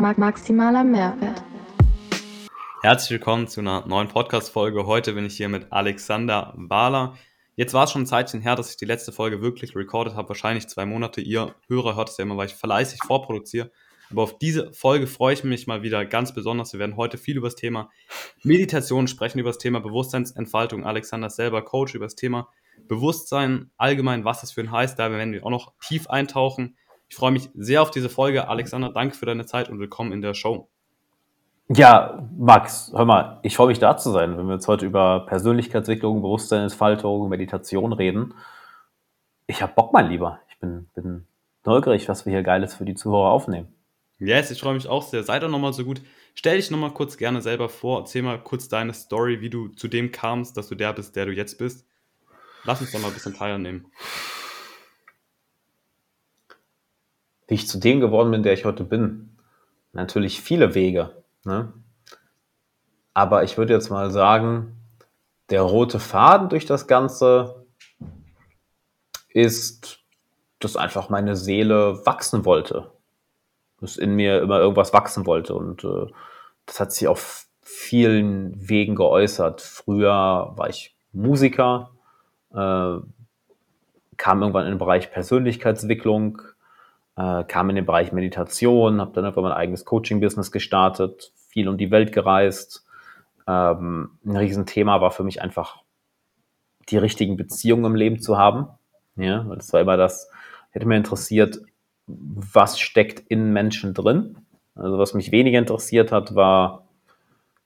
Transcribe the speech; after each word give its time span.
maximaler 0.00 0.84
Mehrwert. 0.84 1.42
Herzlich 2.82 3.12
willkommen 3.12 3.48
zu 3.48 3.60
einer 3.60 3.86
neuen 3.86 4.08
Podcast-Folge. 4.08 4.86
Heute 4.86 5.14
bin 5.14 5.24
ich 5.24 5.36
hier 5.36 5.48
mit 5.48 5.72
Alexander 5.72 6.52
Wahler. 6.56 7.16
Jetzt 7.56 7.72
war 7.72 7.84
es 7.84 7.92
schon 7.92 8.02
ein 8.02 8.06
Zeitchen 8.06 8.42
her, 8.42 8.54
dass 8.54 8.70
ich 8.70 8.76
die 8.76 8.84
letzte 8.84 9.12
Folge 9.12 9.40
wirklich 9.40 9.74
recorded 9.74 10.14
habe. 10.14 10.28
Wahrscheinlich 10.28 10.68
zwei 10.68 10.84
Monate. 10.84 11.20
Ihr 11.22 11.54
Hörer 11.68 11.96
hört 11.96 12.10
es 12.10 12.18
ja 12.18 12.22
immer, 12.22 12.36
weil 12.36 12.46
ich 12.46 12.54
fleißig 12.54 13.00
vorproduziere. 13.06 13.70
Aber 14.10 14.22
auf 14.22 14.38
diese 14.38 14.72
Folge 14.72 15.06
freue 15.06 15.34
ich 15.34 15.42
mich 15.42 15.66
mal 15.66 15.82
wieder 15.82 16.04
ganz 16.04 16.32
besonders. 16.34 16.72
Wir 16.72 16.80
werden 16.80 16.96
heute 16.96 17.18
viel 17.18 17.36
über 17.36 17.48
das 17.48 17.56
Thema 17.56 17.90
Meditation 18.42 19.08
sprechen, 19.08 19.38
über 19.38 19.50
das 19.50 19.58
Thema 19.58 19.80
Bewusstseinsentfaltung. 19.80 20.84
Alexander 20.84 21.28
ist 21.28 21.36
selber 21.36 21.62
Coach 21.62 21.94
über 21.94 22.06
das 22.06 22.14
Thema 22.14 22.48
Bewusstsein 22.86 23.70
allgemein, 23.78 24.24
was 24.24 24.42
das 24.42 24.52
für 24.52 24.60
ein 24.60 24.70
heißt. 24.70 24.98
Da 24.98 25.10
werden 25.10 25.32
wir 25.32 25.44
auch 25.44 25.50
noch 25.50 25.72
tief 25.80 26.08
eintauchen. 26.08 26.76
Ich 27.08 27.16
freue 27.16 27.30
mich 27.30 27.50
sehr 27.54 27.82
auf 27.82 27.90
diese 27.90 28.08
Folge. 28.08 28.48
Alexander, 28.48 28.90
danke 28.90 29.16
für 29.16 29.26
deine 29.26 29.46
Zeit 29.46 29.68
und 29.68 29.78
willkommen 29.78 30.12
in 30.12 30.22
der 30.22 30.34
Show. 30.34 30.68
Ja, 31.68 32.28
Max, 32.36 32.92
hör 32.94 33.04
mal, 33.04 33.40
ich 33.42 33.56
freue 33.56 33.68
mich 33.68 33.80
da 33.80 33.96
zu 33.96 34.12
sein, 34.12 34.38
wenn 34.38 34.46
wir 34.46 34.54
jetzt 34.54 34.68
heute 34.68 34.86
über 34.86 35.26
Persönlichkeitsentwicklung, 35.26 36.22
Bewusstseinsentfaltung, 36.22 37.28
Meditation 37.28 37.92
reden. 37.92 38.34
Ich 39.48 39.62
habe 39.62 39.72
Bock, 39.74 39.92
mein 39.92 40.08
Lieber. 40.08 40.40
Ich 40.48 40.58
bin, 40.58 40.88
bin 40.94 41.26
neugierig, 41.64 42.08
was 42.08 42.24
wir 42.24 42.32
hier 42.32 42.42
Geiles 42.42 42.74
für 42.74 42.84
die 42.84 42.94
Zuhörer 42.94 43.30
aufnehmen. 43.30 43.68
Yes, 44.18 44.50
ich 44.50 44.60
freue 44.60 44.74
mich 44.74 44.88
auch 44.88 45.02
sehr. 45.02 45.24
Sei 45.24 45.38
doch 45.38 45.48
nochmal 45.48 45.72
so 45.72 45.84
gut. 45.84 46.00
Stell 46.34 46.56
dich 46.56 46.70
nochmal 46.70 46.92
kurz 46.92 47.16
gerne 47.16 47.42
selber 47.42 47.68
vor. 47.68 48.00
Erzähl 48.00 48.22
mal 48.22 48.38
kurz 48.38 48.68
deine 48.68 48.94
Story, 48.94 49.40
wie 49.40 49.50
du 49.50 49.68
zu 49.68 49.88
dem 49.88 50.12
kamst, 50.12 50.56
dass 50.56 50.68
du 50.68 50.74
der 50.74 50.92
bist, 50.92 51.16
der 51.16 51.26
du 51.26 51.32
jetzt 51.32 51.58
bist. 51.58 51.84
Lass 52.64 52.80
uns 52.80 52.92
doch 52.92 53.00
mal 53.00 53.08
ein 53.08 53.14
bisschen 53.14 53.34
teilnehmen. 53.34 53.86
Wie 57.46 57.54
ich 57.54 57.68
zu 57.68 57.78
dem 57.78 58.00
geworden 58.00 58.30
bin, 58.30 58.42
der 58.42 58.52
ich 58.52 58.64
heute 58.64 58.84
bin. 58.84 59.36
Natürlich 59.92 60.40
viele 60.40 60.74
Wege. 60.74 61.10
Ne? 61.44 61.72
Aber 63.14 63.44
ich 63.44 63.56
würde 63.56 63.72
jetzt 63.72 63.90
mal 63.90 64.10
sagen, 64.10 64.76
der 65.50 65.62
rote 65.62 65.98
Faden 66.00 66.48
durch 66.48 66.66
das 66.66 66.86
Ganze 66.86 67.66
ist, 69.28 70.00
dass 70.58 70.76
einfach 70.76 71.08
meine 71.08 71.36
Seele 71.36 72.04
wachsen 72.04 72.44
wollte 72.44 72.90
dass 73.80 73.96
in 73.96 74.14
mir 74.14 74.40
immer 74.40 74.58
irgendwas 74.58 74.92
wachsen 74.92 75.26
wollte. 75.26 75.54
Und 75.54 75.84
äh, 75.84 76.06
das 76.66 76.80
hat 76.80 76.92
sich 76.92 77.08
auf 77.08 77.46
vielen 77.62 78.68
Wegen 78.68 78.94
geäußert. 78.94 79.60
Früher 79.60 80.52
war 80.56 80.68
ich 80.68 80.96
Musiker, 81.12 81.90
äh, 82.52 82.98
kam 84.16 84.42
irgendwann 84.42 84.64
in 84.64 84.72
den 84.72 84.78
Bereich 84.78 85.10
Persönlichkeitsentwicklung, 85.10 86.40
äh, 87.16 87.44
kam 87.44 87.70
in 87.70 87.76
den 87.76 87.86
Bereich 87.86 88.12
Meditation, 88.12 89.00
habe 89.00 89.12
dann 89.12 89.24
irgendwann 89.24 89.44
mein 89.44 89.52
eigenes 89.52 89.84
Coaching-Business 89.84 90.52
gestartet, 90.52 91.32
viel 91.48 91.68
um 91.68 91.78
die 91.78 91.90
Welt 91.90 92.12
gereist. 92.12 92.86
Ähm, 93.46 94.18
ein 94.24 94.36
Riesenthema 94.36 95.00
war 95.00 95.10
für 95.10 95.24
mich 95.24 95.40
einfach, 95.42 95.82
die 96.88 96.98
richtigen 96.98 97.36
Beziehungen 97.36 97.84
im 97.84 97.94
Leben 97.94 98.20
zu 98.20 98.38
haben. 98.38 98.68
Ja, 99.16 99.42
das 99.54 99.72
war 99.72 99.80
immer 99.80 99.96
das, 99.96 100.30
hätte 100.70 100.86
mir 100.86 100.96
interessiert, 100.96 101.60
was 102.06 102.78
steckt 102.78 103.20
in 103.28 103.52
Menschen 103.52 103.94
drin. 103.94 104.38
Also 104.74 104.98
was 104.98 105.14
mich 105.14 105.32
weniger 105.32 105.58
interessiert 105.58 106.12
hat, 106.12 106.34
war, 106.34 106.86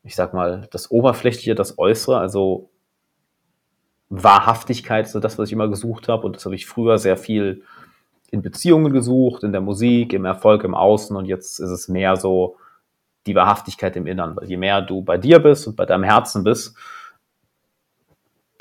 ich 0.05 0.15
sag 0.15 0.33
mal, 0.33 0.69
das 0.71 0.91
Oberflächliche, 0.91 1.55
das 1.55 1.79
Äußere, 1.79 2.19
also 2.19 2.71
Wahrhaftigkeit, 4.09 5.09
so 5.09 5.21
das, 5.21 5.39
was 5.39 5.49
ich 5.49 5.53
immer 5.53 5.69
gesucht 5.69 6.09
habe. 6.09 6.27
Und 6.27 6.37
das 6.37 6.45
habe 6.45 6.55
ich 6.55 6.67
früher 6.67 6.99
sehr 6.99 7.17
viel 7.17 7.65
in 8.31 8.43
Beziehungen 8.43 8.93
gesucht, 8.93 9.43
in 9.43 9.53
der 9.53 9.61
Musik, 9.61 10.13
im 10.13 10.25
Erfolg 10.25 10.65
im 10.65 10.75
Außen. 10.75 11.17
Und 11.17 11.27
jetzt 11.27 11.59
ist 11.59 11.71
es 11.71 11.89
mehr 11.89 12.17
so 12.17 12.57
die 13.27 13.35
Wahrhaftigkeit 13.35 13.97
im 13.97 14.07
Innern. 14.07 14.37
Weil 14.37 14.49
je 14.49 14.57
mehr 14.57 14.83
du 14.83 15.03
bei 15.03 15.19
dir 15.19 15.39
bist 15.39 15.67
und 15.67 15.77
bei 15.77 15.87
deinem 15.87 16.05
Herzen 16.05 16.45
bist, 16.45 16.77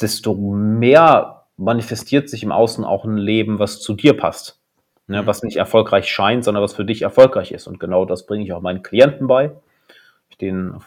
desto 0.02 0.34
mehr 0.34 1.46
manifestiert 1.58 2.30
sich 2.30 2.44
im 2.44 2.52
Außen 2.52 2.84
auch 2.84 3.06
ein 3.06 3.18
Leben, 3.18 3.60
was 3.60 3.82
zu 3.82 3.94
dir 3.94 4.16
passt 4.16 4.60
ne, 5.10 5.26
was 5.26 5.44
nicht 5.44 5.58
erfolgreich 5.58 6.10
scheint, 6.10 6.46
sondern 6.46 6.64
was 6.64 6.74
für 6.74 6.86
dich 6.86 7.02
erfolgreich 7.02 7.52
ist. 7.52 7.68
Und 7.68 7.80
genau 7.80 8.06
das 8.06 8.26
bringe 8.26 8.46
ich 8.46 8.54
auch 8.54 8.62
meinen 8.62 8.84
Klienten 8.84 9.28
bei, 9.28 9.52
ich 10.30 10.38
denen 10.38 10.82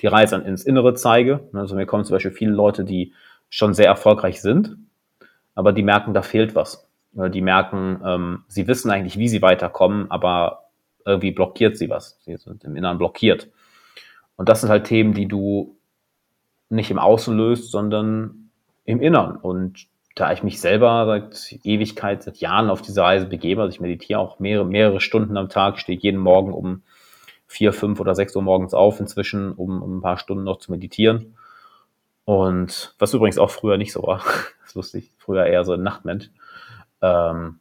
die 0.00 0.06
Reise 0.06 0.36
ins 0.36 0.64
Innere 0.64 0.94
zeige. 0.94 1.48
Also 1.52 1.74
mir 1.74 1.86
kommen 1.86 2.04
zum 2.04 2.14
Beispiel 2.14 2.30
viele 2.30 2.52
Leute, 2.52 2.84
die 2.84 3.12
schon 3.50 3.74
sehr 3.74 3.86
erfolgreich 3.86 4.40
sind, 4.40 4.76
aber 5.54 5.72
die 5.72 5.82
merken, 5.82 6.14
da 6.14 6.22
fehlt 6.22 6.54
was. 6.54 6.88
Die 7.16 7.40
merken, 7.40 8.00
ähm, 8.04 8.44
sie 8.48 8.66
wissen 8.66 8.90
eigentlich, 8.90 9.18
wie 9.18 9.28
sie 9.28 9.42
weiterkommen, 9.42 10.10
aber 10.10 10.64
irgendwie 11.04 11.30
blockiert 11.30 11.76
sie 11.76 11.88
was. 11.88 12.18
Sie 12.24 12.36
sind 12.36 12.64
im 12.64 12.76
Inneren 12.76 12.98
blockiert. 12.98 13.50
Und 14.36 14.48
das 14.48 14.60
sind 14.60 14.70
halt 14.70 14.86
Themen, 14.86 15.14
die 15.14 15.28
du 15.28 15.76
nicht 16.70 16.90
im 16.90 16.98
Außen 16.98 17.36
löst, 17.36 17.70
sondern 17.70 18.50
im 18.84 19.00
Innern. 19.00 19.36
Und 19.36 19.86
da 20.14 20.32
ich 20.32 20.42
mich 20.42 20.60
selber 20.60 21.06
seit 21.06 21.64
Ewigkeit, 21.64 22.22
seit 22.22 22.38
Jahren 22.38 22.70
auf 22.70 22.82
diese 22.82 23.02
Reise 23.02 23.26
begebe, 23.26 23.62
also 23.62 23.72
ich 23.72 23.80
meditiere 23.80 24.20
auch 24.20 24.38
mehrere, 24.38 24.66
mehrere 24.66 25.00
Stunden 25.00 25.36
am 25.36 25.48
Tag, 25.48 25.78
stehe 25.78 25.98
jeden 25.98 26.20
Morgen 26.20 26.52
um 26.52 26.82
vier, 27.46 27.72
fünf 27.72 28.00
oder 28.00 28.14
sechs 28.14 28.34
Uhr 28.34 28.42
morgens 28.42 28.74
auf 28.74 29.00
inzwischen, 29.00 29.52
um, 29.52 29.82
um 29.82 29.98
ein 29.98 30.02
paar 30.02 30.18
Stunden 30.18 30.44
noch 30.44 30.58
zu 30.58 30.72
meditieren. 30.72 31.36
Und 32.24 32.94
was 32.98 33.12
übrigens 33.12 33.38
auch 33.38 33.50
früher 33.50 33.76
nicht 33.76 33.92
so 33.92 34.02
war, 34.02 34.24
das 34.64 34.74
wusste 34.74 34.98
ich, 34.98 35.10
früher 35.18 35.46
eher 35.46 35.64
so 35.64 35.72
ein 35.72 35.82
Nachtmensch. 35.82 36.30
Ähm, 37.04 37.60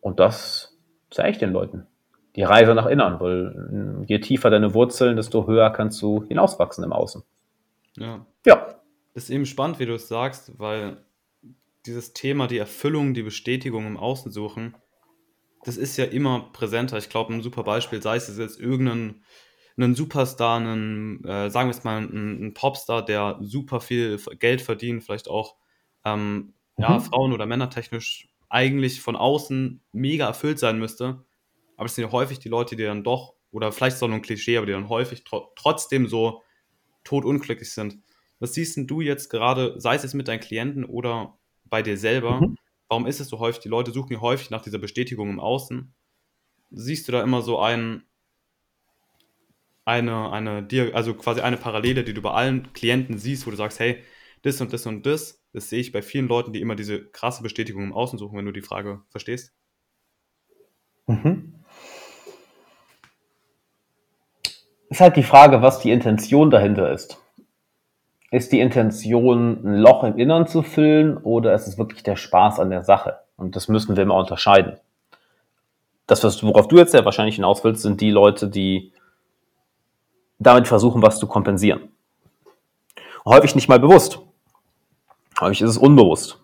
und 0.00 0.18
das 0.18 0.76
zeige 1.10 1.30
ich 1.30 1.38
den 1.38 1.52
Leuten. 1.52 1.86
Die 2.34 2.42
Reise 2.42 2.74
nach 2.74 2.86
innen, 2.86 3.20
weil 3.20 4.04
je 4.08 4.18
tiefer 4.18 4.50
deine 4.50 4.74
Wurzeln, 4.74 5.16
desto 5.16 5.46
höher 5.46 5.70
kannst 5.70 6.00
du 6.02 6.24
hinauswachsen 6.24 6.82
im 6.82 6.92
Außen. 6.92 7.22
Ja. 7.96 8.26
Ja, 8.44 8.80
ist 9.14 9.30
eben 9.30 9.46
spannend, 9.46 9.78
wie 9.78 9.86
du 9.86 9.94
es 9.94 10.08
sagst, 10.08 10.58
weil 10.58 11.04
dieses 11.86 12.14
Thema, 12.14 12.46
die 12.46 12.58
Erfüllung, 12.58 13.14
die 13.14 13.22
Bestätigung 13.22 13.86
im 13.86 13.96
Außen 13.96 14.32
suchen, 14.32 14.76
das 15.64 15.76
ist 15.76 15.96
ja 15.98 16.06
immer 16.06 16.50
präsenter. 16.52 16.98
Ich 16.98 17.10
glaube, 17.10 17.32
ein 17.32 17.42
super 17.42 17.62
Beispiel, 17.62 18.02
sei 18.02 18.16
es 18.16 18.36
jetzt 18.36 18.58
irgendein 18.58 19.22
einen 19.76 19.94
Superstar, 19.94 20.58
einen, 20.58 21.24
äh, 21.24 21.50
sagen 21.50 21.68
wir 21.68 21.76
es 21.76 21.84
mal, 21.84 21.98
einen, 21.98 22.36
einen, 22.36 22.54
Popstar, 22.54 23.04
der 23.04 23.38
super 23.40 23.80
viel 23.80 24.18
Geld 24.38 24.60
verdient, 24.60 25.02
vielleicht 25.02 25.28
auch 25.28 25.56
ähm, 26.04 26.54
mhm. 26.76 26.82
ja, 26.82 27.00
Frauen- 27.00 27.32
oder 27.32 27.46
Männertechnisch 27.46 28.28
eigentlich 28.48 29.00
von 29.00 29.16
außen 29.16 29.82
mega 29.92 30.26
erfüllt 30.26 30.58
sein 30.58 30.78
müsste. 30.78 31.24
Aber 31.76 31.86
es 31.86 31.94
sind 31.94 32.04
ja 32.04 32.12
häufig 32.12 32.38
die 32.38 32.50
Leute, 32.50 32.76
die 32.76 32.84
dann 32.84 33.02
doch, 33.02 33.34
oder 33.50 33.72
vielleicht 33.72 33.94
ist 33.94 33.96
es 33.96 34.02
auch 34.02 34.08
nur 34.08 34.18
ein 34.18 34.22
Klischee, 34.22 34.56
aber 34.56 34.66
die 34.66 34.72
dann 34.72 34.88
häufig 34.88 35.24
tro 35.24 35.52
trotzdem 35.56 36.06
so 36.06 36.42
totunglücklich 37.04 37.72
sind. 37.72 37.98
Was 38.40 38.54
siehst 38.54 38.78
du 38.78 39.00
jetzt 39.00 39.30
gerade, 39.30 39.74
sei 39.80 39.94
es 39.94 40.02
jetzt 40.02 40.14
mit 40.14 40.28
deinen 40.28 40.40
Klienten 40.40 40.84
oder 40.84 41.38
bei 41.64 41.82
dir 41.82 41.96
selber? 41.96 42.40
Mhm. 42.40 42.56
Warum 42.88 43.06
ist 43.06 43.20
es 43.20 43.28
so 43.28 43.38
häufig? 43.38 43.62
Die 43.62 43.68
Leute 43.68 43.90
suchen 43.90 44.12
ja 44.12 44.20
häufig 44.20 44.50
nach 44.50 44.62
dieser 44.62 44.78
Bestätigung 44.78 45.30
im 45.30 45.40
Außen. 45.40 45.94
Siehst 46.70 47.08
du 47.08 47.12
da 47.12 47.22
immer 47.22 47.40
so 47.40 47.58
ein, 47.58 48.04
eine, 49.84 50.30
eine, 50.30 50.66
also 50.92 51.14
quasi 51.14 51.40
eine 51.40 51.56
Parallele, 51.56 52.04
die 52.04 52.14
du 52.14 52.20
bei 52.20 52.32
allen 52.32 52.72
Klienten 52.72 53.18
siehst, 53.18 53.46
wo 53.46 53.50
du 53.50 53.56
sagst, 53.56 53.80
hey, 53.80 54.02
das 54.42 54.60
und 54.60 54.72
das 54.72 54.86
und 54.86 55.06
das, 55.06 55.42
das 55.52 55.68
sehe 55.68 55.80
ich 55.80 55.92
bei 55.92 56.02
vielen 56.02 56.28
Leuten, 56.28 56.52
die 56.52 56.60
immer 56.60 56.74
diese 56.74 57.04
krasse 57.04 57.42
Bestätigung 57.42 57.84
im 57.84 57.92
Außen 57.92 58.18
suchen, 58.18 58.36
wenn 58.36 58.44
du 58.44 58.52
die 58.52 58.62
Frage 58.62 59.02
verstehst? 59.10 59.52
Mhm. 61.06 61.54
Ist 64.88 65.00
halt 65.00 65.16
die 65.16 65.22
Frage, 65.22 65.62
was 65.62 65.80
die 65.80 65.90
Intention 65.90 66.50
dahinter 66.50 66.92
ist. 66.92 67.18
Ist 68.30 68.52
die 68.52 68.60
Intention, 68.60 69.64
ein 69.64 69.76
Loch 69.76 70.04
im 70.04 70.18
Innern 70.18 70.46
zu 70.46 70.62
füllen 70.62 71.16
oder 71.16 71.54
ist 71.54 71.66
es 71.66 71.78
wirklich 71.78 72.02
der 72.02 72.16
Spaß 72.16 72.60
an 72.60 72.70
der 72.70 72.82
Sache? 72.82 73.18
Und 73.36 73.56
das 73.56 73.68
müssen 73.68 73.96
wir 73.96 74.02
immer 74.02 74.16
unterscheiden. 74.16 74.78
Das, 76.06 76.42
worauf 76.42 76.68
du 76.68 76.76
jetzt 76.76 76.94
ja 76.94 77.04
wahrscheinlich 77.04 77.36
hinaus 77.36 77.64
willst, 77.64 77.82
sind 77.82 78.00
die 78.00 78.10
Leute, 78.10 78.48
die 78.48 78.92
damit 80.38 80.68
versuchen, 80.68 81.02
was 81.02 81.18
zu 81.18 81.26
kompensieren. 81.26 81.88
Häufig 83.24 83.54
nicht 83.54 83.68
mal 83.68 83.78
bewusst. 83.78 84.20
Häufig 85.42 85.62
ist 85.62 85.70
es 85.70 85.78
unbewusst. 85.78 86.40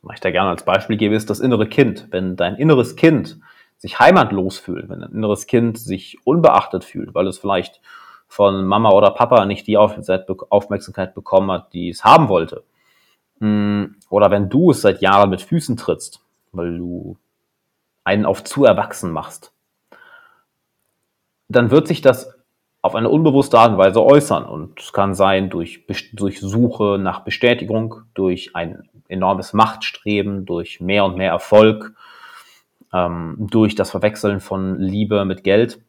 Was 0.00 0.14
ich 0.14 0.20
da 0.20 0.30
gerne 0.30 0.48
als 0.48 0.64
Beispiel 0.64 0.96
gebe, 0.96 1.14
ist 1.14 1.28
das 1.28 1.38
innere 1.38 1.68
Kind. 1.68 2.08
Wenn 2.10 2.34
dein 2.34 2.56
inneres 2.56 2.96
Kind 2.96 3.38
sich 3.76 3.98
heimatlos 3.98 4.58
fühlt, 4.58 4.88
wenn 4.88 5.00
dein 5.00 5.12
inneres 5.12 5.46
Kind 5.46 5.78
sich 5.78 6.18
unbeachtet 6.24 6.82
fühlt, 6.82 7.14
weil 7.14 7.26
es 7.26 7.38
vielleicht 7.38 7.82
von 8.28 8.64
Mama 8.64 8.90
oder 8.92 9.10
Papa 9.10 9.44
nicht 9.44 9.66
die 9.66 9.76
Aufmerksamkeit 9.76 11.14
bekommen 11.14 11.52
hat, 11.52 11.74
die 11.74 11.90
es 11.90 12.04
haben 12.04 12.30
wollte. 12.30 12.64
Hm, 13.40 13.96
oder 14.08 14.30
wenn 14.30 14.48
du 14.48 14.70
es 14.70 14.80
seit 14.80 15.02
Jahren 15.02 15.28
mit 15.28 15.42
Füßen 15.42 15.76
trittst, 15.76 16.24
weil 16.52 16.78
du 16.78 17.18
einen 18.02 18.24
auf 18.24 18.44
zu 18.44 18.64
erwachsen 18.64 19.12
machst, 19.12 19.52
dann 21.48 21.70
wird 21.70 21.86
sich 21.86 22.00
das 22.00 22.34
auf 22.82 22.96
eine 22.96 23.08
unbewusste 23.08 23.58
Art 23.58 23.72
und 23.72 23.78
Weise 23.78 24.04
äußern. 24.04 24.44
Und 24.44 24.80
es 24.80 24.92
kann 24.92 25.14
sein 25.14 25.50
durch, 25.50 25.86
durch 26.12 26.40
Suche 26.40 26.98
nach 27.00 27.20
Bestätigung, 27.20 28.02
durch 28.14 28.54
ein 28.54 28.88
enormes 29.08 29.52
Machtstreben, 29.52 30.44
durch 30.44 30.80
mehr 30.80 31.04
und 31.04 31.16
mehr 31.16 31.30
Erfolg, 31.30 31.94
ähm, 32.92 33.36
durch 33.38 33.76
das 33.76 33.90
Verwechseln 33.90 34.40
von 34.40 34.80
Liebe 34.80 35.24
mit 35.24 35.44
Geld. 35.44 35.80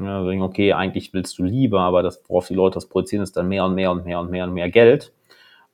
Ja, 0.00 0.22
okay, 0.22 0.72
eigentlich 0.72 1.12
willst 1.12 1.38
du 1.38 1.44
Liebe, 1.44 1.78
aber 1.78 2.02
das, 2.02 2.22
worauf 2.26 2.48
die 2.48 2.54
Leute 2.54 2.74
das 2.74 2.88
projizieren, 2.88 3.22
ist 3.22 3.36
dann 3.36 3.48
mehr 3.48 3.64
und 3.66 3.74
mehr 3.74 3.92
und 3.92 4.04
mehr 4.04 4.18
und 4.18 4.30
mehr 4.30 4.44
und 4.44 4.54
mehr 4.54 4.70
Geld. 4.70 5.12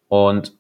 Und 0.09 0.59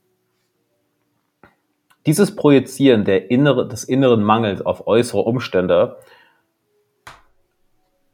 dieses 2.06 2.34
Projizieren 2.36 3.04
der 3.04 3.30
innere, 3.30 3.68
des 3.68 3.84
inneren 3.84 4.22
Mangels 4.22 4.64
auf 4.64 4.86
äußere 4.86 5.20
Umstände 5.20 5.96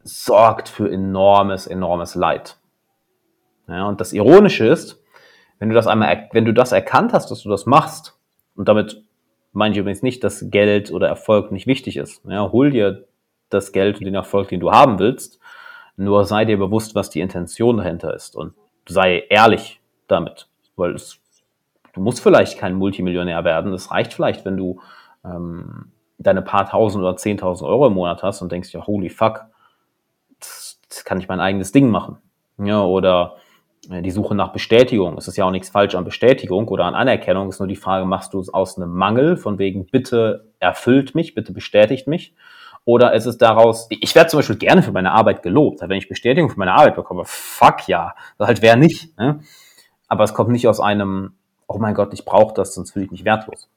sorgt 0.07 0.69
für 0.69 0.91
enormes, 0.91 1.67
enormes 1.67 2.15
Leid. 2.15 2.57
Ja, 3.67 3.87
und 3.87 3.99
das 3.99 4.13
Ironische 4.13 4.65
ist, 4.65 5.01
wenn 5.59 5.69
du 5.69 5.75
das 5.75 5.87
einmal, 5.87 6.29
wenn 6.31 6.45
du 6.45 6.53
das 6.53 6.71
erkannt 6.71 7.13
hast, 7.13 7.29
dass 7.29 7.43
du 7.43 7.49
das 7.49 7.65
machst, 7.65 8.17
und 8.55 8.67
damit 8.67 9.03
meine 9.51 9.73
ich 9.73 9.79
übrigens 9.79 10.03
nicht, 10.03 10.23
dass 10.23 10.49
Geld 10.49 10.91
oder 10.91 11.07
Erfolg 11.07 11.51
nicht 11.51 11.67
wichtig 11.67 11.97
ist. 11.97 12.23
Ja, 12.25 12.51
hol 12.51 12.71
dir 12.71 13.05
das 13.49 13.71
Geld 13.71 13.97
und 13.97 14.05
den 14.05 14.15
Erfolg, 14.15 14.49
den 14.49 14.59
du 14.59 14.71
haben 14.71 14.99
willst, 14.99 15.39
nur 15.95 16.25
sei 16.25 16.45
dir 16.45 16.57
bewusst, 16.57 16.95
was 16.95 17.09
die 17.09 17.21
Intention 17.21 17.77
dahinter 17.77 18.13
ist 18.13 18.35
und 18.35 18.53
sei 18.87 19.25
ehrlich 19.29 19.81
damit, 20.07 20.47
weil 20.75 20.93
es, 20.93 21.19
du 21.93 22.01
musst 22.01 22.21
vielleicht 22.21 22.59
kein 22.59 22.75
Multimillionär 22.75 23.43
werden. 23.43 23.73
Es 23.73 23.91
reicht 23.91 24.13
vielleicht, 24.13 24.45
wenn 24.45 24.57
du 24.57 24.79
ähm, 25.25 25.91
deine 26.19 26.41
paar 26.41 26.69
tausend 26.69 27.03
oder 27.03 27.17
zehntausend 27.17 27.69
Euro 27.69 27.87
im 27.87 27.93
Monat 27.93 28.23
hast 28.23 28.41
und 28.41 28.51
denkst, 28.51 28.73
ja, 28.73 28.85
holy 28.85 29.09
fuck, 29.09 29.45
das 30.89 31.05
kann 31.05 31.19
ich 31.19 31.27
mein 31.27 31.39
eigenes 31.39 31.71
Ding 31.71 31.89
machen. 31.89 32.17
Ja, 32.57 32.83
oder 32.83 33.37
äh, 33.89 34.01
die 34.01 34.11
Suche 34.11 34.35
nach 34.35 34.51
Bestätigung. 34.51 35.17
Es 35.17 35.27
ist 35.27 35.37
ja 35.37 35.45
auch 35.45 35.51
nichts 35.51 35.69
falsch 35.69 35.95
an 35.95 36.03
Bestätigung 36.03 36.67
oder 36.67 36.85
an 36.85 36.95
Anerkennung. 36.95 37.47
Es 37.49 37.55
ist 37.55 37.59
nur 37.59 37.67
die 37.67 37.75
Frage, 37.75 38.05
machst 38.05 38.33
du 38.33 38.39
es 38.39 38.53
aus 38.53 38.77
einem 38.77 38.93
Mangel, 38.93 39.37
von 39.37 39.59
wegen, 39.59 39.85
bitte 39.85 40.45
erfüllt 40.59 41.15
mich, 41.15 41.35
bitte 41.35 41.53
bestätigt 41.53 42.07
mich? 42.07 42.33
Oder 42.85 43.13
ist 43.13 43.25
es 43.25 43.37
daraus, 43.37 43.87
ich 43.89 44.15
werde 44.15 44.29
zum 44.29 44.39
Beispiel 44.39 44.55
gerne 44.55 44.81
für 44.81 44.93
meine 44.93 45.11
Arbeit 45.11 45.43
gelobt. 45.43 45.81
Wenn 45.81 45.91
ich 45.91 46.07
Bestätigung 46.07 46.49
für 46.49 46.59
meine 46.59 46.73
Arbeit 46.73 46.95
bekomme, 46.95 47.23
fuck 47.25 47.87
ja. 47.87 48.15
Halt 48.39 48.61
wer 48.61 48.77
nicht. 48.77 49.17
Ne? 49.17 49.41
Aber 50.07 50.23
es 50.23 50.33
kommt 50.33 50.51
nicht 50.51 50.67
aus 50.69 50.79
einem, 50.79 51.33
oh 51.67 51.79
mein 51.79 51.93
Gott, 51.93 52.13
ich 52.13 52.23
brauche 52.23 52.53
das, 52.53 52.73
sonst 52.73 52.91
fühle 52.91 53.05
ich 53.05 53.11
mich 53.11 53.25
wertlos. 53.25 53.69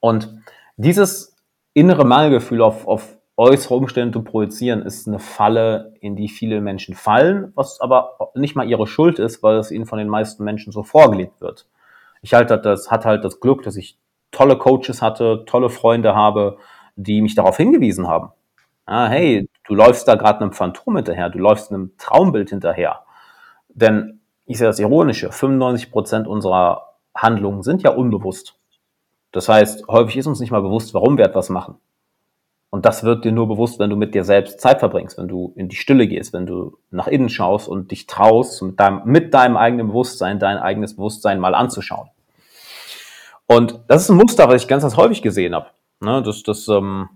Und 0.00 0.34
dieses 0.78 1.36
innere 1.74 2.06
Mangelgefühl 2.06 2.62
auf, 2.62 2.88
auf 2.88 3.17
äußere 3.38 3.76
Umstände 3.76 4.18
zu 4.18 4.24
projizieren, 4.24 4.82
ist 4.82 5.06
eine 5.06 5.20
Falle, 5.20 5.94
in 6.00 6.16
die 6.16 6.28
viele 6.28 6.60
Menschen 6.60 6.94
fallen, 6.94 7.52
was 7.54 7.80
aber 7.80 8.32
nicht 8.34 8.56
mal 8.56 8.68
ihre 8.68 8.88
Schuld 8.88 9.20
ist, 9.20 9.42
weil 9.44 9.58
es 9.58 9.70
ihnen 9.70 9.86
von 9.86 9.98
den 9.98 10.08
meisten 10.08 10.42
Menschen 10.42 10.72
so 10.72 10.82
vorgelebt 10.82 11.40
wird. 11.40 11.66
Ich 12.20 12.34
halte 12.34 12.58
das, 12.58 12.90
hat 12.90 13.04
halt 13.04 13.24
das 13.24 13.38
Glück, 13.38 13.62
dass 13.62 13.76
ich 13.76 13.96
tolle 14.32 14.58
Coaches 14.58 15.02
hatte, 15.02 15.44
tolle 15.46 15.70
Freunde 15.70 16.16
habe, 16.16 16.58
die 16.96 17.22
mich 17.22 17.36
darauf 17.36 17.56
hingewiesen 17.56 18.08
haben. 18.08 18.32
Ah, 18.86 19.06
hey, 19.06 19.48
du 19.64 19.74
läufst 19.74 20.08
da 20.08 20.16
gerade 20.16 20.40
einem 20.40 20.52
Phantom 20.52 20.96
hinterher, 20.96 21.30
du 21.30 21.38
läufst 21.38 21.70
einem 21.70 21.92
Traumbild 21.96 22.50
hinterher. 22.50 23.04
Denn 23.68 24.20
ich 24.46 24.58
sehe 24.58 24.66
das 24.66 24.80
Ironische, 24.80 25.30
95 25.30 25.92
Prozent 25.92 26.26
unserer 26.26 26.94
Handlungen 27.14 27.62
sind 27.62 27.82
ja 27.84 27.90
unbewusst. 27.90 28.58
Das 29.30 29.48
heißt, 29.48 29.86
häufig 29.86 30.16
ist 30.16 30.26
uns 30.26 30.40
nicht 30.40 30.50
mal 30.50 30.62
bewusst, 30.62 30.92
warum 30.92 31.18
wir 31.18 31.24
etwas 31.24 31.50
machen. 31.50 31.76
Und 32.70 32.84
das 32.84 33.02
wird 33.02 33.24
dir 33.24 33.32
nur 33.32 33.48
bewusst, 33.48 33.78
wenn 33.78 33.88
du 33.88 33.96
mit 33.96 34.14
dir 34.14 34.24
selbst 34.24 34.60
Zeit 34.60 34.80
verbringst, 34.80 35.16
wenn 35.16 35.28
du 35.28 35.52
in 35.56 35.68
die 35.68 35.76
Stille 35.76 36.06
gehst, 36.06 36.34
wenn 36.34 36.44
du 36.44 36.76
nach 36.90 37.06
innen 37.06 37.30
schaust 37.30 37.66
und 37.66 37.90
dich 37.90 38.06
traust, 38.06 38.60
mit 38.62 38.78
deinem, 38.78 39.02
mit 39.04 39.32
deinem 39.32 39.56
eigenen 39.56 39.88
Bewusstsein 39.88 40.38
dein 40.38 40.58
eigenes 40.58 40.96
Bewusstsein 40.96 41.40
mal 41.40 41.54
anzuschauen. 41.54 42.10
Und 43.46 43.80
das 43.88 44.02
ist 44.02 44.10
ein 44.10 44.18
Muster, 44.18 44.48
was 44.48 44.62
ich 44.62 44.68
ganz, 44.68 44.82
ganz 44.82 44.96
häufig 44.96 45.22
gesehen 45.22 45.54
habe. 45.54 45.68
Ne, 46.00 46.22
dass, 46.22 46.42
dass 46.44 46.68
ähm, 46.68 47.08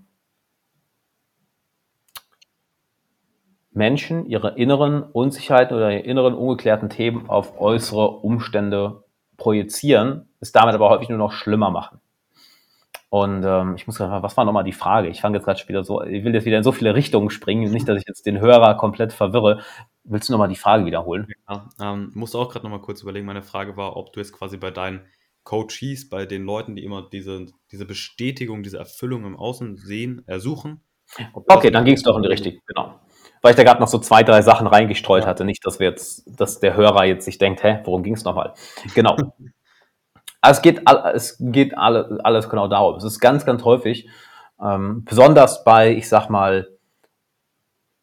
Menschen 3.70 4.26
ihre 4.26 4.56
inneren 4.56 5.02
Unsicherheiten 5.02 5.76
oder 5.76 5.93
ihre 5.93 6.02
inneren 6.02 6.34
ungeklärten 6.34 6.88
Themen 6.88 7.28
auf 7.28 7.60
äußere 7.60 8.08
Umstände 8.08 9.05
projizieren, 9.37 10.28
es 10.40 10.52
damit 10.52 10.75
aber 10.75 10.90
häufig 10.90 11.08
nur 11.08 11.19
noch 11.19 11.32
schlimmer 11.32 11.70
machen. 11.70 12.00
Und 13.12 13.44
ähm, 13.44 13.75
ich 13.76 13.87
muss 13.87 13.99
gerade, 13.99 14.23
was 14.23 14.38
war 14.38 14.47
nochmal 14.47 14.64
die 14.64 14.73
Frage? 14.73 15.09
Ich 15.09 15.20
fange 15.20 15.37
jetzt 15.37 15.44
gerade 15.44 15.69
wieder 15.69 15.85
so, 15.85 16.03
ich 16.03 16.25
will 16.25 16.32
jetzt 16.32 16.47
wieder 16.47 16.56
in 16.56 16.62
so 16.62 16.73
viele 16.73 16.94
Richtungen 16.94 17.29
springen, 17.29 17.70
nicht, 17.70 17.87
dass 17.87 18.00
ich 18.00 18.09
jetzt 18.09 18.25
den 18.25 18.41
Hörer 18.41 18.75
komplett 18.79 19.12
verwirre. 19.12 19.61
Willst 20.03 20.31
du 20.31 20.32
nochmal 20.32 20.49
die 20.49 20.56
Frage 20.56 20.87
wiederholen? 20.87 21.26
Ja, 21.47 21.69
ähm, 21.79 22.11
musst 22.14 22.32
du 22.32 22.38
auch 22.38 22.49
gerade 22.49 22.64
nochmal 22.64 22.81
kurz 22.81 23.03
überlegen. 23.03 23.26
Meine 23.26 23.43
Frage 23.43 23.76
war, 23.76 23.99
ob 23.99 24.14
du 24.14 24.20
jetzt 24.20 24.32
quasi 24.32 24.56
bei 24.56 24.70
deinen 24.70 25.03
Coaches, 25.44 26.09
bei 26.09 26.25
den 26.25 26.44
Leuten, 26.44 26.75
die 26.75 26.85
immer 26.85 27.06
diese, 27.06 27.49
diese 27.70 27.85
Bestätigung, 27.85 28.62
diese 28.62 28.79
Erfüllung 28.79 29.26
im 29.26 29.37
Außen 29.37 29.76
sehen, 29.76 30.23
ersuchen. 30.26 30.81
Okay, 31.35 31.70
dann 31.70 31.85
ging 31.85 31.97
es 31.97 32.03
doch 32.03 32.17
in 32.17 32.23
die 32.23 32.31
Richtung, 32.31 32.55
genau. 32.67 32.99
Weil 33.43 33.50
ich 33.50 33.56
da 33.58 33.62
gerade 33.62 33.81
noch 33.81 33.88
so 33.88 33.99
zwei, 33.99 34.23
drei 34.23 34.41
Sachen 34.41 34.67
reingestreut 34.67 35.25
ja. 35.25 35.29
hatte. 35.29 35.44
Nicht, 35.44 35.67
dass 35.67 35.81
wir 35.81 35.91
jetzt, 35.91 36.25
dass 36.41 36.61
der 36.61 36.76
Hörer 36.76 37.05
jetzt 37.05 37.26
sich 37.26 37.37
denkt, 37.37 37.62
hä, 37.62 37.81
worum 37.85 38.03
ging 38.05 38.15
es 38.15 38.25
nochmal? 38.25 38.55
Genau. 38.94 39.19
Also 40.43 40.59
es 40.59 40.62
geht, 40.62 40.83
es 41.15 41.37
geht 41.41 41.79
alle, 41.79 42.19
alles 42.25 42.50
genau 42.50 42.67
darum. 42.67 42.97
Es 42.97 43.05
ist 43.05 43.21
ganz, 43.21 43.47
ganz 43.47 43.65
häufig, 43.65 44.09
ähm, 44.61 45.05
besonders 45.05 45.65
bei, 45.65 45.93
ich 45.93 46.09
sag 46.09 46.29
mal, 46.29 46.69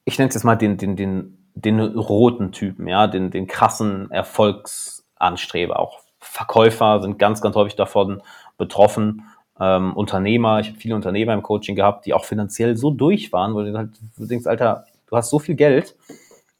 ich 0.05 0.17
nenne 0.17 0.29
es 0.29 0.35
jetzt 0.35 0.45
mal 0.45 0.55
den, 0.55 0.77
den, 0.77 0.95
den, 0.95 1.49
den 1.53 1.79
roten 1.79 2.53
Typen, 2.53 2.87
ja, 2.87 3.07
den, 3.07 3.29
den 3.29 3.45
krassen 3.45 4.09
Erfolgsanstreber. 4.09 5.79
Auch 5.79 5.99
Verkäufer 6.19 7.01
sind 7.01 7.19
ganz, 7.19 7.41
ganz 7.41 7.55
häufig 7.57 7.75
davon 7.75 8.23
betroffen. 8.57 9.25
Ähm, 9.59 9.93
Unternehmer, 9.93 10.61
ich 10.61 10.69
habe 10.69 10.79
viele 10.79 10.95
Unternehmer 10.95 11.33
im 11.33 11.43
Coaching 11.43 11.75
gehabt, 11.75 12.05
die 12.05 12.13
auch 12.13 12.23
finanziell 12.23 12.77
so 12.77 12.89
durch 12.89 13.33
waren, 13.33 13.53
wo 13.53 13.61
du 13.61 13.77
halt 13.77 13.91
du 14.17 14.25
denkst, 14.25 14.47
Alter, 14.47 14.85
du 15.07 15.17
hast 15.17 15.29
so 15.29 15.39
viel 15.39 15.55
Geld, 15.55 15.97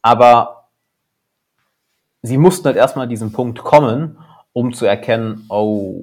aber 0.02 0.68
sie 2.20 2.36
mussten 2.36 2.66
halt 2.66 2.76
erstmal 2.76 3.08
diesen 3.08 3.32
Punkt 3.32 3.60
kommen, 3.60 4.18
um 4.52 4.72
zu 4.72 4.86
erkennen, 4.86 5.46
oh, 5.48 6.00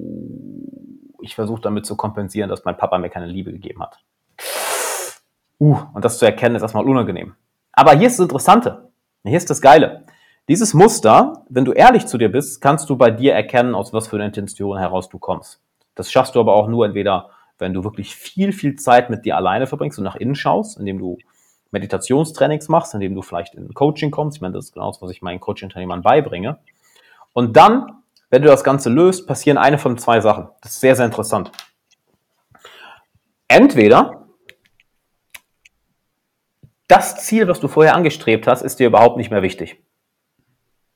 ich 1.20 1.34
versuche 1.34 1.60
damit 1.60 1.86
zu 1.86 1.96
kompensieren, 1.96 2.48
dass 2.48 2.64
mein 2.64 2.76
Papa 2.76 2.98
mir 2.98 3.10
keine 3.10 3.26
Liebe 3.26 3.52
gegeben 3.52 3.82
hat. 3.82 3.98
Uh, 5.60 5.76
und 5.92 6.04
das 6.04 6.18
zu 6.18 6.24
erkennen 6.24 6.54
ist 6.54 6.62
erstmal 6.62 6.84
unangenehm. 6.84 7.34
Aber 7.72 7.92
hier 7.92 8.06
ist 8.06 8.18
das 8.18 8.24
Interessante. 8.24 8.90
Hier 9.24 9.36
ist 9.36 9.50
das 9.50 9.60
Geile. 9.60 10.04
Dieses 10.48 10.72
Muster, 10.72 11.44
wenn 11.48 11.64
du 11.64 11.72
ehrlich 11.72 12.06
zu 12.06 12.16
dir 12.16 12.30
bist, 12.30 12.60
kannst 12.60 12.88
du 12.88 12.96
bei 12.96 13.10
dir 13.10 13.34
erkennen, 13.34 13.74
aus 13.74 13.92
was 13.92 14.08
für 14.08 14.16
einer 14.16 14.26
Intention 14.26 14.78
heraus 14.78 15.08
du 15.08 15.18
kommst. 15.18 15.60
Das 15.94 16.10
schaffst 16.10 16.34
du 16.34 16.40
aber 16.40 16.54
auch 16.54 16.68
nur 16.68 16.86
entweder, 16.86 17.30
wenn 17.58 17.74
du 17.74 17.84
wirklich 17.84 18.14
viel, 18.14 18.52
viel 18.52 18.76
Zeit 18.76 19.10
mit 19.10 19.24
dir 19.24 19.36
alleine 19.36 19.66
verbringst 19.66 19.98
und 19.98 20.04
nach 20.04 20.16
innen 20.16 20.36
schaust, 20.36 20.78
indem 20.78 20.98
du 20.98 21.18
Meditationstrainings 21.70 22.68
machst, 22.68 22.94
indem 22.94 23.14
du 23.14 23.22
vielleicht 23.22 23.54
in 23.54 23.74
Coaching 23.74 24.10
kommst. 24.10 24.38
Ich 24.38 24.40
meine, 24.40 24.54
das 24.54 24.66
ist 24.66 24.72
genau 24.72 24.90
das, 24.90 25.02
was 25.02 25.10
ich 25.10 25.20
meinen 25.20 25.40
Coaching-Teilnehmern 25.40 26.02
beibringe. 26.02 26.58
Und 27.34 27.56
dann 27.56 27.97
wenn 28.30 28.42
du 28.42 28.48
das 28.48 28.64
Ganze 28.64 28.90
löst, 28.90 29.26
passieren 29.26 29.58
eine 29.58 29.78
von 29.78 29.98
zwei 29.98 30.20
Sachen. 30.20 30.48
Das 30.60 30.72
ist 30.72 30.80
sehr, 30.80 30.96
sehr 30.96 31.06
interessant. 31.06 31.50
Entweder 33.48 34.26
das 36.88 37.24
Ziel, 37.24 37.48
was 37.48 37.60
du 37.60 37.68
vorher 37.68 37.94
angestrebt 37.94 38.46
hast, 38.46 38.62
ist 38.62 38.78
dir 38.78 38.86
überhaupt 38.86 39.16
nicht 39.16 39.30
mehr 39.30 39.42
wichtig. 39.42 39.82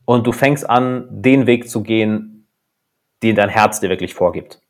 Und 0.04 0.26
du 0.26 0.32
fängst 0.32 0.68
an, 0.68 1.06
den 1.10 1.46
Weg 1.46 1.70
zu 1.70 1.82
gehen, 1.82 2.48
den 3.22 3.36
dein 3.36 3.48
Herz 3.48 3.80
dir 3.80 3.88
wirklich 3.88 4.14
vorgibt. 4.14 4.60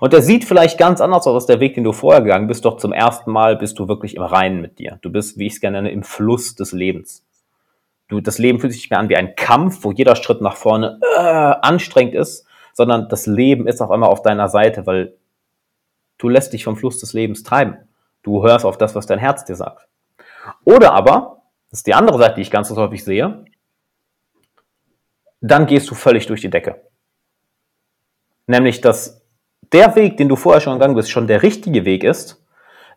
Und 0.00 0.12
der 0.12 0.22
sieht 0.22 0.44
vielleicht 0.44 0.78
ganz 0.78 1.00
anders 1.00 1.26
aus 1.26 1.34
als 1.34 1.46
der 1.46 1.60
Weg, 1.60 1.74
den 1.74 1.84
du 1.84 1.92
vorher 1.92 2.20
gegangen 2.20 2.46
bist, 2.46 2.64
doch 2.64 2.76
zum 2.76 2.92
ersten 2.92 3.30
Mal 3.30 3.56
bist 3.56 3.78
du 3.78 3.88
wirklich 3.88 4.14
im 4.16 4.22
Reinen 4.22 4.60
mit 4.60 4.78
dir. 4.78 4.98
Du 5.00 5.10
bist, 5.10 5.38
wie 5.38 5.46
ich 5.46 5.54
es 5.54 5.60
gerne 5.60 5.78
nenne, 5.78 5.90
im 5.90 6.02
Fluss 6.02 6.54
des 6.54 6.72
Lebens. 6.72 7.26
Du, 8.08 8.20
das 8.20 8.38
Leben 8.38 8.58
fühlt 8.58 8.72
sich 8.72 8.82
nicht 8.82 8.90
mehr 8.90 8.98
an 8.98 9.10
wie 9.10 9.16
ein 9.16 9.36
Kampf, 9.36 9.84
wo 9.84 9.92
jeder 9.92 10.16
Schritt 10.16 10.40
nach 10.40 10.56
vorne 10.56 10.98
äh, 11.16 11.18
anstrengend 11.20 12.14
ist, 12.14 12.46
sondern 12.72 13.08
das 13.08 13.26
Leben 13.26 13.66
ist 13.66 13.82
auf 13.82 13.90
einmal 13.90 14.08
auf 14.08 14.22
deiner 14.22 14.48
Seite, 14.48 14.86
weil 14.86 15.14
du 16.16 16.28
lässt 16.28 16.52
dich 16.52 16.64
vom 16.64 16.76
Fluss 16.76 16.98
des 17.00 17.12
Lebens 17.12 17.42
treiben. 17.42 17.76
Du 18.22 18.42
hörst 18.42 18.64
auf 18.64 18.78
das, 18.78 18.94
was 18.94 19.06
dein 19.06 19.18
Herz 19.18 19.44
dir 19.44 19.56
sagt. 19.56 19.88
Oder 20.64 20.92
aber, 20.94 21.42
das 21.70 21.80
ist 21.80 21.86
die 21.86 21.94
andere 21.94 22.18
Seite, 22.18 22.36
die 22.36 22.42
ich 22.42 22.50
ganz 22.50 22.70
häufig 22.70 23.04
sehe, 23.04 23.44
dann 25.40 25.66
gehst 25.66 25.90
du 25.90 25.94
völlig 25.94 26.26
durch 26.26 26.40
die 26.40 26.50
Decke. 26.50 26.82
Nämlich, 28.46 28.80
dass 28.80 29.22
der 29.72 29.94
Weg, 29.94 30.16
den 30.16 30.28
du 30.28 30.36
vorher 30.36 30.60
schon 30.60 30.74
gegangen 30.74 30.94
bist, 30.94 31.10
schon 31.10 31.26
der 31.26 31.42
richtige 31.42 31.84
Weg 31.84 32.02
ist. 32.02 32.42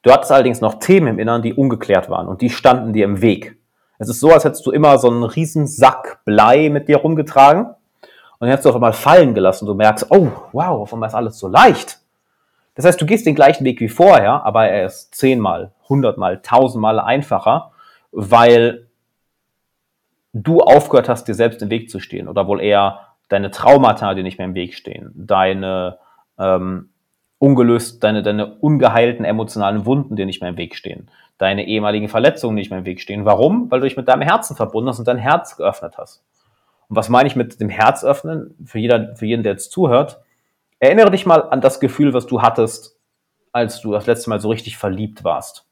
Du 0.04 0.12
hattest 0.12 0.32
allerdings 0.32 0.62
noch 0.62 0.80
Themen 0.80 1.08
im 1.08 1.20
Inneren, 1.20 1.42
die 1.42 1.54
ungeklärt 1.54 2.10
waren 2.10 2.28
und 2.28 2.42
die 2.42 2.50
standen 2.50 2.94
dir 2.94 3.06
im 3.06 3.22
Weg. 3.22 3.61
Es 4.02 4.10
ist 4.10 4.20
so, 4.20 4.32
als 4.32 4.46
hättest 4.46 4.66
du 4.66 4.72
immer 4.72 4.98
so 4.98 5.12
einen 5.12 5.24
riesen 5.24 5.68
Sack 5.68 6.22
Blei 6.26 6.70
mit 6.70 6.88
dir 6.88 6.98
rumgetragen 6.98 7.68
und 7.68 7.76
dann 8.40 8.50
hättest 8.50 8.66
du 8.66 8.70
auf 8.70 8.76
einmal 8.76 8.94
fallen 8.94 9.36
gelassen. 9.36 9.68
Du 9.68 9.76
merkst, 9.76 10.08
oh, 10.10 10.32
wow, 10.54 10.82
auf 10.82 10.92
einmal 10.92 11.10
ist 11.10 11.14
alles 11.14 11.38
so 11.38 11.48
leicht. 11.48 12.00
Das 12.74 12.84
heißt, 12.84 13.00
du 13.00 13.06
gehst 13.06 13.28
den 13.28 13.36
gleichen 13.36 13.64
Weg 13.64 13.80
wie 13.80 13.90
vorher, 13.90 14.44
aber 14.44 14.68
er 14.68 14.88
ist 14.88 15.14
zehnmal, 15.14 15.74
hundertmal, 15.88 16.42
tausendmal 16.42 17.00
einfacher, 17.00 17.74
weil 18.12 18.88
du 20.34 20.62
aufgehört 20.62 21.08
hast, 21.08 21.28
dir 21.28 21.36
selbst 21.36 21.62
im 21.62 21.70
Weg 21.70 21.92
zu 21.92 22.00
stehen 22.00 22.28
oder 22.28 22.48
wohl 22.48 22.60
eher 22.60 23.02
deine 23.30 23.52
Traumata, 23.52 24.16
die 24.16 24.24
nicht 24.24 24.40
mehr 24.40 24.48
im 24.48 24.56
Weg 24.56 24.74
stehen, 24.74 25.12
deine 25.14 26.00
ähm, 26.40 26.90
ungelöst, 27.38 28.04
deine, 28.04 28.24
deine 28.24 28.56
ungeheilten 28.56 29.26
emotionalen 29.26 29.86
Wunden 29.86 30.16
dir 30.16 30.26
nicht 30.26 30.42
mehr 30.42 30.50
im 30.50 30.58
Weg 30.58 30.76
stehen, 30.76 31.08
deine 31.42 31.66
ehemaligen 31.66 32.08
Verletzungen 32.08 32.56
nicht 32.56 32.70
mehr 32.70 32.80
im 32.80 32.86
Weg 32.86 33.02
stehen. 33.02 33.26
Warum? 33.26 33.72
Weil 33.72 33.80
du 33.80 33.88
dich 33.88 33.98
mit 33.98 34.08
deinem 34.08 34.22
Herzen 34.22 34.56
verbunden 34.56 34.90
hast 34.90 35.00
und 35.00 35.08
dein 35.08 35.18
Herz 35.18 35.58
geöffnet 35.58 35.98
hast. 35.98 36.24
Und 36.88 36.96
was 36.96 37.10
meine 37.10 37.28
ich 37.28 37.36
mit 37.36 37.60
dem 37.60 37.70
Herz 37.70 38.04
öffnen? 38.04 38.56
Für, 38.66 38.80
jeder, 38.80 39.16
für 39.16 39.26
jeden, 39.26 39.44
der 39.44 39.54
jetzt 39.54 39.72
zuhört, 39.72 40.22
erinnere 40.80 41.10
dich 41.10 41.26
mal 41.26 41.50
an 41.50 41.62
das 41.62 41.80
Gefühl, 41.80 42.14
was 42.14 42.28
du 42.28 42.42
hattest, 42.42 42.98
als 43.52 43.82
du 43.82 43.92
das 43.92 44.06
letzte 44.06 44.30
Mal 44.30 44.40
so 44.40 44.50
richtig 44.50 44.78
verliebt 44.78 45.24
warst. 45.24 45.66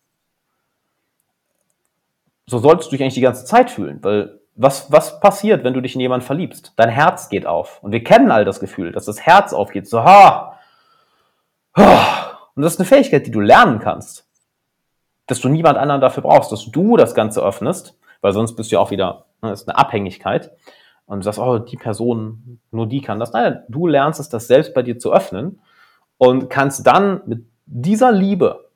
So 2.47 2.57
solltest 2.57 2.91
du 2.91 2.95
dich 2.95 3.03
eigentlich 3.03 3.13
die 3.13 3.21
ganze 3.21 3.45
Zeit 3.45 3.69
fühlen, 3.69 3.99
weil 4.01 4.39
was, 4.55 4.91
was 4.91 5.19
passiert, 5.19 5.63
wenn 5.63 5.73
du 5.73 5.81
dich 5.81 5.95
in 5.95 6.01
jemanden 6.01 6.25
verliebst? 6.25 6.73
Dein 6.75 6.89
Herz 6.89 7.29
geht 7.29 7.45
auf. 7.45 7.81
Und 7.83 7.91
wir 7.91 8.03
kennen 8.03 8.31
all 8.31 8.43
das 8.43 8.59
Gefühl, 8.59 8.91
dass 8.91 9.05
das 9.05 9.21
Herz 9.21 9.53
aufgeht. 9.53 9.87
So, 9.87 10.03
ha, 10.03 10.57
und 11.75 12.63
das 12.63 12.73
ist 12.73 12.79
eine 12.79 12.87
Fähigkeit, 12.87 13.25
die 13.25 13.31
du 13.31 13.39
lernen 13.39 13.79
kannst. 13.79 14.28
Dass 15.29 15.39
du 15.39 15.47
niemand 15.47 15.77
anderen 15.77 16.01
dafür 16.01 16.23
brauchst, 16.23 16.51
dass 16.51 16.71
du 16.71 16.97
das 16.97 17.13
Ganze 17.13 17.41
öffnest, 17.41 17.97
weil 18.21 18.33
sonst 18.33 18.55
bist 18.55 18.71
du 18.71 18.75
ja 18.75 18.79
auch 18.79 18.89
wieder, 18.89 19.25
ne, 19.43 19.51
ist 19.51 19.69
eine 19.69 19.77
Abhängigkeit. 19.77 20.51
Und 21.05 21.19
du 21.19 21.23
sagst, 21.23 21.39
oh, 21.39 21.59
die 21.59 21.77
Person, 21.77 22.59
nur 22.71 22.87
die 22.87 23.01
kann 23.01 23.19
das. 23.19 23.31
Nein, 23.31 23.63
du 23.69 23.85
lernst 23.85 24.19
es, 24.19 24.29
das 24.29 24.47
selbst 24.47 24.73
bei 24.73 24.81
dir 24.81 24.97
zu 24.97 25.13
öffnen 25.13 25.61
und 26.17 26.49
kannst 26.49 26.85
dann 26.85 27.21
mit 27.27 27.45
dieser 27.67 28.11
Liebe, 28.11 28.69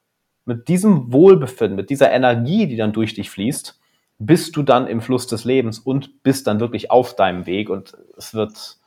mit 0.45 0.67
diesem 0.67 1.11
Wohlbefinden, 1.11 1.75
mit 1.75 1.89
dieser 1.89 2.11
Energie, 2.11 2.67
die 2.67 2.75
dann 2.75 2.93
durch 2.93 3.15
dich 3.15 3.31
fließt, 3.31 3.79
bist 4.19 4.55
du 4.55 4.61
dann 4.61 4.85
im 4.85 5.01
Fluss 5.01 5.25
des 5.25 5.43
Lebens 5.43 5.79
und 5.79 6.21
bist 6.21 6.45
dann 6.45 6.59
wirklich 6.59 6.91
auf 6.91 7.15
deinem 7.15 7.47
Weg 7.47 7.69
und 7.69 7.97
es 8.15 8.35
wird, 8.35 8.77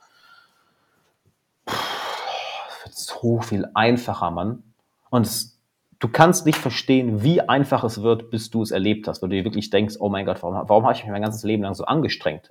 so 2.89 3.41
viel 3.41 3.67
einfacher, 3.73 4.31
Mann. 4.31 4.63
Und 5.09 5.25
es, 5.25 5.56
du 5.99 6.07
kannst 6.07 6.45
nicht 6.45 6.57
verstehen, 6.57 7.23
wie 7.23 7.41
einfach 7.41 7.83
es 7.83 8.01
wird, 8.01 8.29
bis 8.29 8.49
du 8.49 8.61
es 8.61 8.71
erlebt 8.71 9.07
hast, 9.07 9.21
weil 9.21 9.29
du 9.29 9.35
dir 9.35 9.43
wirklich 9.43 9.69
denkst, 9.69 9.95
oh 9.99 10.09
mein 10.09 10.25
Gott, 10.25 10.41
warum, 10.43 10.67
warum 10.67 10.83
habe 10.83 10.93
ich 10.93 11.03
mich 11.03 11.11
mein 11.11 11.21
ganzes 11.21 11.43
Leben 11.43 11.63
lang 11.63 11.73
so 11.73 11.85
angestrengt? 11.85 12.49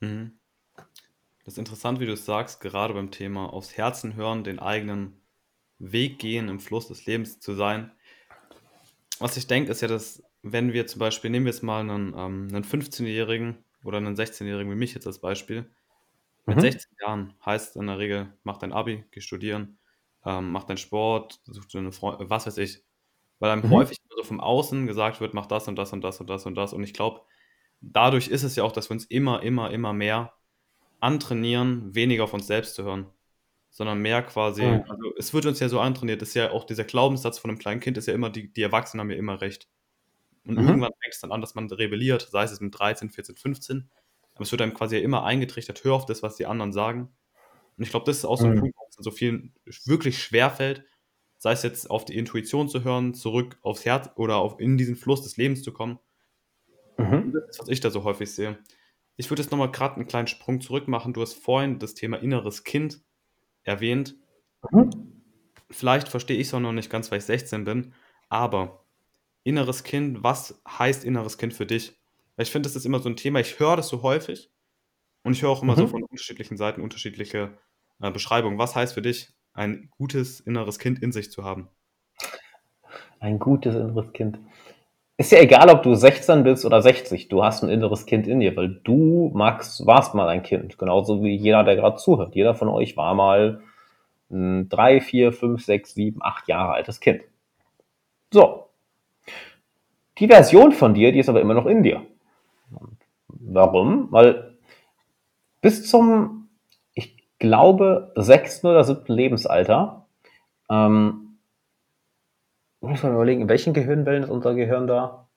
Mhm. 0.00 0.32
Das 1.44 1.54
ist 1.54 1.58
interessant, 1.58 2.00
wie 2.00 2.06
du 2.06 2.12
es 2.12 2.24
sagst, 2.24 2.60
gerade 2.60 2.94
beim 2.94 3.10
Thema 3.10 3.52
aufs 3.52 3.76
Herzen 3.76 4.14
hören, 4.14 4.44
den 4.44 4.58
eigenen 4.58 5.20
Weg 5.78 6.18
gehen, 6.18 6.48
im 6.48 6.60
Fluss 6.60 6.88
des 6.88 7.04
Lebens 7.04 7.40
zu 7.40 7.52
sein. 7.52 7.90
Was 9.18 9.36
ich 9.36 9.46
denke, 9.46 9.70
ist 9.70 9.82
ja, 9.82 9.88
dass 9.88 10.22
wenn 10.42 10.72
wir 10.72 10.86
zum 10.86 11.00
Beispiel, 11.00 11.30
nehmen 11.30 11.46
wir 11.46 11.52
jetzt 11.52 11.62
mal 11.62 11.80
einen, 11.80 12.14
ähm, 12.16 12.48
einen 12.50 12.64
15-Jährigen 12.64 13.58
oder 13.82 13.98
einen 13.98 14.14
16-Jährigen 14.14 14.70
wie 14.70 14.76
mich 14.76 14.94
jetzt 14.94 15.06
als 15.06 15.18
Beispiel, 15.18 15.66
mit 16.46 16.56
mhm. 16.56 16.62
16 16.62 16.92
Jahren 17.00 17.34
heißt 17.44 17.76
in 17.76 17.86
der 17.86 17.98
Regel, 17.98 18.32
mach 18.42 18.58
dein 18.58 18.72
Abi, 18.72 19.04
geh 19.10 19.20
studieren, 19.20 19.78
ähm, 20.24 20.52
mach 20.52 20.64
deinen 20.64 20.78
Sport, 20.78 21.40
such 21.46 21.66
dir 21.66 21.78
eine 21.78 21.92
Freundin, 21.92 22.30
was 22.30 22.46
weiß 22.46 22.58
ich. 22.58 22.82
Weil 23.38 23.50
einem 23.50 23.66
mhm. 23.66 23.70
häufig 23.70 23.98
so 24.08 24.22
vom 24.22 24.40
Außen 24.40 24.86
gesagt 24.86 25.20
wird, 25.20 25.34
mach 25.34 25.46
das 25.46 25.68
und 25.68 25.76
das 25.76 25.92
und 25.92 26.02
das 26.02 26.20
und 26.20 26.28
das 26.28 26.46
und 26.46 26.54
das. 26.54 26.72
Und 26.72 26.82
ich 26.82 26.94
glaube, 26.94 27.22
dadurch 27.80 28.28
ist 28.28 28.42
es 28.42 28.56
ja 28.56 28.64
auch, 28.64 28.72
dass 28.72 28.88
wir 28.88 28.94
uns 28.94 29.04
immer, 29.04 29.42
immer, 29.42 29.70
immer 29.70 29.92
mehr 29.92 30.32
antrainieren, 31.00 31.94
weniger 31.94 32.24
auf 32.24 32.34
uns 32.34 32.46
selbst 32.46 32.74
zu 32.74 32.84
hören. 32.84 33.06
Sondern 33.70 33.98
mehr 33.98 34.22
quasi, 34.22 34.62
mhm. 34.62 34.84
also 34.88 35.12
es 35.18 35.34
wird 35.34 35.46
uns 35.46 35.58
ja 35.58 35.68
so 35.68 35.80
antrainiert, 35.80 36.22
das 36.22 36.28
ist 36.28 36.34
ja 36.36 36.52
auch 36.52 36.64
dieser 36.64 36.84
Glaubenssatz 36.84 37.38
von 37.38 37.50
einem 37.50 37.58
kleinen 37.58 37.80
Kind, 37.80 37.98
ist 37.98 38.06
ja 38.06 38.14
immer, 38.14 38.30
die, 38.30 38.52
die 38.52 38.62
Erwachsenen 38.62 39.00
haben 39.00 39.10
ja 39.10 39.16
immer 39.16 39.40
recht. 39.40 39.68
Und 40.46 40.58
mhm. 40.58 40.68
irgendwann 40.68 40.92
fängt 41.00 41.14
es 41.14 41.20
dann 41.20 41.32
an, 41.32 41.40
dass 41.40 41.56
man 41.56 41.70
rebelliert, 41.70 42.28
sei 42.30 42.44
es 42.44 42.60
mit 42.60 42.78
13, 42.78 43.10
14, 43.10 43.34
15 43.34 43.90
aber 44.34 44.42
es 44.42 44.50
wird 44.50 44.62
einem 44.62 44.74
quasi 44.74 44.96
ja 44.96 45.02
immer 45.02 45.24
eingetrichtert, 45.24 45.84
hör 45.84 45.94
auf 45.94 46.06
das, 46.06 46.22
was 46.22 46.36
die 46.36 46.46
anderen 46.46 46.72
sagen. 46.72 47.08
Und 47.76 47.84
ich 47.84 47.90
glaube, 47.90 48.06
das 48.06 48.18
ist 48.18 48.24
auch 48.24 48.38
so 48.38 48.46
ein 48.46 48.54
mhm. 48.54 48.60
Punkt, 48.60 48.76
was 48.96 49.04
so 49.04 49.10
vielen 49.10 49.54
wirklich 49.84 50.22
schwer 50.22 50.50
fällt, 50.50 50.84
sei 51.38 51.52
es 51.52 51.62
jetzt 51.62 51.90
auf 51.90 52.04
die 52.04 52.16
Intuition 52.16 52.68
zu 52.68 52.84
hören, 52.84 53.14
zurück 53.14 53.58
aufs 53.62 53.84
Herz 53.84 54.10
oder 54.16 54.36
auf, 54.36 54.60
in 54.60 54.78
diesen 54.78 54.96
Fluss 54.96 55.22
des 55.22 55.36
Lebens 55.36 55.62
zu 55.62 55.72
kommen. 55.72 55.98
Mhm. 56.96 57.32
Das 57.32 57.50
ist, 57.50 57.60
was 57.60 57.68
ich 57.68 57.80
da 57.80 57.90
so 57.90 58.04
häufig 58.04 58.32
sehe. 58.32 58.58
Ich 59.16 59.30
würde 59.30 59.42
jetzt 59.42 59.50
nochmal 59.50 59.70
gerade 59.70 59.96
einen 59.96 60.06
kleinen 60.06 60.26
Sprung 60.26 60.60
zurück 60.60 60.88
machen. 60.88 61.12
Du 61.12 61.20
hast 61.20 61.34
vorhin 61.34 61.78
das 61.78 61.94
Thema 61.94 62.16
inneres 62.16 62.64
Kind 62.64 63.02
erwähnt. 63.62 64.16
Mhm. 64.70 65.22
Vielleicht 65.70 66.08
verstehe 66.08 66.38
ich 66.38 66.48
es 66.48 66.54
auch 66.54 66.60
noch 66.60 66.72
nicht 66.72 66.90
ganz, 66.90 67.10
weil 67.10 67.18
ich 67.18 67.24
16 67.24 67.64
bin, 67.64 67.94
aber 68.28 68.84
inneres 69.42 69.84
Kind, 69.84 70.22
was 70.22 70.62
heißt 70.66 71.04
inneres 71.04 71.38
Kind 71.38 71.54
für 71.54 71.66
dich? 71.66 71.94
Weil 72.36 72.44
ich 72.44 72.50
finde, 72.50 72.68
das 72.68 72.76
ist 72.76 72.86
immer 72.86 73.00
so 73.00 73.08
ein 73.08 73.16
Thema, 73.16 73.40
ich 73.40 73.58
höre 73.58 73.76
das 73.76 73.88
so 73.88 74.02
häufig 74.02 74.50
und 75.22 75.32
ich 75.32 75.42
höre 75.42 75.50
auch 75.50 75.62
immer 75.62 75.74
mhm. 75.74 75.80
so 75.80 75.88
von 75.88 76.02
unterschiedlichen 76.02 76.56
Seiten 76.56 76.80
unterschiedliche 76.80 77.58
äh, 78.00 78.10
Beschreibungen. 78.10 78.58
Was 78.58 78.76
heißt 78.76 78.94
für 78.94 79.02
dich, 79.02 79.32
ein 79.52 79.90
gutes 79.96 80.40
inneres 80.40 80.78
Kind 80.78 81.02
in 81.02 81.12
sich 81.12 81.30
zu 81.30 81.44
haben? 81.44 81.68
Ein 83.20 83.38
gutes 83.38 83.74
inneres 83.74 84.12
Kind. 84.12 84.38
Ist 85.16 85.30
ja 85.30 85.38
egal, 85.38 85.70
ob 85.70 85.84
du 85.84 85.94
16 85.94 86.42
bist 86.42 86.64
oder 86.64 86.82
60, 86.82 87.28
du 87.28 87.44
hast 87.44 87.62
ein 87.62 87.70
inneres 87.70 88.04
Kind 88.04 88.26
in 88.26 88.40
dir, 88.40 88.56
weil 88.56 88.80
du, 88.82 89.30
Max, 89.32 89.86
warst 89.86 90.14
mal 90.14 90.28
ein 90.28 90.42
Kind. 90.42 90.76
Genauso 90.76 91.22
wie 91.22 91.36
jeder, 91.36 91.62
der 91.62 91.76
gerade 91.76 91.96
zuhört. 91.96 92.34
Jeder 92.34 92.56
von 92.56 92.68
euch 92.68 92.96
war 92.96 93.14
mal 93.14 93.62
ein 94.30 94.68
3, 94.68 95.00
4, 95.00 95.32
5, 95.32 95.64
6, 95.64 95.94
7, 95.94 96.20
8 96.20 96.48
Jahre 96.48 96.72
altes 96.72 96.98
Kind. 96.98 97.22
So. 98.32 98.68
Die 100.18 100.26
Version 100.26 100.72
von 100.72 100.94
dir, 100.94 101.12
die 101.12 101.20
ist 101.20 101.28
aber 101.28 101.40
immer 101.40 101.54
noch 101.54 101.66
in 101.66 101.84
dir. 101.84 102.04
Warum? 103.28 104.10
Weil 104.10 104.56
bis 105.60 105.88
zum, 105.88 106.43
glaube, 107.44 108.12
sechsten 108.16 108.66
oder 108.66 108.84
siebten 108.84 109.12
Lebensalter, 109.12 110.06
ähm, 110.70 111.38
muss 112.80 113.02
man 113.02 113.14
überlegen, 113.14 113.42
in 113.42 113.48
welchen 113.48 113.74
Gehirnwellen 113.74 114.24
ist 114.24 114.30
unser 114.30 114.54
Gehirn 114.54 114.86
da? 114.86 115.28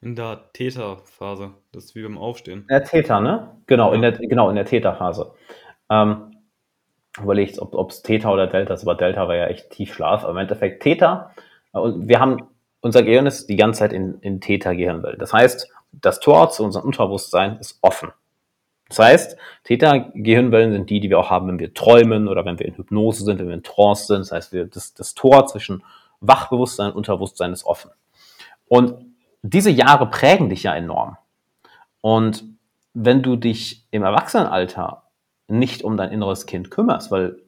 In 0.00 0.16
der 0.16 0.52
Theta-Phase. 0.52 1.52
Das 1.72 1.84
ist 1.84 1.94
wie 1.94 2.02
beim 2.02 2.18
Aufstehen. 2.18 2.62
In 2.62 2.66
der 2.68 2.84
Theta, 2.84 3.20
ne? 3.20 3.56
Genau, 3.66 3.90
ja. 3.90 3.94
in 3.94 4.02
der, 4.02 4.12
genau, 4.12 4.50
in 4.50 4.56
der 4.56 4.64
Theta-Phase. 4.64 5.32
Ähm, 5.90 6.36
überlegt, 7.20 7.58
ob 7.60 7.90
es 7.90 8.02
Theta 8.02 8.30
oder 8.30 8.46
Delta 8.46 8.74
ist, 8.74 8.82
aber 8.82 8.94
Delta 8.94 9.28
war 9.28 9.36
ja 9.36 9.46
echt 9.46 9.70
Tiefschlaf, 9.70 10.24
aber 10.24 10.32
im 10.32 10.38
Endeffekt 10.38 10.82
Theta. 10.82 11.32
Und 11.72 12.08
wir 12.08 12.20
haben, 12.20 12.48
unser 12.80 13.02
Gehirn 13.02 13.26
ist 13.26 13.48
die 13.48 13.56
ganze 13.56 13.80
Zeit 13.80 13.92
in, 13.92 14.18
in 14.20 14.40
Theta-Gehirnwellen. 14.40 15.18
Das 15.18 15.32
heißt, 15.32 15.68
das 15.92 16.20
Tor 16.20 16.50
zu 16.50 16.64
unserem 16.64 16.86
Unterbewusstsein 16.86 17.58
ist 17.58 17.78
offen. 17.82 18.12
Das 18.92 18.98
heißt, 18.98 19.36
Theta-Gehirnwellen 19.64 20.72
sind 20.72 20.90
die, 20.90 21.00
die 21.00 21.08
wir 21.08 21.18
auch 21.18 21.30
haben, 21.30 21.48
wenn 21.48 21.58
wir 21.58 21.72
träumen 21.72 22.28
oder 22.28 22.44
wenn 22.44 22.58
wir 22.58 22.66
in 22.66 22.76
Hypnose 22.76 23.24
sind, 23.24 23.38
wenn 23.38 23.48
wir 23.48 23.54
in 23.54 23.62
Trance 23.62 24.06
sind. 24.06 24.20
Das 24.20 24.32
heißt, 24.32 24.52
wir, 24.52 24.66
das, 24.66 24.92
das 24.92 25.14
Tor 25.14 25.46
zwischen 25.46 25.82
Wachbewusstsein 26.20 26.90
und 26.90 26.96
Unterbewusstsein 26.96 27.52
ist 27.52 27.64
offen. 27.64 27.90
Und 28.68 28.94
diese 29.42 29.70
Jahre 29.70 30.06
prägen 30.06 30.50
dich 30.50 30.64
ja 30.64 30.74
enorm. 30.74 31.16
Und 32.02 32.44
wenn 32.92 33.22
du 33.22 33.36
dich 33.36 33.86
im 33.90 34.02
Erwachsenenalter 34.02 35.04
nicht 35.48 35.82
um 35.82 35.96
dein 35.96 36.12
inneres 36.12 36.44
Kind 36.46 36.70
kümmerst, 36.70 37.10
weil 37.10 37.38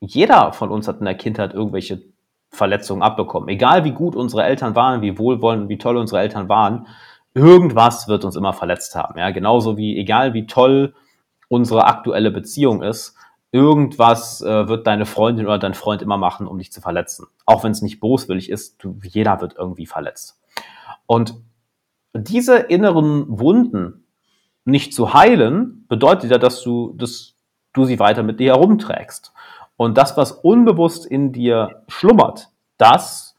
jeder 0.00 0.52
von 0.52 0.70
uns 0.70 0.88
hat 0.88 1.00
in 1.00 1.04
der 1.04 1.16
Kindheit 1.16 1.52
irgendwelche 1.52 2.02
Verletzungen 2.50 3.02
abbekommen. 3.02 3.48
Egal 3.48 3.84
wie 3.84 3.92
gut 3.92 4.16
unsere 4.16 4.44
Eltern 4.44 4.74
waren, 4.74 5.02
wie 5.02 5.18
wohlwollend, 5.18 5.68
wie 5.68 5.78
toll 5.78 5.96
unsere 5.96 6.20
Eltern 6.20 6.48
waren, 6.48 6.86
irgendwas 7.34 8.08
wird 8.08 8.24
uns 8.24 8.36
immer 8.36 8.52
verletzt 8.52 8.94
haben. 8.94 9.18
Ja, 9.18 9.30
genauso 9.30 9.76
wie, 9.76 9.98
egal 9.98 10.32
wie 10.34 10.46
toll 10.46 10.94
unsere 11.48 11.84
aktuelle 11.84 12.30
Beziehung 12.30 12.82
ist, 12.82 13.16
irgendwas 13.50 14.40
äh, 14.40 14.68
wird 14.68 14.86
deine 14.86 15.06
Freundin 15.06 15.46
oder 15.46 15.58
dein 15.58 15.74
Freund 15.74 16.02
immer 16.02 16.16
machen, 16.16 16.46
um 16.46 16.58
dich 16.58 16.72
zu 16.72 16.80
verletzen. 16.80 17.26
Auch 17.44 17.64
wenn 17.64 17.72
es 17.72 17.82
nicht 17.82 18.00
boswillig 18.00 18.50
ist, 18.50 18.82
du, 18.82 18.98
jeder 19.02 19.40
wird 19.40 19.54
irgendwie 19.56 19.86
verletzt. 19.86 20.40
Und 21.06 21.34
diese 22.14 22.56
inneren 22.56 23.26
Wunden 23.38 24.04
nicht 24.64 24.94
zu 24.94 25.12
heilen, 25.12 25.84
bedeutet 25.88 26.30
ja, 26.30 26.38
dass 26.38 26.62
du, 26.62 26.94
dass 26.96 27.34
du 27.72 27.84
sie 27.84 27.98
weiter 27.98 28.22
mit 28.22 28.40
dir 28.40 28.54
herumträgst. 28.54 29.32
Und 29.76 29.98
das, 29.98 30.16
was 30.16 30.32
unbewusst 30.32 31.04
in 31.04 31.32
dir 31.32 31.82
schlummert, 31.88 32.48
das 32.78 33.36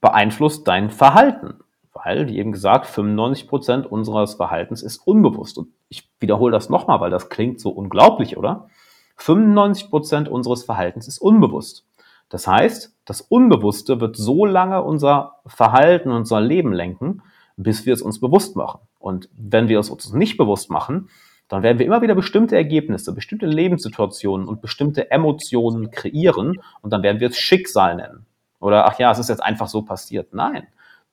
beeinflusst 0.00 0.66
dein 0.66 0.90
Verhalten 0.90 1.62
weil, 1.92 2.28
wie 2.28 2.38
eben 2.38 2.52
gesagt, 2.52 2.86
95 2.86 3.48
Prozent 3.48 3.86
unseres 3.86 4.34
Verhaltens 4.34 4.82
ist 4.82 4.98
unbewusst. 4.98 5.58
Und 5.58 5.68
ich 5.88 6.08
wiederhole 6.20 6.52
das 6.52 6.70
nochmal, 6.70 7.00
weil 7.00 7.10
das 7.10 7.28
klingt 7.28 7.60
so 7.60 7.70
unglaublich, 7.70 8.36
oder? 8.36 8.68
95 9.16 9.90
Prozent 9.90 10.28
unseres 10.28 10.64
Verhaltens 10.64 11.06
ist 11.06 11.18
unbewusst. 11.18 11.86
Das 12.28 12.46
heißt, 12.46 12.96
das 13.04 13.20
Unbewusste 13.20 14.00
wird 14.00 14.16
so 14.16 14.46
lange 14.46 14.82
unser 14.82 15.40
Verhalten, 15.46 16.10
unser 16.10 16.40
Leben 16.40 16.72
lenken, 16.72 17.22
bis 17.56 17.84
wir 17.84 17.92
es 17.92 18.00
uns 18.00 18.20
bewusst 18.20 18.56
machen. 18.56 18.80
Und 18.98 19.28
wenn 19.36 19.68
wir 19.68 19.78
es 19.78 19.90
uns 19.90 20.12
nicht 20.14 20.38
bewusst 20.38 20.70
machen, 20.70 21.10
dann 21.48 21.62
werden 21.62 21.78
wir 21.78 21.84
immer 21.84 22.00
wieder 22.00 22.14
bestimmte 22.14 22.56
Ergebnisse, 22.56 23.14
bestimmte 23.14 23.44
Lebenssituationen 23.44 24.48
und 24.48 24.62
bestimmte 24.62 25.10
Emotionen 25.10 25.90
kreieren 25.90 26.62
und 26.80 26.92
dann 26.92 27.02
werden 27.02 27.20
wir 27.20 27.28
es 27.28 27.36
Schicksal 27.36 27.96
nennen. 27.96 28.24
Oder 28.58 28.86
ach 28.86 28.98
ja, 28.98 29.10
es 29.10 29.18
ist 29.18 29.28
jetzt 29.28 29.42
einfach 29.42 29.68
so 29.68 29.82
passiert. 29.82 30.32
Nein, 30.32 30.66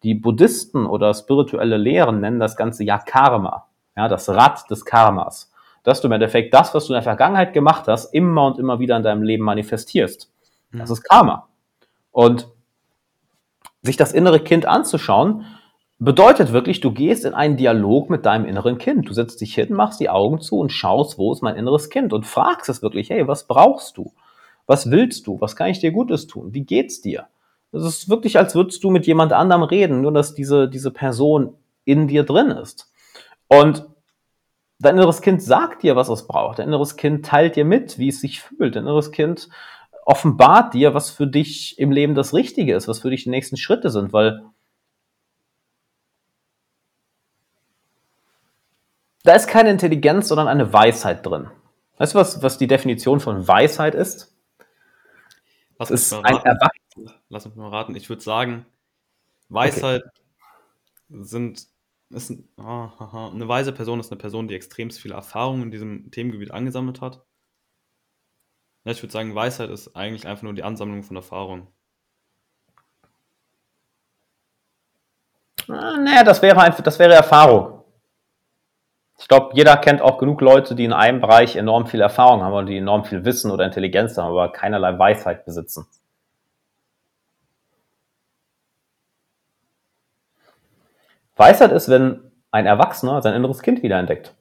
die 0.03 0.15
Buddhisten 0.15 0.85
oder 0.85 1.13
spirituelle 1.13 1.77
Lehren 1.77 2.21
nennen 2.21 2.39
das 2.39 2.55
Ganze 2.55 2.83
ja 2.83 2.97
Karma, 2.97 3.67
ja, 3.95 4.07
das 4.07 4.29
Rad 4.29 4.69
des 4.69 4.85
Karmas. 4.85 5.51
dass 5.83 6.01
du 6.01 6.07
im 6.07 6.11
Endeffekt 6.11 6.53
das, 6.53 6.73
was 6.73 6.85
du 6.85 6.93
in 6.93 6.95
der 6.95 7.03
Vergangenheit 7.03 7.53
gemacht 7.53 7.87
hast, 7.87 8.13
immer 8.13 8.45
und 8.45 8.59
immer 8.59 8.79
wieder 8.79 8.97
in 8.97 9.03
deinem 9.03 9.23
Leben 9.23 9.43
manifestierst. 9.43 10.29
Das 10.73 10.89
ist 10.89 11.03
Karma. 11.03 11.47
Und 12.11 12.47
sich 13.81 13.97
das 13.97 14.11
innere 14.11 14.41
Kind 14.41 14.65
anzuschauen, 14.65 15.45
bedeutet 15.99 16.53
wirklich, 16.53 16.79
du 16.79 16.91
gehst 16.91 17.25
in 17.25 17.33
einen 17.33 17.57
Dialog 17.57 18.09
mit 18.09 18.25
deinem 18.25 18.45
inneren 18.45 18.77
Kind. 18.77 19.09
Du 19.09 19.13
setzt 19.13 19.41
dich 19.41 19.55
hin, 19.55 19.73
machst 19.73 19.99
die 19.99 20.09
Augen 20.09 20.41
zu 20.41 20.57
und 20.59 20.71
schaust, 20.71 21.17
wo 21.17 21.31
ist 21.33 21.41
mein 21.41 21.55
inneres 21.55 21.89
Kind 21.89 22.13
und 22.13 22.25
fragst 22.25 22.69
es 22.69 22.81
wirklich, 22.81 23.09
hey, 23.09 23.27
was 23.27 23.47
brauchst 23.47 23.97
du? 23.97 24.13
Was 24.65 24.91
willst 24.91 25.27
du? 25.27 25.41
Was 25.41 25.55
kann 25.55 25.69
ich 25.69 25.79
dir 25.79 25.91
Gutes 25.91 26.27
tun? 26.27 26.53
Wie 26.53 26.63
geht's 26.63 27.01
dir? 27.01 27.27
Es 27.71 27.83
ist 27.83 28.09
wirklich, 28.09 28.37
als 28.37 28.55
würdest 28.55 28.83
du 28.83 28.89
mit 28.89 29.05
jemand 29.05 29.33
anderem 29.33 29.63
reden, 29.63 30.01
nur 30.01 30.11
dass 30.11 30.33
diese, 30.33 30.67
diese 30.67 30.91
Person 30.91 31.55
in 31.85 32.07
dir 32.07 32.23
drin 32.23 32.49
ist. 32.49 32.91
Und 33.47 33.85
dein 34.79 34.95
inneres 34.95 35.21
Kind 35.21 35.41
sagt 35.41 35.83
dir, 35.83 35.95
was 35.95 36.09
es 36.09 36.27
braucht. 36.27 36.59
Dein 36.59 36.67
inneres 36.67 36.95
Kind 36.95 37.25
teilt 37.25 37.55
dir 37.55 37.65
mit, 37.65 37.97
wie 37.97 38.09
es 38.09 38.21
sich 38.21 38.41
fühlt. 38.41 38.75
Dein 38.75 38.83
inneres 38.83 39.11
Kind 39.11 39.49
offenbart 40.05 40.73
dir, 40.73 40.93
was 40.95 41.11
für 41.11 41.27
dich 41.27 41.77
im 41.77 41.91
Leben 41.91 42.15
das 42.15 42.33
Richtige 42.33 42.75
ist, 42.75 42.87
was 42.87 42.99
für 42.99 43.11
dich 43.11 43.25
die 43.25 43.29
nächsten 43.29 43.57
Schritte 43.57 43.91
sind, 43.91 44.11
weil 44.11 44.41
da 49.23 49.33
ist 49.33 49.47
keine 49.47 49.69
Intelligenz, 49.69 50.27
sondern 50.27 50.47
eine 50.47 50.73
Weisheit 50.73 51.23
drin. 51.23 51.51
Weißt 51.97 52.15
du, 52.15 52.19
was, 52.19 52.41
was 52.41 52.57
die 52.57 52.65
Definition 52.65 53.19
von 53.19 53.47
Weisheit 53.47 53.93
ist? 53.93 54.33
Es 55.77 55.91
uns 55.91 56.01
ist 56.01 56.13
ein. 56.13 56.35
Erwachsener. 56.37 56.78
Lass 57.29 57.45
uns 57.45 57.55
mal 57.55 57.69
raten. 57.69 57.95
Ich 57.95 58.09
würde 58.09 58.21
sagen, 58.21 58.65
Weisheit 59.49 60.03
sind 61.09 61.67
ist 62.11 62.31
ein, 62.31 62.49
ah, 62.57 62.91
haha. 62.99 63.29
eine 63.29 63.47
weise 63.47 63.71
Person 63.71 63.99
ist 63.99 64.11
eine 64.11 64.19
Person, 64.19 64.47
die 64.47 64.55
extrem 64.55 64.89
viel 64.89 65.11
Erfahrung 65.11 65.61
in 65.61 65.71
diesem 65.71 66.09
Themengebiet 66.11 66.51
angesammelt 66.51 67.01
hat. 67.01 67.23
Ja, 68.83 68.91
ich 68.91 69.03
würde 69.03 69.11
sagen, 69.13 69.35
Weisheit 69.35 69.69
ist 69.69 69.95
eigentlich 69.95 70.25
einfach 70.27 70.43
nur 70.43 70.53
die 70.53 70.63
Ansammlung 70.63 71.03
von 71.03 71.15
Erfahrung. 71.15 71.67
Ah, 75.67 75.97
Nee, 75.97 76.23
das 76.23 76.41
wäre 76.41 76.59
einfach, 76.61 76.81
das 76.83 76.97
wäre 76.97 77.13
Erfahrung. 77.13 77.83
Ich 79.19 79.27
glaube, 79.27 79.51
jeder 79.53 79.77
kennt 79.77 80.01
auch 80.01 80.17
genug 80.17 80.41
Leute, 80.41 80.75
die 80.75 80.85
in 80.85 80.93
einem 80.93 81.19
Bereich 81.21 81.55
enorm 81.55 81.85
viel 81.87 82.01
Erfahrung 82.01 82.41
haben 82.41 82.53
und 82.53 82.65
die 82.67 82.77
enorm 82.77 83.03
viel 83.05 83.25
Wissen 83.25 83.51
oder 83.51 83.65
Intelligenz 83.65 84.17
haben, 84.17 84.29
aber 84.31 84.51
keinerlei 84.51 84.97
Weisheit 84.97 85.45
besitzen. 85.45 85.85
Weisheit 91.39 91.71
ist, 91.71 91.89
wenn 91.89 92.31
ein 92.51 92.65
Erwachsener 92.65 93.21
sein 93.21 93.33
inneres 93.33 93.61
Kind 93.61 93.81
wiederentdeckt. 93.83 94.35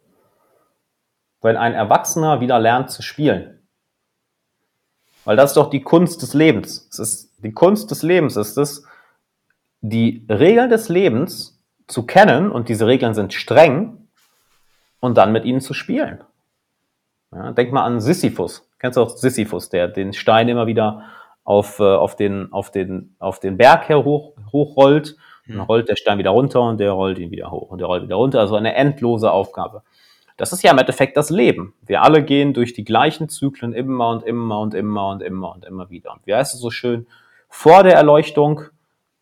Wenn 1.41 1.57
ein 1.57 1.75
Erwachsener 1.75 2.41
wieder 2.41 2.59
lernt 2.59 2.91
zu 2.91 3.03
spielen. 3.03 3.67
Weil 5.25 5.37
das 5.37 5.51
ist 5.51 5.57
doch 5.57 5.71
die 5.71 5.83
Kunst 5.83 6.23
des 6.23 6.35
Lebens. 6.35 6.89
Es 6.91 6.99
ist 6.99 7.29
die 7.39 7.53
Kunst 7.53 7.91
des 7.91 8.03
Lebens 8.03 8.37
ist 8.37 8.59
es, 8.59 8.85
die 9.81 10.27
Regeln 10.29 10.71
des 10.71 10.89
Lebens 10.89 11.63
zu 11.87 12.05
kennen 12.05 12.51
und 12.51 12.69
diese 12.69 12.87
Regeln 12.87 13.15
sind 13.15 13.33
streng 13.33 14.09
und 15.01 15.17
dann 15.17 15.33
mit 15.33 15.45
ihnen 15.45 15.61
zu 15.61 15.73
spielen. 15.73 16.25
Ja, 17.33 17.53
denk 17.53 17.73
mal 17.73 17.85
an 17.85 18.01
Sisyphus. 18.01 18.69
Kennst 18.79 18.97
du 18.97 19.03
auch 19.03 19.11
Sisyphus, 19.11 19.69
der 19.69 19.89
den 19.89 20.13
Stein 20.13 20.49
immer 20.49 20.67
wieder 20.67 21.05
auf, 21.45 21.79
äh, 21.79 21.85
auf, 21.85 22.17
den, 22.17 22.53
auf, 22.53 22.71
den, 22.71 23.15
auf 23.19 23.39
den 23.39 23.57
Berg 23.57 23.89
her 23.89 24.05
hoch, 24.05 24.35
hochrollt. 24.53 25.17
Dann 25.49 25.61
rollt 25.61 25.89
der 25.89 25.97
Stein 25.97 26.19
wieder 26.19 26.31
runter 26.31 26.63
und 26.63 26.79
der 26.79 26.93
rollt 26.93 27.19
ihn 27.19 27.31
wieder 27.31 27.51
hoch 27.51 27.71
und 27.71 27.79
der 27.79 27.87
rollt 27.87 28.03
wieder 28.03 28.17
runter. 28.17 28.41
Also 28.41 28.57
eine 28.57 28.75
endlose 28.75 29.33
Aufgabe. 29.33 29.83
Das 30.37 30.53
ist 30.53 30.63
ja 30.63 30.71
im 30.71 30.79
Endeffekt 30.79 31.17
das 31.17 31.31
Leben. 31.31 31.75
Wir 31.85 32.03
alle 32.03 32.23
gehen 32.23 32.55
durch 32.55 32.73
die 32.73 32.85
gleichen 32.85 33.29
Zyklen 33.29 33.73
immer 33.73 34.11
und 34.11 34.23
immer 34.23 34.61
und 34.61 34.73
immer 34.75 35.09
und 35.09 35.23
immer 35.23 35.53
und 35.55 35.65
immer 35.65 35.91
wieder. 35.91 36.13
Und 36.13 36.27
wie 36.27 36.35
heißt 36.35 36.55
es 36.55 36.61
so 36.61 36.71
schön? 36.71 37.07
Vor 37.49 37.83
der 37.83 37.95
Erleuchtung 37.95 38.63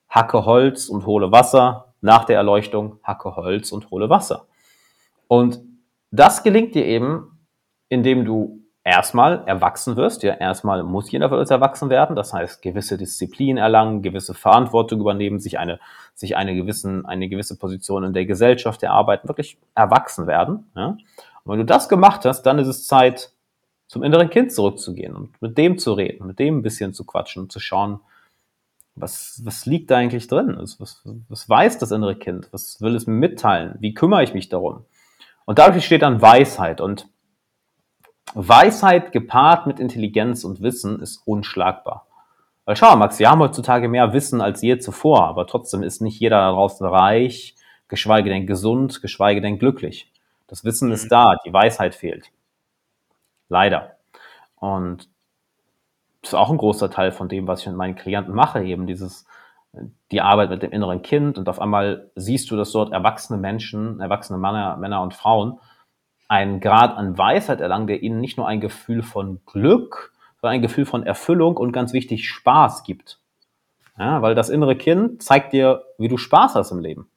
hacke 0.09 0.45
Holz 0.45 0.89
und 0.89 1.07
hole 1.07 1.33
Wasser. 1.33 1.95
Nach 2.03 2.25
der 2.25 2.37
Erleuchtung 2.37 2.99
hacke 3.03 3.35
Holz 3.35 3.73
und 3.73 3.91
hole 3.91 4.11
Wasser. 4.11 4.47
Und 5.29 5.61
das 6.11 6.43
gelingt 6.43 6.75
dir 6.75 6.85
eben, 6.85 7.41
indem 7.89 8.25
du 8.25 8.66
erstmal 8.87 9.43
erwachsen 9.47 9.97
wirst. 9.97 10.23
Ja, 10.23 10.35
erstmal 10.35 10.85
muss 10.85 11.11
jeder 11.11 11.29
von 11.29 11.41
uns 11.41 11.51
erwachsen 11.51 11.91
werden. 11.91 12.15
Das 12.15 12.33
heißt, 12.33 12.63
gewisse 12.63 12.97
Disziplin 12.97 13.57
erlangen, 13.57 14.01
gewisse 14.01 14.33
Verantwortung 14.33 15.01
übernehmen, 15.01 15.41
sich 15.41 15.59
eine, 15.59 15.81
sich 16.15 16.37
eine 16.37 16.55
gewissen, 16.55 17.05
eine 17.05 17.29
gewisse 17.29 17.59
Position 17.59 18.05
in 18.05 18.13
der 18.13 18.27
Gesellschaft 18.27 18.85
erarbeiten, 18.85 19.27
wirklich 19.29 19.59
erwachsen 19.75 20.29
werden. 20.29 20.71
Ja? 20.77 20.97
Und 21.45 21.53
wenn 21.53 21.59
du 21.59 21.65
das 21.65 21.89
gemacht 21.89 22.25
hast, 22.25 22.43
dann 22.43 22.61
ist 22.61 22.69
es 22.69 22.87
Zeit, 22.87 23.33
zum 23.89 24.05
inneren 24.05 24.31
Kind 24.31 24.53
zurückzugehen 24.53 25.15
und 25.15 25.43
mit 25.43 25.59
dem 25.59 25.79
zu 25.79 25.93
reden, 25.93 26.27
mit 26.27 26.39
dem 26.39 26.59
ein 26.59 26.63
bisschen 26.63 26.93
zu 26.93 27.05
quatschen 27.05 27.43
und 27.43 27.53
zu 27.53 27.61
schauen, 27.61 28.01
was, 28.95 29.41
was 29.45 29.67
liegt 29.67 29.91
da 29.91 29.97
eigentlich 29.97 30.27
drin? 30.27 30.57
Was, 30.59 30.81
was, 30.81 31.03
was 31.29 31.49
weiß 31.49 31.79
das 31.79 31.91
innere 31.91 32.17
Kind? 32.17 32.49
Was 32.53 32.81
will 32.81 32.95
es 32.95 33.07
mir 33.07 33.15
mitteilen? 33.15 33.77
Wie 33.81 33.95
kümmere 33.95 34.23
ich 34.23 34.33
mich 34.33 34.49
darum? 34.49 34.85
Und 35.45 35.59
dadurch 35.59 35.77
entsteht 35.77 36.03
dann 36.03 36.23
Weisheit. 36.23 36.81
Und 36.81 37.09
Weisheit 38.35 39.13
gepaart 39.13 39.67
mit 39.67 39.81
Intelligenz 39.81 40.45
und 40.45 40.61
Wissen 40.63 41.01
ist 41.01 41.23
unschlagbar. 41.27 42.07
Weil 42.65 42.77
schau 42.77 42.91
mal, 42.91 42.97
Max, 42.97 43.19
wir 43.19 43.31
haben 43.31 43.41
heutzutage 43.41 43.89
mehr 43.89 44.13
Wissen 44.13 44.41
als 44.41 44.61
je 44.61 44.79
zuvor, 44.79 45.27
aber 45.27 45.47
trotzdem 45.47 45.83
ist 45.83 46.03
nicht 46.03 46.19
jeder 46.19 46.39
da 46.39 46.51
draußen 46.51 46.87
reich, 46.87 47.55
geschweige 47.89 48.29
denn 48.29 48.47
gesund, 48.47 49.01
geschweige 49.01 49.41
denn 49.41 49.59
glücklich. 49.59 50.13
Das 50.49 50.65
Wissen 50.65 50.91
ist 50.91 51.09
da, 51.11 51.37
die 51.45 51.53
Weisheit 51.53 51.95
fehlt. 51.95 52.31
Leider. 53.49 53.97
Und 54.57 55.09
das 56.23 56.33
ist 56.33 56.35
auch 56.35 56.51
ein 56.51 56.59
großer 56.59 56.91
Teil 56.91 57.13
von 57.13 57.29
dem, 57.29 57.47
was 57.47 57.61
ich 57.61 57.69
mit 57.69 57.77
meinen 57.77 57.95
Klienten 57.95 58.35
mache, 58.35 58.65
eben 58.65 58.89
dieses, 58.89 59.27
die 60.11 60.21
Arbeit 60.21 60.51
mit 60.51 60.63
dem 60.63 60.73
inneren 60.73 61.03
Kind 61.03 61.39
und 61.39 61.49
auf 61.49 61.61
einmal 61.61 62.11
siehst 62.17 62.51
du, 62.51 62.57
dass 62.57 62.73
dort 62.73 62.93
erwachsene 62.93 63.39
Menschen, 63.39 64.01
erwachsene 64.01 64.39
Männer, 64.39 64.77
Männer 64.77 65.03
und 65.03 65.15
Frauen 65.15 65.61
einen 66.29 66.61
Grad 66.61 66.97
an 66.97 67.17
Weisheit 67.17 67.61
erlangen, 67.61 67.87
der 67.87 68.03
ihnen 68.03 68.21
nicht 68.21 68.37
nur 68.37 68.49
ein 68.49 68.61
Gefühl 68.61 69.03
von 69.03 69.41
Glück, 69.47 70.13
sondern 70.41 70.57
ein 70.57 70.63
Gefühl 70.63 70.87
von 70.87 71.05
Erfüllung 71.05 71.57
und 71.57 71.73
ganz 71.73 71.93
wichtig 71.93 72.29
Spaß 72.29 72.83
gibt. 72.85 73.19
Ja, 73.99 74.21
weil 74.23 74.35
das 74.35 74.51
innere 74.51 74.77
Kind 74.77 75.23
zeigt 75.23 75.53
dir, 75.53 75.85
wie 75.99 76.09
du 76.09 76.19
Spaß 76.19 76.55
hast 76.55 76.71
im 76.71 76.81
Leben. 76.81 77.09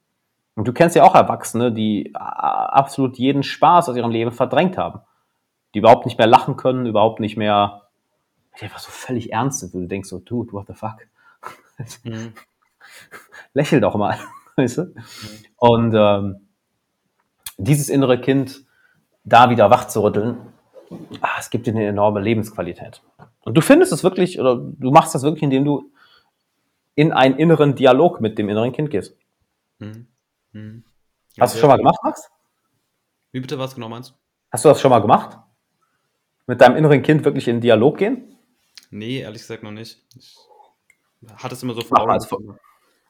Und 0.54 0.66
du 0.66 0.72
kennst 0.72 0.96
ja 0.96 1.04
auch 1.04 1.14
Erwachsene, 1.14 1.72
die 1.72 2.12
absolut 2.14 3.18
jeden 3.18 3.42
Spaß 3.42 3.88
aus 3.88 3.96
ihrem 3.96 4.10
Leben 4.10 4.32
verdrängt 4.32 4.78
haben. 4.78 5.00
Die 5.74 5.78
überhaupt 5.78 6.06
nicht 6.06 6.18
mehr 6.18 6.26
lachen 6.26 6.56
können, 6.56 6.86
überhaupt 6.86 7.20
nicht 7.20 7.36
mehr, 7.36 7.82
die 8.58 8.64
einfach 8.64 8.78
so 8.78 8.90
völlig 8.90 9.32
ernst 9.32 9.60
sind, 9.60 9.74
wo 9.74 9.78
du 9.78 9.86
denkst 9.86 10.08
so, 10.08 10.18
dude, 10.18 10.52
what 10.52 10.66
the 10.66 10.74
fuck? 10.74 10.96
Mhm. 12.04 12.32
Lächel 13.54 13.80
doch 13.80 13.94
mal, 13.94 14.18
weißt 14.56 14.78
du? 14.78 14.94
Und 15.56 15.94
ähm, 15.94 16.48
dieses 17.58 17.88
innere 17.88 18.20
Kind 18.20 18.64
da 19.30 19.48
wieder 19.50 19.70
wach 19.70 19.86
zu 19.88 20.02
rütteln, 20.02 20.36
ah, 21.20 21.36
es 21.38 21.48
gibt 21.50 21.66
dir 21.66 21.70
eine 21.72 21.86
enorme 21.86 22.20
Lebensqualität. 22.20 23.02
Und 23.42 23.54
du 23.56 23.62
findest 23.62 23.92
es 23.92 24.04
wirklich, 24.04 24.38
oder 24.38 24.56
du 24.56 24.90
machst 24.90 25.14
das 25.14 25.22
wirklich, 25.22 25.42
indem 25.42 25.64
du 25.64 25.90
in 26.94 27.12
einen 27.12 27.36
inneren 27.38 27.74
Dialog 27.74 28.20
mit 28.20 28.36
dem 28.38 28.48
inneren 28.48 28.72
Kind 28.72 28.90
gehst. 28.90 29.16
Mhm. 29.78 30.06
Mhm. 30.52 30.84
Hast 31.38 31.54
du 31.54 31.58
Ja, 31.58 31.60
schon 31.62 31.70
mal 31.70 31.76
gemacht, 31.78 31.98
Max? 32.02 32.28
Wie 33.32 33.40
bitte, 33.40 33.58
was 33.58 33.74
genau 33.74 33.88
meinst 33.88 34.10
du? 34.10 34.14
Hast 34.50 34.64
du 34.64 34.68
das 34.68 34.80
schon 34.80 34.90
mal 34.90 34.98
gemacht? 35.00 35.38
Mit 36.46 36.60
deinem 36.60 36.76
inneren 36.76 37.02
Kind 37.02 37.24
wirklich 37.24 37.46
in 37.48 37.60
Dialog 37.60 37.96
gehen? 37.98 38.36
Nee, 38.90 39.20
ehrlich 39.20 39.42
gesagt 39.42 39.62
noch 39.62 39.70
nicht. 39.70 40.04
Ich 40.16 40.36
hatte 41.36 41.54
es 41.54 41.62
immer 41.62 41.74
so 41.74 41.82
vor 41.82 42.00
Augen. 42.00 42.10
als- 42.10 42.26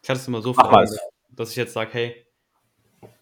Ich 0.02 0.08
hatte 0.10 0.20
es 0.20 0.28
immer 0.28 0.42
so 0.42 0.52
vor 0.52 0.70
Augen, 0.70 0.86
dass 1.30 1.50
ich 1.50 1.56
jetzt 1.56 1.72
sage, 1.72 1.90
hey, 1.92 2.26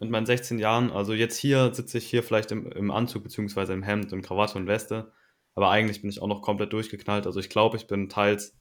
mit 0.01 0.11
meinen 0.11 0.27
16 0.27 0.59
Jahren, 0.59 0.91
also 0.91 1.13
jetzt 1.13 1.37
hier 1.37 1.73
sitze 1.73 1.99
ich 1.99 2.07
hier 2.09 2.23
vielleicht 2.23 2.53
im, 2.53 2.71
im 2.73 2.91
Anzug 2.91 3.23
beziehungsweise 3.23 3.73
im 3.73 3.83
Hemd 3.83 4.13
und 4.13 4.23
Krawatte 4.23 4.59
und 4.59 4.67
Weste, 4.67 5.13
aber 5.55 5.71
eigentlich 5.71 6.01
bin 6.01 6.11
ich 6.11 6.23
auch 6.23 6.27
noch 6.27 6.43
komplett 6.43 6.73
durchgeknallt. 6.73 7.27
Also 7.27 7.41
ich 7.41 7.49
glaube, 7.49 7.77
ich 7.77 7.87
bin 7.87 8.09
teils 8.09 8.57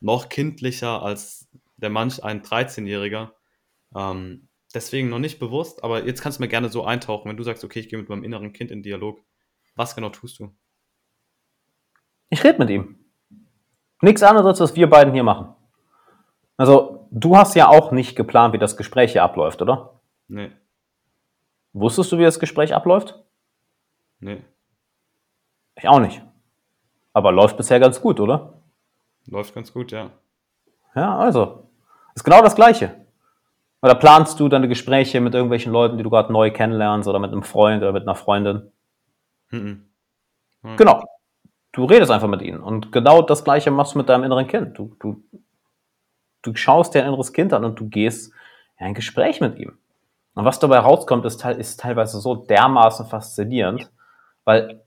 noch 0.00 0.28
kindlicher 0.28 1.02
als 1.02 1.48
der 1.76 1.90
manch 1.90 2.22
ein 2.22 2.42
13-Jähriger. 2.42 3.32
Ähm, 3.96 4.48
deswegen 4.74 5.08
noch 5.08 5.18
nicht 5.18 5.38
bewusst, 5.38 5.82
aber 5.82 6.04
jetzt 6.04 6.22
kannst 6.22 6.38
du 6.38 6.42
mir 6.42 6.48
gerne 6.48 6.68
so 6.68 6.84
eintauchen, 6.84 7.28
wenn 7.28 7.36
du 7.36 7.42
sagst, 7.42 7.64
okay, 7.64 7.80
ich 7.80 7.88
gehe 7.88 7.98
mit 7.98 8.08
meinem 8.08 8.24
inneren 8.24 8.52
Kind 8.52 8.70
in 8.70 8.82
Dialog. 8.82 9.20
Was 9.74 9.94
genau 9.94 10.10
tust 10.10 10.38
du? 10.38 10.54
Ich 12.28 12.44
rede 12.44 12.58
mit 12.58 12.70
ihm. 12.70 12.98
Nichts 14.00 14.22
anderes, 14.22 14.60
was 14.60 14.74
wir 14.76 14.88
beiden 14.88 15.12
hier 15.12 15.22
machen. 15.22 15.54
Also, 16.56 17.08
du 17.10 17.36
hast 17.36 17.54
ja 17.54 17.68
auch 17.68 17.92
nicht 17.92 18.16
geplant, 18.16 18.52
wie 18.54 18.58
das 18.58 18.76
Gespräch 18.76 19.12
hier 19.12 19.22
abläuft, 19.22 19.62
oder? 19.62 20.00
Nee, 20.28 20.50
Wusstest 21.72 22.12
du, 22.12 22.18
wie 22.18 22.24
das 22.24 22.40
Gespräch 22.40 22.74
abläuft? 22.74 23.22
nee, 24.20 24.42
Ich 25.76 25.88
auch 25.88 26.00
nicht. 26.00 26.22
Aber 27.12 27.32
läuft 27.32 27.56
bisher 27.56 27.80
ganz 27.80 28.00
gut, 28.00 28.20
oder? 28.20 28.54
läuft 29.26 29.54
ganz 29.54 29.72
gut, 29.72 29.92
ja. 29.92 30.10
Ja, 30.94 31.16
also. 31.18 31.68
Ist 32.14 32.24
genau 32.24 32.42
das 32.42 32.54
Gleiche. 32.54 32.94
Oder 33.80 33.94
planst 33.94 34.38
du 34.38 34.48
deine 34.48 34.68
Gespräche 34.68 35.20
mit 35.20 35.34
irgendwelchen 35.34 35.72
Leuten, 35.72 35.96
die 35.96 36.04
du 36.04 36.10
gerade 36.10 36.32
neu 36.32 36.50
kennenlernst, 36.50 37.08
oder 37.08 37.18
mit 37.18 37.32
einem 37.32 37.42
Freund 37.42 37.82
oder 37.82 37.92
mit 37.92 38.02
einer 38.02 38.14
Freundin? 38.14 38.70
Mhm. 39.50 39.86
Ja. 40.62 40.76
Genau. 40.76 41.04
Du 41.72 41.84
redest 41.86 42.10
einfach 42.10 42.28
mit 42.28 42.42
ihnen. 42.42 42.60
Und 42.60 42.92
genau 42.92 43.22
das 43.22 43.44
Gleiche 43.44 43.70
machst 43.70 43.94
du 43.94 43.98
mit 43.98 44.08
deinem 44.08 44.24
inneren 44.24 44.46
Kind. 44.46 44.78
Du, 44.78 44.94
du, 45.00 45.22
du 46.42 46.54
schaust 46.54 46.94
dir 46.94 47.00
ein 47.00 47.08
inneres 47.08 47.32
Kind 47.32 47.52
an 47.52 47.64
und 47.64 47.80
du 47.80 47.88
gehst 47.88 48.32
in 48.78 48.86
ein 48.86 48.94
Gespräch 48.94 49.40
mit 49.40 49.58
ihm. 49.58 49.78
Und 50.34 50.44
was 50.44 50.58
dabei 50.58 50.78
rauskommt, 50.78 51.24
ist, 51.24 51.44
ist 51.44 51.80
teilweise 51.80 52.20
so 52.20 52.34
dermaßen 52.34 53.06
faszinierend, 53.06 53.90
weil 54.44 54.82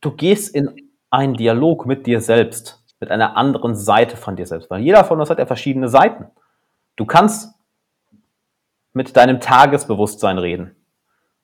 du 0.00 0.10
gehst 0.12 0.54
in 0.54 0.90
einen 1.10 1.34
Dialog 1.34 1.86
mit 1.86 2.06
dir 2.06 2.20
selbst, 2.20 2.82
mit 3.00 3.10
einer 3.10 3.36
anderen 3.36 3.74
Seite 3.76 4.16
von 4.16 4.36
dir 4.36 4.46
selbst. 4.46 4.70
Weil 4.70 4.80
jeder 4.80 5.04
von 5.04 5.20
uns 5.20 5.30
hat 5.30 5.38
ja 5.38 5.46
verschiedene 5.46 5.88
Seiten. 5.88 6.26
Du 6.96 7.04
kannst 7.04 7.54
mit 8.92 9.14
deinem 9.16 9.40
Tagesbewusstsein 9.40 10.38
reden. 10.38 10.74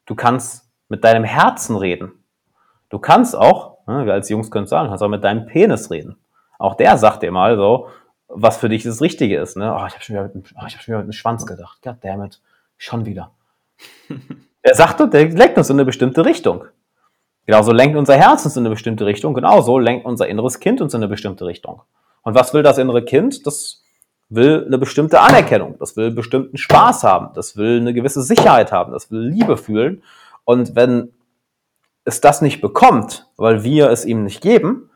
Du 0.07 0.15
kannst 0.15 0.71
mit 0.89 1.05
deinem 1.05 1.25
Herzen 1.25 1.77
reden. 1.77 2.13
Du 2.89 2.99
kannst 2.99 3.37
auch, 3.37 3.79
ne, 3.87 4.07
wir 4.07 4.15
als 4.15 4.29
Jungs 4.31 4.51
können 4.51 4.67
sagen, 4.67 4.89
kannst 4.89 5.03
auch 5.05 5.09
mit 5.09 5.23
deinem 5.25 5.47
Penis 5.47 5.91
reden. 5.91 6.17
Auch 6.59 6.75
der 6.75 6.97
sagt 6.97 7.23
dir 7.23 7.31
mal 7.31 7.57
so, 7.57 7.89
was 8.29 8.57
für 8.57 8.69
dich 8.69 8.83
das 8.85 9.01
Richtige 9.03 9.39
ist. 9.39 9.57
Ne? 9.57 9.71
Oh, 9.73 9.87
ich 9.87 9.95
habe 9.95 10.03
schon, 10.03 10.15
wieder 10.15 10.25
mit 10.25 10.35
dem- 10.35 10.45
oh, 10.57 10.65
ich 10.67 10.75
hab 10.75 10.83
schon 10.83 10.93
wieder 10.93 10.99
mit 10.99 11.09
dem 11.09 11.13
Schwanz 11.13 11.45
gedacht. 11.45 11.83
Goddammit, 11.83 12.41
schon 12.83 13.07
wieder. 13.07 13.31
er 14.63 14.75
sagte, 14.75 15.09
der 15.09 15.29
lenkt 15.31 15.57
uns 15.57 15.71
in 15.71 15.77
eine 15.77 15.85
bestimmte 15.85 16.25
Richtung. 16.25 16.65
Genauso 17.47 17.73
lenkt 17.73 17.97
unser 17.97 18.17
Herz 18.17 18.45
uns 18.45 18.57
in 18.57 18.63
eine 18.63 18.71
bestimmte 18.71 19.07
Richtung. 19.07 19.35
Genauso 19.35 19.79
lenkt 19.79 20.05
unser 20.05 20.29
inneres 20.29 20.61
Kind 20.61 20.81
uns 20.81 20.95
in 20.95 20.99
eine 20.99 21.09
bestimmte 21.09 21.47
Richtung. 21.47 21.83
Und 22.23 22.35
was 22.35 22.55
will 22.55 22.63
das 22.63 22.79
innere 22.79 23.05
Kind? 23.05 23.47
Das 23.47 23.85
will 24.29 24.65
eine 24.67 24.79
bestimmte 24.79 25.21
Anerkennung. 25.21 25.77
Das 25.79 25.97
will 25.97 26.11
bestimmten 26.11 26.57
Spaß 26.57 27.05
haben. 27.05 27.31
Das 27.35 27.57
will 27.57 27.81
eine 27.81 27.95
gewisse 27.95 28.23
Sicherheit 28.23 28.73
haben. 28.73 28.93
Das 28.93 29.11
will 29.11 29.21
Liebe 29.21 29.57
fühlen. 29.57 30.03
Und 30.45 30.75
wenn 30.75 31.13
es 32.05 32.21
das 32.21 32.43
nicht 32.43 32.61
bekommt, 32.61 33.29
weil 33.37 33.63
wir 33.63 33.91
es 33.91 34.05
ihm 34.05 34.25
nicht 34.25 34.41
geben, 34.41 34.91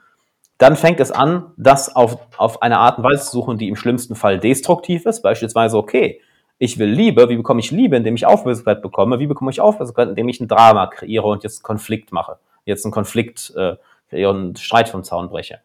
dann 0.59 0.75
fängt 0.75 1.01
es 1.01 1.13
an, 1.13 1.53
das 1.57 1.95
auf, 1.95 2.19
auf 2.37 2.63
eine 2.63 2.79
Art 2.79 2.99
und 2.99 3.05
Weise 3.05 3.25
zu 3.25 3.33
suchen, 3.33 3.59
die 3.59 3.69
im 3.69 3.77
schlimmsten 3.77 4.15
Fall 4.15 4.41
destruktiv 4.41 5.05
ist. 5.07 5.23
Beispielsweise, 5.23 5.77
okay, 5.77 6.21
ich 6.59 6.79
will 6.79 6.89
Liebe. 6.89 7.29
Wie 7.29 7.37
bekomme 7.37 7.61
ich 7.61 7.71
Liebe, 7.71 7.97
indem 7.97 8.15
ich 8.15 8.27
Aufmerksamkeit 8.27 8.83
bekomme? 8.83 9.19
Wie 9.19 9.27
bekomme 9.27 9.51
ich 9.51 9.61
Aufmerksamkeit, 9.61 10.09
indem 10.09 10.29
ich 10.29 10.41
ein 10.41 10.49
Drama 10.49 10.87
kreiere 10.87 11.27
und 11.27 11.43
jetzt 11.43 11.63
Konflikt 11.63 12.13
mache? 12.13 12.39
Jetzt 12.65 12.85
einen 12.85 12.93
Konflikt 12.93 13.53
äh, 13.57 13.77
kreiere 14.09 14.31
und 14.31 14.37
einen 14.37 14.57
Streit 14.57 14.89
vom 14.89 15.05
Zaun 15.05 15.29
breche. 15.29 15.61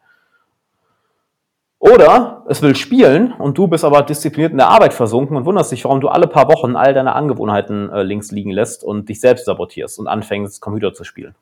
Oder 1.80 2.44
es 2.48 2.62
will 2.62 2.76
spielen 2.76 3.34
und 3.34 3.58
du 3.58 3.68
bist 3.68 3.84
aber 3.84 4.04
diszipliniert 4.04 4.52
in 4.52 4.60
der 4.60 4.70
Arbeit 4.70 4.94
versunken 4.94 5.36
und 5.36 5.46
wunderst 5.46 5.72
dich, 5.72 5.84
warum 5.84 6.00
du 6.00 6.10
alle 6.10 6.28
paar 6.28 6.48
Wochen 6.48 6.76
all 6.76 6.94
deine 6.94 7.16
Angewohnheiten 7.16 7.90
äh, 7.90 8.04
links 8.04 8.30
liegen 8.30 8.52
lässt 8.52 8.84
und 8.84 9.10
dich 9.10 9.20
selbst 9.20 9.46
sabotierst 9.46 9.98
und 9.98 10.08
anfängst, 10.08 10.62
Computer 10.62 10.94
zu 10.94 11.04
spielen. 11.04 11.34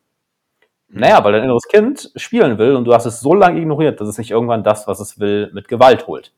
Naja, 0.88 1.24
weil 1.24 1.34
dein 1.34 1.44
inneres 1.44 1.68
Kind 1.68 2.12
spielen 2.16 2.58
will 2.58 2.76
und 2.76 2.86
du 2.86 2.94
hast 2.94 3.06
es 3.06 3.20
so 3.20 3.34
lange 3.34 3.60
ignoriert, 3.60 4.00
dass 4.00 4.08
es 4.08 4.16
sich 4.16 4.32
irgendwann 4.32 4.64
das, 4.64 4.88
was 4.88 5.02
es 5.02 5.20
will, 5.20 5.52
mit 5.54 5.68
Gewalt 5.68 6.08
holt. 6.08 6.32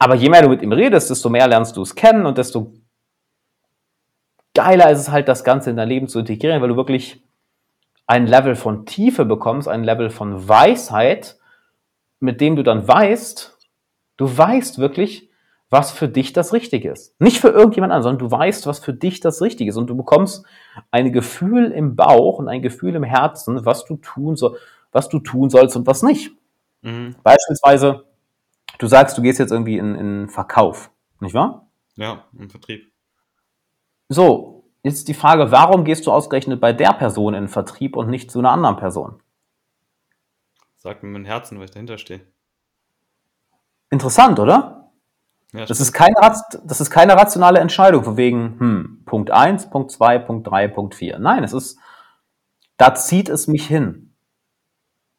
Aber 0.00 0.14
je 0.14 0.30
mehr 0.30 0.42
du 0.42 0.48
mit 0.48 0.62
ihm 0.62 0.72
redest, 0.72 1.10
desto 1.10 1.28
mehr 1.28 1.46
lernst 1.46 1.76
du 1.76 1.82
es 1.82 1.94
kennen 1.94 2.24
und 2.24 2.38
desto 2.38 2.72
geiler 4.54 4.90
ist 4.90 4.98
es 4.98 5.10
halt, 5.10 5.28
das 5.28 5.44
Ganze 5.44 5.70
in 5.70 5.76
dein 5.76 5.88
Leben 5.88 6.08
zu 6.08 6.18
integrieren, 6.18 6.62
weil 6.62 6.70
du 6.70 6.76
wirklich 6.76 7.22
ein 8.06 8.26
Level 8.26 8.56
von 8.56 8.86
Tiefe 8.86 9.26
bekommst, 9.26 9.68
ein 9.68 9.84
Level 9.84 10.08
von 10.08 10.48
Weisheit, 10.48 11.38
mit 12.18 12.40
dem 12.40 12.56
du 12.56 12.62
dann 12.62 12.88
weißt, 12.88 13.58
du 14.16 14.38
weißt 14.38 14.78
wirklich, 14.78 15.28
was 15.68 15.92
für 15.92 16.08
dich 16.08 16.32
das 16.32 16.54
Richtige 16.54 16.90
ist. 16.90 17.20
Nicht 17.20 17.38
für 17.38 17.50
irgendjemand 17.50 17.92
anderen, 17.92 18.18
sondern 18.18 18.30
du 18.30 18.36
weißt, 18.36 18.66
was 18.66 18.78
für 18.80 18.94
dich 18.94 19.20
das 19.20 19.42
Richtige 19.42 19.70
ist. 19.70 19.76
Und 19.76 19.88
du 19.88 19.96
bekommst 19.96 20.44
ein 20.90 21.12
Gefühl 21.12 21.70
im 21.72 21.94
Bauch 21.94 22.38
und 22.38 22.48
ein 22.48 22.62
Gefühl 22.62 22.94
im 22.96 23.04
Herzen, 23.04 23.66
was 23.66 23.84
du 23.84 23.96
tun, 23.96 24.34
soll, 24.34 24.56
was 24.92 25.10
du 25.10 25.20
tun 25.20 25.50
sollst 25.50 25.76
und 25.76 25.86
was 25.86 26.02
nicht. 26.02 26.32
Mhm. 26.80 27.14
Beispielsweise, 27.22 28.04
du 28.80 28.86
sagst, 28.86 29.16
du 29.16 29.22
gehst 29.22 29.38
jetzt 29.38 29.52
irgendwie 29.52 29.78
in, 29.78 29.94
in 29.94 30.28
Verkauf, 30.28 30.90
nicht 31.20 31.34
wahr? 31.34 31.68
Ja, 31.96 32.24
im 32.36 32.50
Vertrieb. 32.50 32.90
So, 34.08 34.64
jetzt 34.82 35.06
die 35.08 35.14
Frage, 35.14 35.52
warum 35.52 35.84
gehst 35.84 36.06
du 36.06 36.12
ausgerechnet 36.12 36.60
bei 36.60 36.72
der 36.72 36.92
Person 36.94 37.34
in 37.34 37.44
den 37.44 37.48
Vertrieb 37.48 37.96
und 37.96 38.08
nicht 38.08 38.30
zu 38.30 38.38
einer 38.38 38.50
anderen 38.50 38.76
Person? 38.76 39.22
Sagt 40.76 41.02
mir 41.02 41.10
mein 41.10 41.26
Herzen, 41.26 41.58
weil 41.58 41.66
ich 41.66 41.70
dahinter 41.70 41.98
stehe. 41.98 42.22
Interessant, 43.90 44.38
oder? 44.40 44.90
Ja, 45.52 45.66
Das 45.66 45.80
ist, 45.80 45.92
keine, 45.92 46.14
das 46.20 46.80
ist 46.80 46.90
keine 46.90 47.14
rationale 47.14 47.58
Entscheidung, 47.58 48.04
von 48.04 48.16
wegen, 48.16 48.58
hm, 48.58 49.02
Punkt 49.04 49.30
1, 49.30 49.68
Punkt 49.70 49.90
2, 49.90 50.18
Punkt 50.20 50.46
3, 50.46 50.68
Punkt 50.68 50.94
4. 50.94 51.18
Nein, 51.18 51.44
es 51.44 51.52
ist, 51.52 51.78
da 52.76 52.94
zieht 52.94 53.28
es 53.28 53.46
mich 53.48 53.66
hin. 53.66 54.14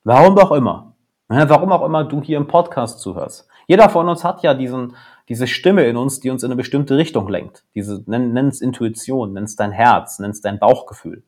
Warum 0.03 0.37
auch 0.39 0.51
immer. 0.51 0.95
Warum 1.27 1.71
auch 1.71 1.85
immer 1.85 2.03
du 2.05 2.21
hier 2.21 2.37
im 2.37 2.47
Podcast 2.47 2.99
zuhörst. 2.99 3.47
Jeder 3.67 3.89
von 3.89 4.07
uns 4.09 4.23
hat 4.23 4.43
ja 4.43 4.53
diesen, 4.53 4.95
diese 5.29 5.47
Stimme 5.47 5.85
in 5.85 5.97
uns, 5.97 6.19
die 6.19 6.29
uns 6.29 6.43
in 6.43 6.47
eine 6.47 6.57
bestimmte 6.57 6.97
Richtung 6.97 7.27
lenkt. 7.29 7.63
Diese, 7.75 8.03
nenn, 8.05 8.33
nenn 8.33 8.47
es 8.47 8.61
Intuition, 8.61 9.33
nenn 9.33 9.45
es 9.45 9.55
dein 9.55 9.71
Herz, 9.71 10.19
nenn 10.19 10.31
es 10.31 10.41
dein 10.41 10.59
Bauchgefühl. 10.59 11.23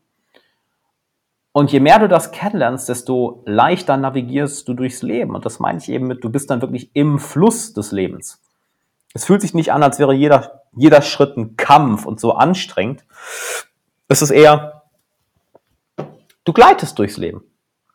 Und 1.53 1.71
je 1.71 1.79
mehr 1.79 1.99
du 1.99 2.07
das 2.07 2.31
kennenlernst, 2.31 2.89
desto 2.89 3.43
leichter 3.45 3.95
navigierst 3.95 4.67
du 4.67 4.73
durchs 4.73 5.03
Leben. 5.03 5.35
Und 5.35 5.45
das 5.45 5.59
meine 5.59 5.77
ich 5.77 5.87
eben 5.87 6.07
mit, 6.07 6.23
du 6.23 6.29
bist 6.29 6.49
dann 6.49 6.61
wirklich 6.61 6.89
im 6.93 7.19
Fluss 7.19 7.73
des 7.73 7.91
Lebens. 7.91 8.41
Es 9.13 9.25
fühlt 9.25 9.41
sich 9.41 9.53
nicht 9.53 9.71
an, 9.71 9.83
als 9.83 9.99
wäre 9.99 10.13
jeder, 10.13 10.63
jeder 10.75 11.03
Schritt 11.03 11.37
ein 11.37 11.55
Kampf 11.55 12.05
und 12.07 12.19
so 12.19 12.33
anstrengend. 12.33 13.05
Es 14.07 14.23
ist 14.23 14.31
eher, 14.31 14.83
du 16.43 16.53
gleitest 16.53 16.97
durchs 16.97 17.17
Leben. 17.17 17.43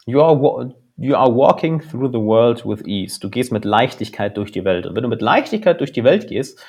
You 0.06 0.22
are, 0.22 0.74
you 0.98 1.16
are 1.16 1.32
walking 1.32 1.80
through 1.80 2.08
the 2.08 2.20
world 2.20 2.66
with 2.66 2.84
ease. 2.86 3.18
Du 3.20 3.30
gehst 3.30 3.52
mit 3.52 3.64
Leichtigkeit 3.64 4.36
durch 4.36 4.52
die 4.52 4.64
Welt. 4.64 4.86
Und 4.86 4.96
wenn 4.96 5.04
du 5.04 5.08
mit 5.08 5.22
Leichtigkeit 5.22 5.80
durch 5.80 5.92
die 5.92 6.04
Welt 6.04 6.28
gehst, 6.28 6.62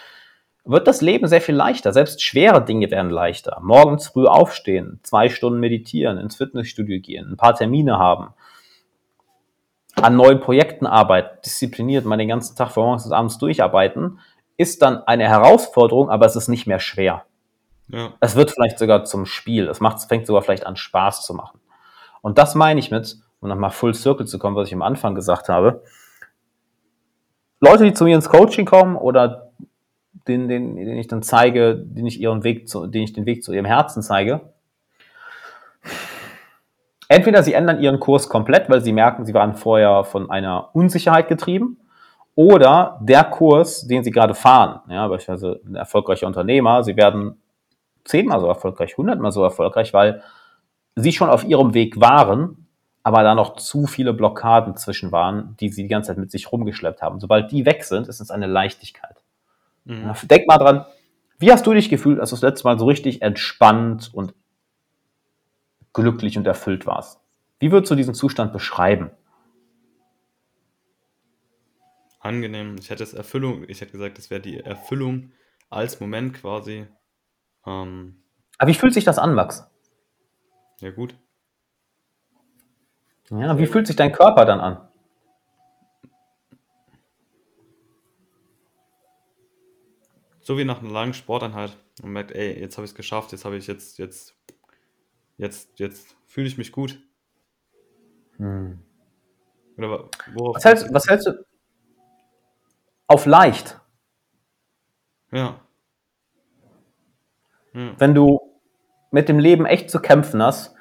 wird 0.65 0.87
das 0.87 1.01
Leben 1.01 1.27
sehr 1.27 1.41
viel 1.41 1.55
leichter. 1.55 1.91
Selbst 1.91 2.21
schwere 2.21 2.63
Dinge 2.63 2.91
werden 2.91 3.09
leichter. 3.09 3.59
Morgens 3.61 4.09
früh 4.09 4.27
aufstehen, 4.27 4.99
zwei 5.03 5.29
Stunden 5.29 5.59
meditieren, 5.59 6.19
ins 6.19 6.35
Fitnessstudio 6.35 7.01
gehen, 7.01 7.31
ein 7.31 7.37
paar 7.37 7.55
Termine 7.55 7.97
haben, 7.97 8.33
an 9.95 10.15
neuen 10.15 10.39
Projekten 10.39 10.85
arbeiten, 10.85 11.39
diszipliniert 11.43 12.05
mal 12.05 12.17
den 12.17 12.27
ganzen 12.27 12.55
Tag 12.55 12.71
von 12.71 12.83
morgens 12.83 13.03
bis 13.03 13.11
abends 13.11 13.37
durcharbeiten, 13.39 14.19
ist 14.57 14.81
dann 14.81 15.01
eine 15.07 15.27
Herausforderung, 15.27 16.09
aber 16.09 16.27
es 16.27 16.35
ist 16.35 16.49
nicht 16.49 16.67
mehr 16.67 16.79
schwer. 16.79 17.25
Ja. 17.87 18.13
Es 18.19 18.35
wird 18.35 18.51
vielleicht 18.51 18.77
sogar 18.77 19.05
zum 19.05 19.25
Spiel. 19.25 19.67
Es 19.67 19.79
macht, 19.79 19.97
es 19.97 20.05
fängt 20.05 20.27
sogar 20.27 20.43
vielleicht 20.43 20.67
an, 20.67 20.75
Spaß 20.75 21.25
zu 21.25 21.33
machen. 21.33 21.59
Und 22.21 22.37
das 22.37 22.53
meine 22.53 22.79
ich 22.79 22.91
mit, 22.91 23.17
um 23.39 23.49
nochmal 23.49 23.71
Full 23.71 23.93
Circle 23.93 24.25
zu 24.27 24.39
kommen, 24.39 24.55
was 24.55 24.67
ich 24.67 24.73
am 24.73 24.81
Anfang 24.81 25.15
gesagt 25.15 25.49
habe. 25.49 25.83
Leute, 27.59 27.83
die 27.83 27.93
zu 27.93 28.05
mir 28.05 28.15
ins 28.15 28.29
Coaching 28.29 28.65
kommen 28.65 28.95
oder 28.95 29.51
den, 30.27 30.47
den, 30.47 30.75
den 30.75 30.97
ich 30.97 31.07
dann 31.07 31.21
zeige, 31.21 31.75
den 31.75 32.05
ich 32.05 32.19
ihren 32.19 32.43
Weg 32.43 32.67
zu, 32.67 32.87
den 32.87 33.03
ich 33.03 33.13
den 33.13 33.25
Weg 33.25 33.43
zu 33.43 33.53
ihrem 33.53 33.65
Herzen 33.65 34.01
zeige. 34.01 34.41
Entweder 37.07 37.41
sie 37.41 37.53
ändern 37.53 37.81
ihren 37.81 37.99
Kurs 37.99 38.29
komplett, 38.29 38.69
weil 38.69 38.81
sie 38.81 38.93
merken, 38.93 39.25
sie 39.25 39.33
waren 39.33 39.55
vorher 39.55 40.03
von 40.03 40.29
einer 40.29 40.69
Unsicherheit 40.73 41.27
getrieben, 41.27 41.77
oder 42.35 42.97
der 43.01 43.25
Kurs, 43.25 43.85
den 43.85 44.01
sie 44.01 44.11
gerade 44.11 44.33
fahren, 44.33 44.79
ja, 44.87 45.05
beispielsweise 45.09 45.59
ein 45.65 45.75
erfolgreicher 45.75 46.25
Unternehmer, 46.25 46.83
sie 46.83 46.95
werden 46.95 47.41
zehnmal 48.05 48.39
so 48.39 48.47
erfolgreich, 48.47 48.95
hundertmal 48.95 49.33
so 49.33 49.43
erfolgreich, 49.43 49.93
weil 49.93 50.21
sie 50.95 51.11
schon 51.11 51.29
auf 51.29 51.43
ihrem 51.43 51.73
Weg 51.73 51.99
waren, 51.99 52.58
aber 53.09 53.23
da 53.23 53.33
noch 53.33 53.55
zu 53.55 53.87
viele 53.87 54.13
Blockaden 54.13 54.77
zwischen 54.77 55.11
waren, 55.11 55.57
die 55.59 55.69
sie 55.69 55.81
die 55.81 55.87
ganze 55.87 56.09
Zeit 56.09 56.19
mit 56.19 56.29
sich 56.29 56.51
rumgeschleppt 56.51 57.01
haben. 57.01 57.19
Sobald 57.19 57.51
die 57.51 57.65
weg 57.65 57.83
sind, 57.83 58.07
ist 58.07 58.19
es 58.19 58.29
eine 58.29 58.45
Leichtigkeit. 58.45 59.23
Mhm. 59.85 60.13
Denk 60.29 60.47
mal 60.47 60.59
dran, 60.59 60.85
wie 61.39 61.51
hast 61.51 61.65
du 61.65 61.73
dich 61.73 61.89
gefühlt, 61.89 62.19
als 62.19 62.29
du 62.29 62.35
das 62.35 62.43
letzte 62.43 62.67
Mal 62.67 62.77
so 62.77 62.85
richtig 62.85 63.23
entspannt 63.23 64.11
und 64.13 64.35
glücklich 65.91 66.37
und 66.37 66.45
erfüllt 66.45 66.85
warst? 66.85 67.19
Wie 67.57 67.71
würdest 67.71 67.89
du 67.89 67.95
diesen 67.95 68.13
Zustand 68.13 68.53
beschreiben? 68.53 69.09
Angenehm. 72.19 72.75
Ich 72.79 72.91
hätte 72.91 73.01
es 73.01 73.15
Erfüllung, 73.15 73.67
ich 73.67 73.81
hätte 73.81 73.93
gesagt, 73.93 74.19
das 74.19 74.29
wäre 74.29 74.41
die 74.41 74.59
Erfüllung 74.59 75.31
als 75.71 75.99
Moment 75.99 76.35
quasi. 76.35 76.85
Ähm, 77.65 78.21
Aber 78.59 78.69
wie 78.69 78.75
fühlt 78.75 78.93
sich 78.93 79.03
das 79.03 79.17
an, 79.17 79.33
Max? 79.33 79.67
ja, 80.79 80.91
gut. 80.91 81.15
Ja, 83.31 83.57
wie 83.57 83.65
fühlt 83.65 83.87
sich 83.87 83.95
dein 83.95 84.11
Körper 84.11 84.45
dann 84.45 84.59
an? 84.59 84.87
So 90.41 90.57
wie 90.57 90.65
nach 90.65 90.79
einer 90.81 90.89
langen 90.91 91.13
Sporteinheit. 91.13 91.77
Man 92.01 92.11
merkt, 92.13 92.31
ey, 92.31 92.59
jetzt 92.59 92.77
habe 92.77 92.85
ich 92.85 92.91
es 92.91 92.95
geschafft, 92.95 93.31
jetzt 93.31 93.45
habe 93.45 93.57
ich 93.57 93.67
jetzt, 93.67 93.97
jetzt, 93.97 94.35
jetzt, 95.37 95.79
jetzt 95.79 96.15
fühle 96.27 96.47
ich 96.47 96.57
mich 96.57 96.71
gut. 96.71 96.99
Oder 99.77 99.89
wa- 99.91 100.09
worauf? 100.33 100.55
Was 100.55 100.65
hältst, 100.65 100.93
was 100.93 101.07
hältst 101.07 101.27
du 101.27 101.45
auf 103.07 103.25
leicht? 103.25 103.79
Ja. 105.31 105.59
Ja. 107.73 107.95
Wenn 107.99 108.15
du 108.15 108.39
mit 109.11 109.29
dem 109.29 109.39
Leben 109.39 109.65
echt 109.65 109.89
zu 109.89 109.99
kämpfen 109.99 110.41
hast, 110.41 110.75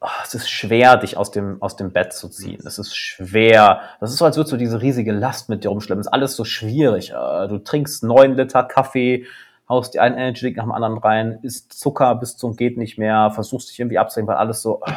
oh, 0.00 0.08
es 0.24 0.34
ist 0.34 0.48
schwer, 0.48 0.96
dich 0.96 1.16
aus 1.16 1.30
dem, 1.30 1.60
aus 1.60 1.76
dem 1.76 1.92
Bett 1.92 2.12
zu 2.12 2.28
ziehen. 2.28 2.60
Es 2.64 2.78
ist 2.78 2.94
schwer. 2.96 3.80
Das 4.00 4.10
ist 4.10 4.18
so, 4.18 4.24
als 4.24 4.36
würdest 4.36 4.52
du 4.52 4.56
diese 4.56 4.80
riesige 4.80 5.12
Last 5.12 5.48
mit 5.48 5.64
dir 5.64 5.70
rumschleppen. 5.70 6.00
Es 6.00 6.06
ist 6.06 6.12
alles 6.12 6.36
so 6.36 6.44
schwierig. 6.44 7.10
Äh, 7.10 7.48
du 7.48 7.58
trinkst 7.58 8.04
neun 8.04 8.34
Liter 8.34 8.62
Kaffee, 8.64 9.26
haust 9.68 9.94
dir 9.94 10.02
einen 10.02 10.16
Energy 10.16 10.50
nach 10.52 10.64
dem 10.64 10.72
anderen 10.72 10.98
rein, 10.98 11.38
isst 11.42 11.72
Zucker 11.72 12.14
bis 12.14 12.36
zum 12.36 12.56
geht 12.56 12.78
nicht 12.78 12.98
mehr, 12.98 13.30
versuchst 13.32 13.70
dich 13.70 13.80
irgendwie 13.80 13.98
abzulenken, 13.98 14.32
weil 14.32 14.40
alles 14.40 14.62
so, 14.62 14.80
äh, 14.84 14.92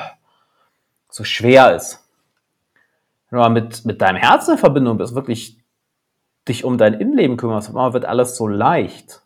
so 1.10 1.24
schwer 1.24 1.76
ist. 1.76 2.08
Wenn 3.30 3.38
du 3.38 3.44
mal 3.44 3.50
mit, 3.50 3.86
mit 3.86 4.02
deinem 4.02 4.18
Herzen 4.18 4.54
in 4.54 4.58
Verbindung 4.58 4.98
bist, 4.98 5.16
wirklich 5.16 5.58
dich 6.48 6.64
um 6.64 6.78
dein 6.78 6.96
Innenleben 6.96 7.38
kümmerst, 7.38 7.74
wird 7.74 8.06
alles 8.06 8.36
so 8.36 8.48
leicht. 8.48 9.22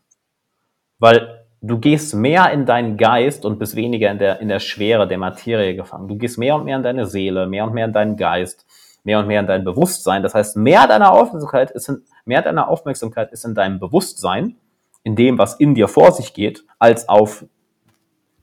Weil 1.00 1.45
du 1.62 1.80
gehst 1.80 2.14
mehr 2.14 2.52
in 2.52 2.66
deinen 2.66 2.98
Geist 2.98 3.46
und 3.46 3.60
bist 3.60 3.76
weniger 3.76 4.12
in 4.12 4.20
der, 4.20 4.40
in 4.40 4.48
der 4.48 4.60
Schwere 4.60 5.08
der 5.08 5.18
Materie 5.18 5.76
gefangen. 5.76 6.08
Du 6.08 6.18
gehst 6.18 6.38
mehr 6.38 6.56
und 6.56 6.66
mehr 6.66 6.78
in 6.78 6.84
deine 6.84 7.06
Seele, 7.06 7.48
mehr 7.48 7.66
und 7.66 7.74
mehr 7.74 7.86
in 7.86 7.94
deinen 7.94 8.18
Geist, 8.18 8.66
mehr 9.04 9.20
und 9.20 9.28
mehr 9.28 9.40
in 9.40 9.48
dein 9.48 9.64
Bewusstsein. 9.64 10.24
Das 10.24 10.34
heißt, 10.34 10.58
mehr 10.58 10.88
deiner 10.88 11.12
Aufmerksamkeit 11.12 11.72
ist 11.72 11.90
in, 11.90 12.04
mehr 12.26 12.42
deiner 12.42 12.68
Aufmerksamkeit 12.68 13.32
ist 13.32 13.46
in 13.46 13.56
deinem 13.56 13.80
Bewusstsein, 13.80 14.56
in 15.04 15.16
dem, 15.16 15.38
was 15.38 15.56
in 15.56 15.76
dir 15.76 15.88
vor 15.88 16.12
sich 16.12 16.34
geht, 16.34 16.64
als 16.80 17.08
auf 17.08 17.46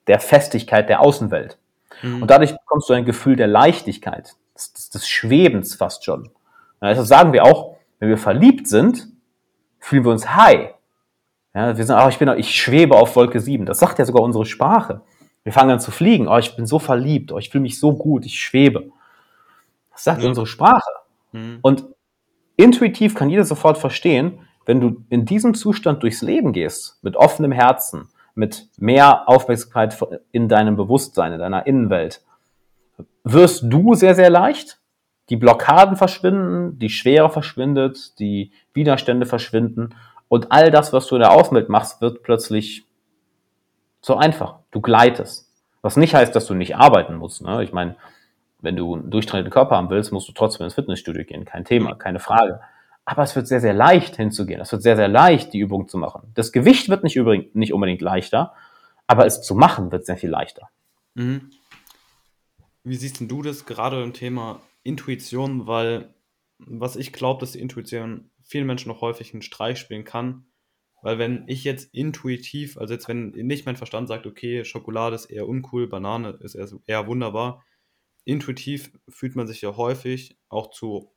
der 0.07 0.21
Festigkeit 0.21 0.89
der 0.89 1.01
Außenwelt. 1.01 1.59
Mhm. 2.03 2.23
Und 2.23 2.31
dadurch 2.31 2.53
bekommst 2.53 2.89
du 2.89 2.95
ein 2.95 3.05
Gefühl 3.05 3.37
der 3.37 3.49
Leichtigkeit, 3.49 4.35
des, 4.55 4.91
des 4.91 5.09
Schwebens 5.09 5.75
fast 5.75 6.05
schon. 6.05 6.31
Also 6.81 7.05
sagen 7.05 7.33
wir 7.33 7.45
auch, 7.45 7.77
wenn 7.99 8.09
wir 8.09 8.19
verliebt 8.19 8.67
sind, 8.67 9.09
fühlen 9.79 10.05
wir 10.05 10.11
uns 10.13 10.35
high. 10.35 10.75
Ja, 11.55 11.77
wir 11.77 11.85
sagen, 11.85 12.05
oh, 12.05 12.09
ich, 12.09 12.19
bin, 12.19 12.29
ich 12.39 12.55
schwebe 12.55 12.97
auf 12.97 13.15
Wolke 13.15 13.41
7. 13.41 13.67
Das 13.67 13.79
sagt 13.79 13.99
ja 13.99 14.05
sogar 14.05 14.23
unsere 14.23 14.47
Sprache. 14.47 15.03
Wir 15.45 15.53
fangen 15.53 15.71
an 15.71 15.81
zu 15.81 15.91
fliegen. 15.91 16.29
Oh, 16.29 16.39
ich 16.39 16.57
bin 16.57 16.67
so 16.67 16.79
verliebt. 16.79 17.33
Oh, 17.33 17.39
ich 17.39 17.51
fühle 17.51 17.63
mich 17.63 17.79
so 17.79 17.93
gut. 17.93 18.25
Ich 18.25 18.41
schwebe. 18.41 18.91
Das 19.91 20.05
sagt 20.05 20.23
ja. 20.23 20.29
unsere 20.29 20.47
Sprache. 20.47 20.91
Mhm. 21.33 21.59
Und 21.63 21.85
intuitiv 22.57 23.15
kann 23.15 23.29
jeder 23.29 23.45
sofort 23.45 23.77
verstehen, 23.77 24.41
wenn 24.65 24.81
du 24.81 25.05
in 25.11 25.27
diesem 25.27 25.55
Zustand 25.55 26.03
durchs 26.03 26.23
Leben 26.23 26.53
gehst, 26.53 26.99
mit 27.03 27.17
offenem 27.17 27.53
Herzen, 27.53 28.09
mit 28.35 28.69
mehr 28.79 29.29
Aufmerksamkeit 29.29 29.99
in 30.31 30.49
deinem 30.49 30.77
Bewusstsein, 30.77 31.33
in 31.33 31.41
deiner 31.41 31.67
Innenwelt, 31.67 32.23
wirst 33.25 33.65
du 33.67 33.95
sehr, 33.95 34.15
sehr 34.15 34.31
leicht. 34.31 34.79
Die 35.29 35.37
Blockaden 35.37 35.97
verschwinden, 35.97 36.79
die 36.79 36.89
Schwere 36.89 37.31
verschwindet, 37.31 38.19
die 38.19 38.53
Widerstände 38.73 39.27
verschwinden 39.27 39.95
und 40.33 40.51
all 40.51 40.71
das, 40.71 40.95
was 40.95 41.09
du 41.09 41.17
in 41.17 41.21
der 41.21 41.33
Außenwelt 41.33 41.69
machst, 41.69 42.01
wird 42.01 42.23
plötzlich 42.23 42.87
so 44.01 44.17
einfach. 44.17 44.61
Du 44.71 44.81
gleitest. 44.81 45.53
Was 45.83 45.99
nicht 45.99 46.15
heißt, 46.15 46.35
dass 46.35 46.47
du 46.47 46.55
nicht 46.55 46.75
arbeiten 46.75 47.17
musst. 47.17 47.43
Ne? 47.43 47.63
Ich 47.63 47.75
meine, 47.75 47.97
wenn 48.63 48.75
du 48.75 48.95
einen 48.95 49.11
durchtrainierten 49.11 49.53
Körper 49.53 49.77
haben 49.77 49.91
willst, 49.91 50.11
musst 50.11 50.31
du 50.31 50.33
trotzdem 50.33 50.65
ins 50.65 50.73
Fitnessstudio 50.73 51.25
gehen. 51.25 51.45
Kein 51.45 51.67
Thema, 51.67 51.97
keine 51.97 52.19
Frage. 52.19 52.63
Aber 53.05 53.25
es 53.25 53.37
wird 53.37 53.47
sehr, 53.47 53.61
sehr 53.61 53.75
leicht 53.75 54.17
hinzugehen. 54.17 54.59
Es 54.59 54.73
wird 54.73 54.81
sehr, 54.81 54.97
sehr 54.97 55.09
leicht, 55.09 55.53
die 55.53 55.59
Übung 55.59 55.87
zu 55.87 55.99
machen. 55.99 56.33
Das 56.33 56.51
Gewicht 56.51 56.89
wird 56.89 57.05
nicht, 57.05 57.17
übrigens, 57.17 57.55
nicht 57.55 57.75
unbedingt 57.75 58.01
leichter, 58.01 58.55
aber 59.07 59.27
es 59.27 59.43
zu 59.43 59.55
machen 59.55 59.93
wird 59.93 60.07
sehr 60.07 60.17
viel 60.17 60.31
leichter. 60.31 60.71
Mhm. 61.13 61.51
Wie 62.85 62.97
siehst 62.97 63.21
denn 63.21 63.29
du 63.29 63.43
das 63.43 63.67
gerade 63.67 64.03
im 64.03 64.15
Thema 64.15 64.63
Intuition? 64.83 65.67
Weil 65.67 66.15
was 66.59 66.97
ich 66.97 67.13
glaube, 67.13 67.41
dass 67.41 67.53
die 67.53 67.61
Intuition 67.61 68.31
vielen 68.53 68.67
Menschen 68.67 68.89
noch 68.89 69.01
häufig 69.01 69.33
einen 69.33 69.43
Streich 69.43 69.79
spielen 69.79 70.05
kann. 70.05 70.47
Weil 71.03 71.19
wenn 71.19 71.45
ich 71.49 71.65
jetzt 71.65 71.93
intuitiv, 71.93 72.79
also 72.79 72.95
jetzt 72.95 73.09
wenn 73.09 73.31
nicht 73.31 73.67
mein 73.67 73.77
Verstand 73.77 74.07
sagt, 74.07 74.27
okay, 74.27 74.65
Schokolade 74.65 75.17
ist 75.17 75.27
eher 75.27 75.49
uncool, 75.49 75.89
Banane 75.89 76.39
ist 76.41 76.55
eher, 76.55 76.69
eher 76.87 77.07
wunderbar, 77.09 77.65
intuitiv 78.25 78.93
fühlt 79.09 79.35
man 79.35 79.49
sich 79.49 79.63
ja 79.63 79.77
häufig 79.77 80.39
auch 80.49 80.71
zu 80.71 81.13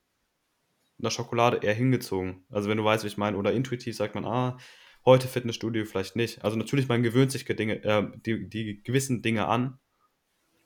einer 0.98 1.12
Schokolade 1.12 1.58
eher 1.58 1.76
hingezogen. 1.76 2.46
Also 2.50 2.68
wenn 2.68 2.78
du 2.78 2.84
weißt, 2.84 3.04
wie 3.04 3.10
ich 3.10 3.18
meine, 3.18 3.38
oder 3.38 3.54
intuitiv 3.54 3.96
sagt 3.96 4.16
man, 4.16 4.26
ah, 4.26 4.58
heute 5.06 5.28
Fitnessstudio 5.28 5.86
vielleicht 5.86 6.16
nicht. 6.16 6.44
Also 6.44 6.58
natürlich, 6.58 6.88
man 6.88 7.04
gewöhnt 7.04 7.32
sich 7.32 7.46
Dinge, 7.46 7.84
äh, 7.84 8.08
die, 8.26 8.50
die 8.50 8.82
gewissen 8.82 9.22
Dinge 9.22 9.48
an. 9.48 9.78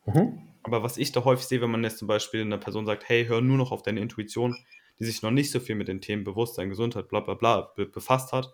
Mhm. 0.05 0.39
Aber 0.63 0.82
was 0.82 0.97
ich 0.97 1.12
da 1.12 1.25
häufig 1.25 1.45
sehe, 1.45 1.62
wenn 1.62 1.71
man 1.71 1.84
jetzt 1.84 1.97
zum 1.97 2.08
Beispiel 2.08 2.41
einer 2.41 2.58
Person 2.58 2.86
sagt, 2.86 3.10
hey, 3.10 3.25
hör 3.25 3.41
nur 3.41 3.58
noch 3.58 3.71
auf 3.71 3.84
deine 3.84 3.99
Intuition, 3.99 4.55
die 5.00 5.06
sich 5.06 5.22
noch 5.22 5.32
nicht 5.32 5.52
so 5.52 5.60
viel 5.60 5.76
mit 5.76 5.88
den 5.88 6.02
Themen 6.02 6.24
Bewusstsein, 6.24 6.70
Gesundheit, 6.70 7.08
bla 7.08 7.22
bla 7.22 7.34
bla 7.34 7.72
be 7.76 7.86
befasst 7.86 8.34
hat, 8.34 8.54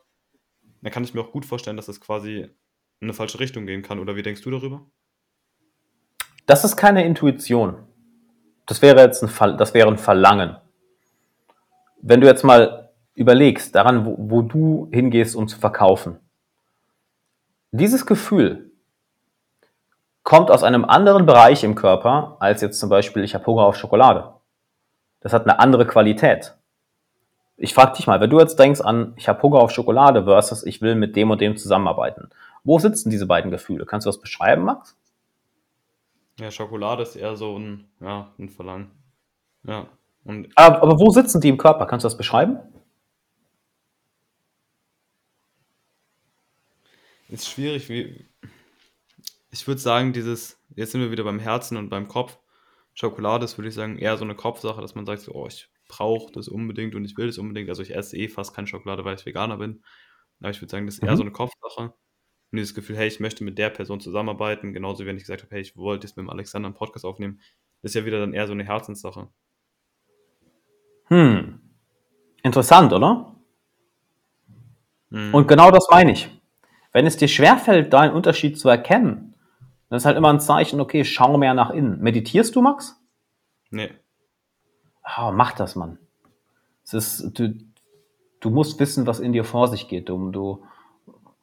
dann 0.81 0.91
kann 0.91 1.03
ich 1.03 1.13
mir 1.13 1.21
auch 1.21 1.31
gut 1.31 1.45
vorstellen, 1.45 1.77
dass 1.77 1.87
es 1.87 1.99
quasi 1.99 2.41
in 2.99 3.07
eine 3.07 3.13
falsche 3.13 3.39
Richtung 3.39 3.65
gehen 3.65 3.81
kann. 3.81 3.99
Oder 3.99 4.15
wie 4.15 4.21
denkst 4.21 4.41
du 4.41 4.51
darüber? 4.51 4.85
Das 6.45 6.63
ist 6.63 6.77
keine 6.77 7.03
Intuition. 7.03 7.87
Das 8.67 8.81
wäre 8.81 9.01
jetzt 9.01 9.23
ein, 9.23 9.29
Ver 9.29 9.53
das 9.53 9.73
wäre 9.73 9.87
ein 9.87 9.97
Verlangen. 9.97 10.57
Wenn 12.01 12.21
du 12.21 12.27
jetzt 12.27 12.43
mal 12.43 12.93
überlegst, 13.15 13.73
daran, 13.73 14.05
wo, 14.05 14.15
wo 14.19 14.41
du 14.43 14.89
hingehst, 14.91 15.35
um 15.35 15.47
zu 15.47 15.57
verkaufen, 15.57 16.19
dieses 17.71 18.05
Gefühl 18.05 18.71
kommt 20.21 20.51
aus 20.51 20.63
einem 20.63 20.85
anderen 20.85 21.25
Bereich 21.25 21.63
im 21.63 21.73
Körper, 21.73 22.37
als 22.39 22.61
jetzt 22.61 22.79
zum 22.79 22.89
Beispiel, 22.89 23.23
ich 23.23 23.33
habe 23.33 23.45
Hunger 23.45 23.63
auf 23.63 23.75
Schokolade 23.75 24.34
das 25.25 25.33
hat 25.33 25.47
eine 25.47 25.57
andere 25.57 25.87
Qualität. 25.87 26.53
Ich 27.57 27.73
frage 27.73 27.93
dich 27.97 28.05
mal, 28.05 28.21
wenn 28.21 28.29
du 28.29 28.39
jetzt 28.39 28.59
denkst 28.59 28.81
an, 28.81 29.15
ich 29.17 29.27
habe 29.27 29.41
Hunger 29.41 29.57
auf 29.57 29.71
Schokolade 29.71 30.25
versus 30.25 30.63
ich 30.63 30.83
will 30.83 30.93
mit 30.93 31.15
dem 31.15 31.31
und 31.31 31.41
dem 31.41 31.57
zusammenarbeiten, 31.57 32.29
wo 32.63 32.77
sitzen 32.77 33.09
diese 33.09 33.25
beiden 33.25 33.49
Gefühle? 33.49 33.87
Kannst 33.87 34.05
du 34.05 34.09
das 34.09 34.21
beschreiben, 34.21 34.65
Max? 34.65 34.95
Ja, 36.39 36.51
Schokolade 36.51 37.01
ist 37.01 37.15
eher 37.15 37.35
so 37.35 37.57
ein, 37.57 37.89
ja, 38.01 38.31
ein 38.37 38.49
Verlangen. 38.49 38.91
Ja. 39.63 39.87
Und 40.25 40.49
aber, 40.53 40.83
aber 40.83 40.99
wo 40.99 41.09
sitzen 41.09 41.41
die 41.41 41.49
im 41.49 41.57
Körper? 41.57 41.87
Kannst 41.87 42.03
du 42.03 42.07
das 42.07 42.17
beschreiben? 42.17 42.59
Ist 47.29 47.49
schwierig. 47.49 47.89
Wie, 47.89 48.27
ich 49.49 49.67
würde 49.67 49.81
sagen, 49.81 50.13
dieses, 50.13 50.59
jetzt 50.75 50.91
sind 50.91 51.01
wir 51.01 51.09
wieder 51.09 51.23
beim 51.23 51.39
Herzen 51.39 51.77
und 51.77 51.89
beim 51.89 52.07
Kopf. 52.07 52.37
Schokolade 52.95 53.43
ist, 53.43 53.57
würde 53.57 53.67
ich 53.67 53.75
sagen, 53.75 53.97
eher 53.97 54.17
so 54.17 54.23
eine 54.23 54.35
Kopfsache, 54.35 54.81
dass 54.81 54.95
man 54.95 55.05
sagt, 55.05 55.21
so, 55.21 55.33
oh, 55.33 55.47
ich 55.47 55.69
brauche 55.87 56.31
das 56.31 56.47
unbedingt 56.47 56.95
und 56.95 57.03
ich 57.03 57.17
will 57.17 57.27
das 57.27 57.37
unbedingt. 57.37 57.69
Also 57.69 57.83
ich 57.83 57.93
esse 57.93 58.17
eh 58.17 58.29
fast 58.29 58.55
keine 58.55 58.67
Schokolade, 58.67 59.03
weil 59.03 59.15
ich 59.15 59.25
Veganer 59.25 59.57
bin. 59.57 59.83
Aber 60.39 60.49
ich 60.49 60.61
würde 60.61 60.71
sagen, 60.71 60.85
das 60.85 60.95
ist 60.95 61.03
mhm. 61.03 61.09
eher 61.09 61.17
so 61.17 61.23
eine 61.23 61.31
Kopfsache. 61.31 61.93
Und 62.51 62.57
dieses 62.57 62.73
Gefühl, 62.73 62.95
hey, 62.95 63.07
ich 63.07 63.19
möchte 63.19 63.43
mit 63.43 63.57
der 63.57 63.69
Person 63.69 63.99
zusammenarbeiten, 63.99 64.73
genauso 64.73 65.03
wie 65.03 65.07
wenn 65.07 65.17
ich 65.17 65.23
gesagt 65.23 65.43
habe, 65.43 65.53
hey, 65.53 65.61
ich 65.61 65.75
wollte 65.75 66.07
jetzt 66.07 66.15
mit 66.15 66.23
dem 66.23 66.29
Alexander 66.29 66.67
einen 66.67 66.75
Podcast 66.75 67.05
aufnehmen, 67.05 67.41
das 67.81 67.91
ist 67.91 67.95
ja 67.95 68.05
wieder 68.05 68.19
dann 68.19 68.33
eher 68.33 68.47
so 68.47 68.53
eine 68.53 68.63
Herzenssache. 68.63 69.27
Hm. 71.07 71.59
Interessant, 72.43 72.93
oder? 72.93 73.35
Hm. 75.11 75.33
Und 75.33 75.47
genau 75.47 75.69
das 75.69 75.87
meine 75.91 76.13
ich. 76.13 76.29
Wenn 76.93 77.05
es 77.05 77.17
dir 77.17 77.27
schwerfällt, 77.27 77.91
da 77.91 77.99
einen 77.99 78.13
Unterschied 78.13 78.57
zu 78.57 78.69
erkennen, 78.69 79.34
das 79.89 80.01
ist 80.01 80.05
halt 80.05 80.17
immer 80.17 80.31
ein 80.33 80.39
Zeichen, 80.39 80.79
okay, 80.81 81.05
schau 81.05 81.37
mehr 81.37 81.53
nach 81.53 81.69
innen. 81.69 82.01
Meditierst 82.01 82.55
du, 82.55 82.61
Max? 82.61 82.99
Nee. 83.69 83.91
Oh, 85.17 85.31
mach 85.31 85.53
das, 85.53 85.75
Mann. 85.75 85.99
Es 86.83 86.93
ist, 86.93 87.39
du, 87.39 87.55
du 88.39 88.49
musst 88.49 88.79
wissen, 88.79 89.07
was 89.07 89.19
in 89.19 89.33
dir 89.33 89.43
vor 89.43 89.67
sich 89.67 89.87
geht. 89.87 90.09
Du, 90.09 90.31
du 90.31 90.63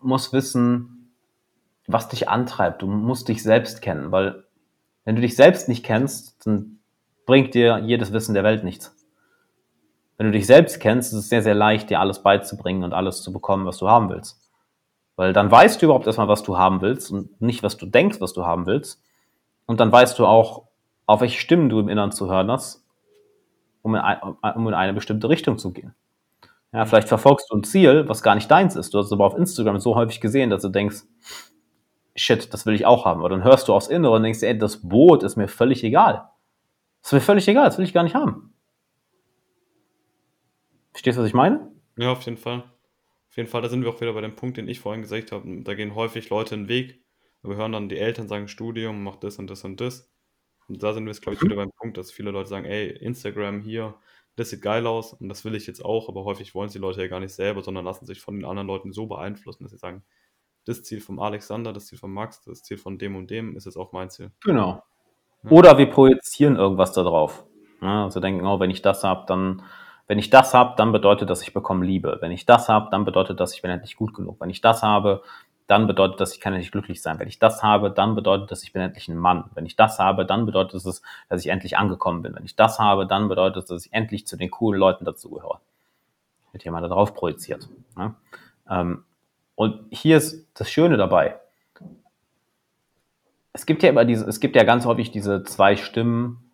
musst 0.01 0.33
wissen, 0.33 1.13
was 1.87 2.09
dich 2.09 2.29
antreibt. 2.29 2.83
Du 2.83 2.87
musst 2.87 3.29
dich 3.29 3.43
selbst 3.43 3.83
kennen, 3.83 4.13
weil 4.13 4.45
wenn 5.05 5.17
du 5.17 5.23
dich 5.23 5.37
selbst 5.37 5.69
nicht 5.69 5.85
kennst, 5.85 6.47
dann 6.47 6.79
bringt 7.27 7.55
dir 7.55 7.79
jedes 7.79 8.13
Wissen 8.13 8.35
der 8.35 8.45
Welt 8.45 8.65
nichts. 8.65 8.97
Wenn 10.17 10.27
du 10.27 10.33
dich 10.33 10.47
selbst 10.47 10.81
kennst, 10.81 11.13
ist 11.13 11.19
es 11.19 11.29
sehr, 11.29 11.43
sehr 11.43 11.55
leicht, 11.55 11.91
dir 11.91 12.01
alles 12.01 12.23
beizubringen 12.23 12.85
und 12.85 12.93
alles 12.93 13.23
zu 13.23 13.33
bekommen, 13.33 13.67
was 13.67 13.79
du 13.79 13.89
haben 13.89 14.09
willst. 14.09 14.42
Weil 15.23 15.33
dann 15.33 15.53
weißt 15.53 15.81
du 15.81 15.87
überhaupt 15.87 16.09
erstmal, 16.09 16.27
was 16.27 16.43
du 16.43 16.59
haben 16.59 16.81
willst 16.81 17.13
und 17.13 17.41
nicht, 17.41 17.63
was 17.63 17.77
du 17.77 17.87
denkst, 17.87 18.21
was 18.21 18.33
du 18.33 18.45
haben 18.45 18.67
willst. 18.67 19.01
Und 19.67 19.79
dann 19.79 19.93
weißt 19.93 20.19
du 20.19 20.27
auch, 20.27 20.65
auf 21.07 21.21
welche 21.21 21.39
Stimmen 21.39 21.69
du 21.69 21.79
im 21.79 21.89
Inneren 21.89 22.11
zu 22.11 22.29
hören 22.29 22.51
hast, 22.51 22.85
um 23.83 23.95
in, 23.95 24.01
ein, 24.01 24.19
um 24.21 24.67
in 24.67 24.75
eine 24.75 24.93
bestimmte 24.93 25.29
Richtung 25.29 25.59
zu 25.59 25.73
gehen. 25.73 25.95
Ja, 26.73 26.87
vielleicht 26.87 27.07
verfolgst 27.07 27.49
du 27.53 27.57
ein 27.57 27.63
Ziel, 27.63 28.09
was 28.09 28.25
gar 28.25 28.35
nicht 28.35 28.51
deins 28.51 28.75
ist. 28.75 28.93
Du 28.93 28.99
hast 28.99 29.07
es 29.07 29.13
aber 29.13 29.25
auf 29.25 29.37
Instagram 29.37 29.79
so 29.79 29.95
häufig 29.95 30.21
gesehen, 30.21 30.51
dass 30.51 30.63
du 30.63 30.71
denkst, 30.71 31.03
shit, 32.17 32.53
das 32.53 32.67
will 32.67 32.75
ich 32.75 32.85
auch 32.85 33.05
haben. 33.05 33.21
Aber 33.21 33.29
dann 33.29 33.45
hörst 33.45 33.69
du 33.69 33.75
aufs 33.75 33.87
Innere 33.87 34.17
und 34.17 34.25
denkst, 34.25 34.43
ey, 34.43 34.59
das 34.59 34.79
Boot 34.89 35.23
ist 35.23 35.37
mir 35.37 35.47
völlig 35.47 35.85
egal. 35.85 36.31
Das 37.01 37.11
ist 37.11 37.13
mir 37.13 37.21
völlig 37.21 37.47
egal, 37.47 37.67
das 37.67 37.79
will 37.79 37.85
ich 37.85 37.95
gar 37.95 38.03
nicht 38.03 38.17
haben. 38.17 38.55
Verstehst 40.91 41.17
du, 41.17 41.23
was 41.23 41.29
ich 41.29 41.35
meine? 41.35 41.71
Ja, 41.97 42.11
auf 42.11 42.23
jeden 42.23 42.39
Fall. 42.39 42.65
Auf 43.33 43.39
jeden 43.39 43.49
Fall, 43.49 43.63
da 43.63 43.71
sind 43.71 43.83
wir 43.83 43.89
auch 43.89 44.01
wieder 44.03 44.13
bei 44.13 44.21
dem 44.21 44.37
Punkt, 44.37 44.59
den 44.59 44.69
ich 44.69 44.81
vorhin 44.81 45.01
gesagt 45.01 45.33
habe. 45.33 45.63
Da 45.63 45.73
gehen 45.73 45.95
häufig 45.95 46.29
Leute 46.29 46.55
einen 46.55 46.69
Weg. 46.69 47.03
Wir 47.43 47.57
hören 47.57 47.73
dann 47.73 47.89
die 47.89 47.97
Eltern 47.97 48.29
sagen, 48.29 48.47
Studium, 48.47 49.03
mach 49.03 49.17
das 49.17 49.39
und 49.39 49.49
das 49.49 49.65
und 49.65 49.81
das. 49.81 50.13
Und 50.69 50.83
da 50.83 50.93
sind 50.93 51.07
wir 51.07 51.13
jetzt, 51.13 51.23
glaube 51.23 51.37
ich, 51.37 51.43
wieder 51.43 51.57
beim 51.57 51.73
Punkt, 51.73 51.97
dass 51.97 52.13
viele 52.13 52.31
Leute 52.31 52.51
sagen, 52.51 52.67
ey, 52.67 52.91
Instagram 52.91 53.63
hier, 53.63 53.95
das 54.37 54.51
sieht 54.51 54.61
geil 54.61 54.87
aus 54.87 55.15
und 55.15 55.31
das 55.31 55.47
will 55.47 55.55
ich 55.55 55.67
jetzt 55.67 55.83
auch, 55.83 56.11
aber 56.11 56.25
häufig 56.25 56.55
wollen 56.55 56.67
es 56.67 56.75
die 56.75 56.79
Leute 56.79 57.01
ja 57.01 57.09
gar 57.09 57.21
nicht 57.21 57.33
selber, 57.33 57.63
sondern 57.63 57.87
lassen 57.87 58.05
sich 58.05 58.21
von 58.21 58.35
den 58.35 58.45
anderen 58.45 58.69
Leuten 58.69 58.93
so 58.93 59.07
beeinflussen, 59.07 59.63
dass 59.63 59.73
sie 59.73 59.79
sagen, 59.79 60.05
das 60.67 60.83
Ziel 60.83 61.01
vom 61.01 61.19
Alexander, 61.19 61.73
das 61.73 61.87
Ziel 61.87 61.99
von 61.99 62.13
Max, 62.13 62.43
das 62.43 62.63
Ziel 62.63 62.77
von 62.77 62.99
dem 62.99 63.17
und 63.17 63.31
dem 63.31 63.57
ist 63.57 63.65
jetzt 63.65 63.79
auch 63.79 63.93
mein 63.93 64.11
Ziel. 64.11 64.31
Genau. 64.45 64.83
Oder 65.49 65.79
wir 65.79 65.87
projizieren 65.89 66.57
irgendwas 66.57 66.93
da 66.93 67.03
drauf. 67.03 67.47
Ja, 67.81 68.05
also 68.05 68.21
denken, 68.21 68.47
oh, 68.47 68.61
wenn 68.61 68.71
ich 68.71 68.83
das 68.83 69.05
habe, 69.05 69.25
dann, 69.27 69.63
wenn 70.07 70.19
ich 70.19 70.31
das 70.31 70.53
habe, 70.55 70.75
dann 70.77 70.93
bedeutet 70.93 71.31
das, 71.31 71.43
ich 71.43 71.53
bekomme 71.53 71.87
Liebe. 71.87 72.19
Wenn 72.21 72.33
ich 72.33 72.45
das 72.45 72.69
habe, 72.69 72.89
dann 72.91 73.05
bedeutet 73.05 73.41
das, 73.41 73.55
ich 73.55 73.63
bin 73.63 73.71
endlich 73.71 73.97
gut 73.97 74.15
genug. 74.15 74.41
Wenn 74.41 74.51
ich 74.51 74.61
das 74.61 74.83
habe, 74.83 75.23
dann 75.67 75.87
bedeutet 75.87 76.21
das, 76.21 76.35
ich 76.35 76.41
kann 76.41 76.53
endlich 76.53 76.73
glücklich 76.73 77.01
sein. 77.01 77.19
Wenn 77.19 77.29
ich 77.29 77.39
das 77.39 77.63
habe, 77.63 77.91
dann 77.91 78.15
bedeutet 78.15 78.51
das, 78.51 78.63
ich 78.63 78.73
bin 78.73 78.83
endlich 78.83 79.09
ein 79.09 79.17
Mann. 79.17 79.45
Wenn 79.55 79.65
ich 79.65 79.77
das 79.77 79.99
habe, 79.99 80.27
dann 80.27 80.45
bedeutet 80.45 80.75
es, 80.85 81.03
dass 81.29 81.41
ich 81.41 81.51
endlich 81.51 81.79
angekommen 81.79 82.23
bin. 82.23 82.35
Wenn 82.35 82.45
ich 82.45 82.57
das 82.57 82.79
habe, 82.79 83.07
dann 83.07 83.29
bedeutet 83.29 83.63
es, 83.63 83.69
dass 83.69 83.87
ich 83.87 83.93
endlich 83.93 84.27
zu 84.27 84.37
den 84.37 84.51
coolen 84.51 84.79
Leuten 84.79 85.05
dazugehöre. 85.05 85.61
Wird 86.53 86.65
jemand 86.65 86.85
da 86.85 86.89
drauf 86.89 87.15
projiziert. 87.15 87.69
Ja? 87.97 88.15
Ähm, 88.69 89.05
und 89.55 89.87
hier 89.91 90.17
ist 90.19 90.47
das 90.55 90.71
Schöne 90.71 90.97
dabei. 90.97 91.37
Es 93.53 93.65
gibt 93.67 93.83
ja 93.83 93.91
immer 93.91 94.05
diese, 94.05 94.27
es 94.29 94.41
gibt 94.41 94.57
ja 94.57 94.65
ganz 94.65 94.85
häufig 94.85 95.11
diese 95.11 95.45
zwei 95.45 95.77
Stimmen. 95.77 96.52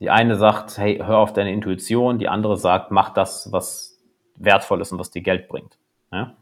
Die 0.00 0.10
eine 0.10 0.36
sagt, 0.36 0.76
hey, 0.78 0.98
hör 0.98 1.18
auf 1.18 1.32
deine 1.32 1.52
Intuition. 1.52 2.18
Die 2.18 2.28
andere 2.28 2.56
sagt, 2.56 2.90
mach 2.90 3.10
das, 3.10 3.50
was 3.52 3.98
wertvoll 4.36 4.80
ist 4.80 4.92
und 4.92 4.98
was 4.98 5.10
dir 5.10 5.22
Geld 5.22 5.48
bringt. 5.48 5.78
Ja? 6.12 6.36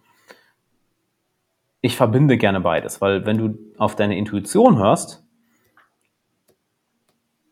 Ich 1.81 1.97
verbinde 1.97 2.37
gerne 2.37 2.61
beides, 2.61 3.01
weil 3.01 3.27
wenn 3.27 3.39
du 3.39 3.59
auf 3.79 3.95
deine 3.95 4.17
Intuition 4.17 4.79
hörst 4.79 5.25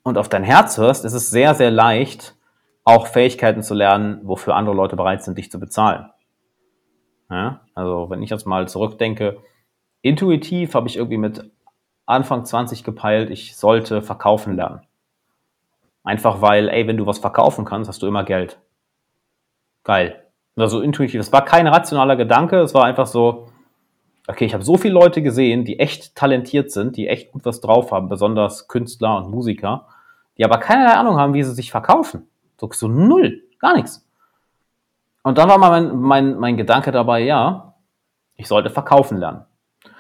und 0.02 0.18
auf 0.18 0.28
dein 0.28 0.42
Herz 0.42 0.78
hörst, 0.78 1.04
ist 1.04 1.12
es 1.12 1.30
sehr, 1.30 1.54
sehr 1.54 1.70
leicht, 1.70 2.34
auch 2.84 3.06
Fähigkeiten 3.06 3.62
zu 3.62 3.74
lernen, 3.74 4.20
wofür 4.24 4.56
andere 4.56 4.74
Leute 4.74 4.96
bereit 4.96 5.22
sind, 5.22 5.38
dich 5.38 5.50
zu 5.50 5.60
bezahlen. 5.60 6.10
Ja? 7.30 7.60
Also 7.74 8.10
wenn 8.10 8.22
ich 8.22 8.30
jetzt 8.30 8.46
mal 8.46 8.66
zurückdenke, 8.68 9.38
intuitiv 10.00 10.74
habe 10.74 10.88
ich 10.88 10.96
irgendwie 10.96 11.18
mit 11.18 11.50
Anfang 12.06 12.44
20 12.44 12.82
gepeilt, 12.82 13.30
ich 13.30 13.56
sollte 13.56 14.02
verkaufen 14.02 14.56
lernen. 14.56 14.80
Einfach 16.04 16.40
weil, 16.40 16.68
ey, 16.68 16.86
wenn 16.86 16.96
du 16.96 17.06
was 17.06 17.18
verkaufen 17.18 17.64
kannst, 17.64 17.88
hast 17.88 18.02
du 18.02 18.06
immer 18.06 18.24
Geld. 18.24 18.58
Geil. 19.84 20.22
Also 20.56 20.80
intuitiv. 20.80 21.20
Es 21.20 21.32
war 21.32 21.44
kein 21.44 21.66
rationaler 21.66 22.16
Gedanke, 22.16 22.58
es 22.60 22.74
war 22.74 22.84
einfach 22.84 23.06
so, 23.06 23.48
okay, 24.26 24.44
ich 24.44 24.54
habe 24.54 24.64
so 24.64 24.76
viele 24.76 24.94
Leute 24.94 25.22
gesehen, 25.22 25.64
die 25.64 25.78
echt 25.78 26.14
talentiert 26.14 26.70
sind, 26.70 26.96
die 26.96 27.08
echt 27.08 27.32
gut 27.32 27.44
was 27.44 27.60
drauf 27.60 27.92
haben, 27.92 28.08
besonders 28.08 28.68
Künstler 28.68 29.16
und 29.16 29.30
Musiker, 29.30 29.86
die 30.38 30.44
aber 30.44 30.58
keine 30.58 30.96
Ahnung 30.96 31.16
haben, 31.18 31.34
wie 31.34 31.42
sie 31.42 31.54
sich 31.54 31.70
verkaufen. 31.70 32.28
So, 32.60 32.68
so 32.72 32.88
null, 32.88 33.42
gar 33.58 33.74
nichts. 33.74 34.06
Und 35.22 35.38
dann 35.38 35.48
war 35.48 35.58
mal 35.58 35.70
mein, 35.70 35.96
mein, 35.96 36.38
mein 36.38 36.56
Gedanke 36.56 36.92
dabei, 36.92 37.20
ja, 37.20 37.74
ich 38.36 38.48
sollte 38.48 38.70
verkaufen 38.70 39.18
lernen. 39.18 39.44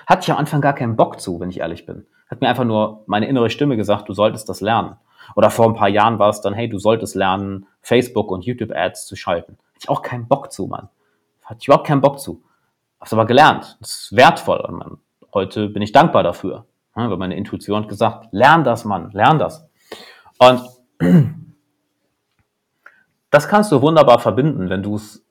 Hatte 0.06 0.22
ich 0.22 0.30
am 0.32 0.38
Anfang 0.38 0.60
gar 0.60 0.74
keinen 0.74 0.96
Bock 0.96 1.20
zu, 1.20 1.38
wenn 1.40 1.50
ich 1.50 1.60
ehrlich 1.60 1.86
bin. 1.86 2.06
Hat 2.28 2.40
mir 2.40 2.48
einfach 2.48 2.64
nur 2.64 3.04
meine 3.06 3.28
innere 3.28 3.50
Stimme 3.50 3.76
gesagt, 3.76 4.08
du 4.08 4.14
solltest 4.14 4.48
das 4.48 4.60
lernen. 4.60 4.96
Oder 5.34 5.50
vor 5.50 5.66
ein 5.66 5.74
paar 5.74 5.88
Jahren 5.88 6.18
war 6.18 6.28
es 6.28 6.40
dann, 6.40 6.54
hey, 6.54 6.68
du 6.68 6.78
solltest 6.78 7.14
lernen, 7.14 7.66
Facebook 7.80 8.30
und 8.30 8.44
YouTube-Ads 8.44 9.06
zu 9.06 9.16
schalten. 9.16 9.58
Hatte 9.74 9.78
ich 9.80 9.88
auch 9.88 10.02
keinen 10.02 10.28
Bock 10.28 10.52
zu, 10.52 10.66
Mann. 10.66 10.88
Hatte 11.44 11.58
ich 11.60 11.68
überhaupt 11.68 11.86
keinen 11.86 12.00
Bock 12.00 12.20
zu. 12.20 12.42
Hab's 13.00 13.12
aber 13.12 13.26
gelernt. 13.26 13.76
Das 13.80 14.04
ist 14.04 14.16
wertvoll. 14.16 14.60
Und 14.60 14.74
man, 14.76 14.98
heute 15.34 15.68
bin 15.68 15.82
ich 15.82 15.92
dankbar 15.92 16.22
dafür. 16.22 16.66
Ja, 16.96 17.10
weil 17.10 17.16
meine 17.16 17.36
Intuition 17.36 17.82
hat 17.82 17.88
gesagt, 17.88 18.28
lern 18.32 18.64
das, 18.64 18.84
Mann, 18.84 19.10
lern 19.12 19.38
das. 19.38 19.66
Und 20.38 20.62
das 23.30 23.48
kannst 23.48 23.72
du 23.72 23.80
wunderbar 23.80 24.18
verbinden, 24.18 24.68
wenn 24.68 24.82
du 24.82 24.96
es 24.96 25.24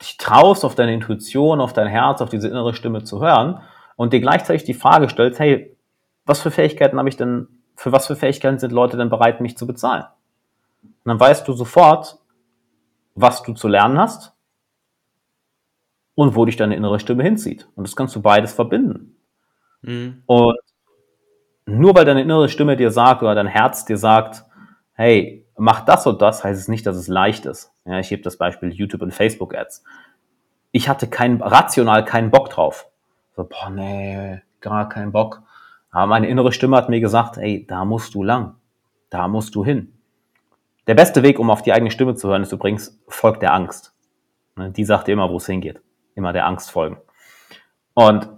dich 0.00 0.16
traust, 0.16 0.64
auf 0.64 0.74
deine 0.74 0.94
Intuition, 0.94 1.60
auf 1.60 1.72
dein 1.72 1.86
Herz, 1.86 2.22
auf 2.22 2.30
diese 2.30 2.48
innere 2.48 2.74
Stimme 2.74 3.04
zu 3.04 3.20
hören 3.20 3.60
und 3.96 4.12
dir 4.12 4.20
gleichzeitig 4.20 4.64
die 4.64 4.74
Frage 4.74 5.08
stellst, 5.08 5.38
hey, 5.40 5.76
was 6.24 6.40
für 6.40 6.50
Fähigkeiten 6.50 6.98
habe 6.98 7.08
ich 7.08 7.16
denn, 7.16 7.48
für 7.80 7.92
was 7.92 8.06
für 8.06 8.14
Fähigkeiten 8.14 8.58
sind 8.58 8.72
Leute 8.72 8.98
denn 8.98 9.08
bereit, 9.08 9.40
mich 9.40 9.56
zu 9.56 9.66
bezahlen? 9.66 10.04
Und 10.82 10.92
dann 11.06 11.18
weißt 11.18 11.48
du 11.48 11.54
sofort, 11.54 12.18
was 13.14 13.42
du 13.42 13.54
zu 13.54 13.68
lernen 13.68 13.98
hast 13.98 14.34
und 16.14 16.36
wo 16.36 16.44
dich 16.44 16.56
deine 16.56 16.76
innere 16.76 17.00
Stimme 17.00 17.22
hinzieht. 17.22 17.70
Und 17.76 17.88
das 17.88 17.96
kannst 17.96 18.14
du 18.14 18.20
beides 18.20 18.52
verbinden. 18.52 19.16
Mhm. 19.80 20.22
Und 20.26 20.58
nur 21.64 21.94
weil 21.94 22.04
deine 22.04 22.20
innere 22.20 22.50
Stimme 22.50 22.76
dir 22.76 22.90
sagt 22.90 23.22
oder 23.22 23.34
dein 23.34 23.46
Herz 23.46 23.86
dir 23.86 23.96
sagt, 23.96 24.44
hey, 24.92 25.46
mach 25.56 25.80
das 25.80 26.06
und 26.06 26.20
das, 26.20 26.44
heißt 26.44 26.60
es 26.60 26.68
nicht, 26.68 26.84
dass 26.84 26.96
es 26.96 27.08
leicht 27.08 27.46
ist. 27.46 27.72
Ja, 27.86 27.98
ich 27.98 28.10
gebe 28.10 28.20
das 28.20 28.36
Beispiel 28.36 28.74
YouTube 28.74 29.00
und 29.00 29.14
Facebook 29.14 29.54
Ads. 29.54 29.84
Ich 30.70 30.90
hatte 30.90 31.08
kein, 31.08 31.40
rational 31.40 32.04
keinen 32.04 32.30
Bock 32.30 32.50
drauf. 32.50 32.90
So, 33.36 33.44
boah, 33.44 33.70
nee, 33.70 34.42
gar 34.60 34.86
keinen 34.90 35.12
Bock. 35.12 35.42
Aber 35.90 36.06
meine 36.06 36.28
innere 36.28 36.52
Stimme 36.52 36.76
hat 36.76 36.88
mir 36.88 37.00
gesagt, 37.00 37.36
ey, 37.38 37.66
da 37.66 37.84
musst 37.84 38.14
du 38.14 38.22
lang. 38.22 38.56
Da 39.10 39.28
musst 39.28 39.54
du 39.54 39.64
hin. 39.64 39.92
Der 40.86 40.94
beste 40.94 41.22
Weg, 41.22 41.38
um 41.38 41.50
auf 41.50 41.62
die 41.62 41.72
eigene 41.72 41.90
Stimme 41.90 42.14
zu 42.14 42.28
hören, 42.28 42.42
ist 42.42 42.52
übrigens, 42.52 43.00
folgt 43.08 43.42
der 43.42 43.54
Angst. 43.54 43.94
Ne, 44.56 44.70
die 44.70 44.84
sagt 44.84 45.08
dir 45.08 45.12
immer, 45.12 45.30
wo 45.30 45.36
es 45.36 45.46
hingeht. 45.46 45.80
Immer 46.14 46.32
der 46.32 46.46
Angst 46.46 46.70
folgen. 46.70 46.98
Und 47.94 48.28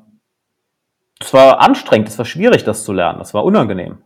es 1.21 1.33
war 1.33 1.61
anstrengend, 1.61 2.09
es 2.09 2.19
war 2.19 2.25
schwierig, 2.25 2.65
das 2.65 2.85
zu 2.85 2.93
lernen. 2.93 3.21
Es 3.21 3.35
war 3.35 3.45
unangenehm. 3.45 3.99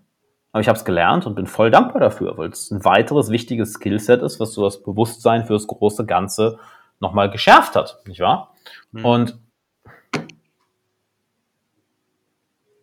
Aber 0.52 0.61
ich 0.61 0.68
habe 0.68 0.78
es 0.78 0.85
gelernt 0.85 1.26
und 1.26 1.35
bin 1.35 1.46
voll 1.46 1.70
dankbar 1.70 2.00
dafür, 2.00 2.38
weil 2.38 2.48
es 2.48 2.70
ein 2.70 2.85
weiteres 2.85 3.30
wichtiges 3.30 3.74
Skillset 3.74 4.22
ist, 4.22 4.40
was 4.40 4.54
so 4.54 4.64
das 4.64 4.82
Bewusstsein 4.82 5.44
für 5.44 5.52
das 5.52 5.66
große 5.66 6.06
Ganze 6.06 6.59
nochmal 6.98 7.30
geschärft 7.30 7.76
hat, 7.76 8.00
nicht 8.06 8.20
wahr? 8.20 8.54
Mhm. 8.92 9.04
Und 9.04 9.38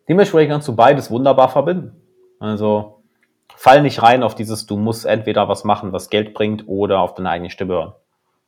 dementsprechend 0.08 0.52
kannst 0.52 0.68
du 0.68 0.76
beides 0.76 1.10
wunderbar 1.10 1.48
verbinden. 1.48 2.00
Also 2.38 3.02
fall 3.56 3.82
nicht 3.82 4.02
rein 4.02 4.22
auf 4.22 4.34
dieses, 4.34 4.66
du 4.66 4.76
musst 4.76 5.06
entweder 5.06 5.48
was 5.48 5.64
machen, 5.64 5.92
was 5.92 6.10
Geld 6.10 6.34
bringt, 6.34 6.64
oder 6.66 7.00
auf 7.00 7.14
deine 7.14 7.30
eigene 7.30 7.50
Stimme 7.50 7.74
hören. 7.74 7.92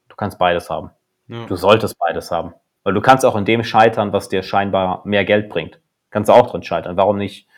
Du 0.09 0.17
kannst 0.17 0.39
beides 0.39 0.71
haben. 0.71 0.91
Ja. 1.29 1.47
Du 1.47 1.57
solltest 1.57 1.99
beides 1.99 2.31
haben. 2.31 2.55
Weil 2.85 2.95
du 2.95 3.01
kannst 3.01 3.25
auch 3.25 3.37
in 3.37 3.45
dem 3.45 3.65
scheitern, 3.65 4.13
was 4.13 4.29
dir 4.29 4.43
scheinbar 4.43 5.03
mehr 5.05 5.25
Geld 5.25 5.49
bringt. 5.49 5.81
Kannst 6.11 6.29
du 6.29 6.33
auch 6.33 6.51
drin 6.51 6.63
scheitern. 6.63 6.97
Warum 6.97 7.19
nicht 7.19 7.49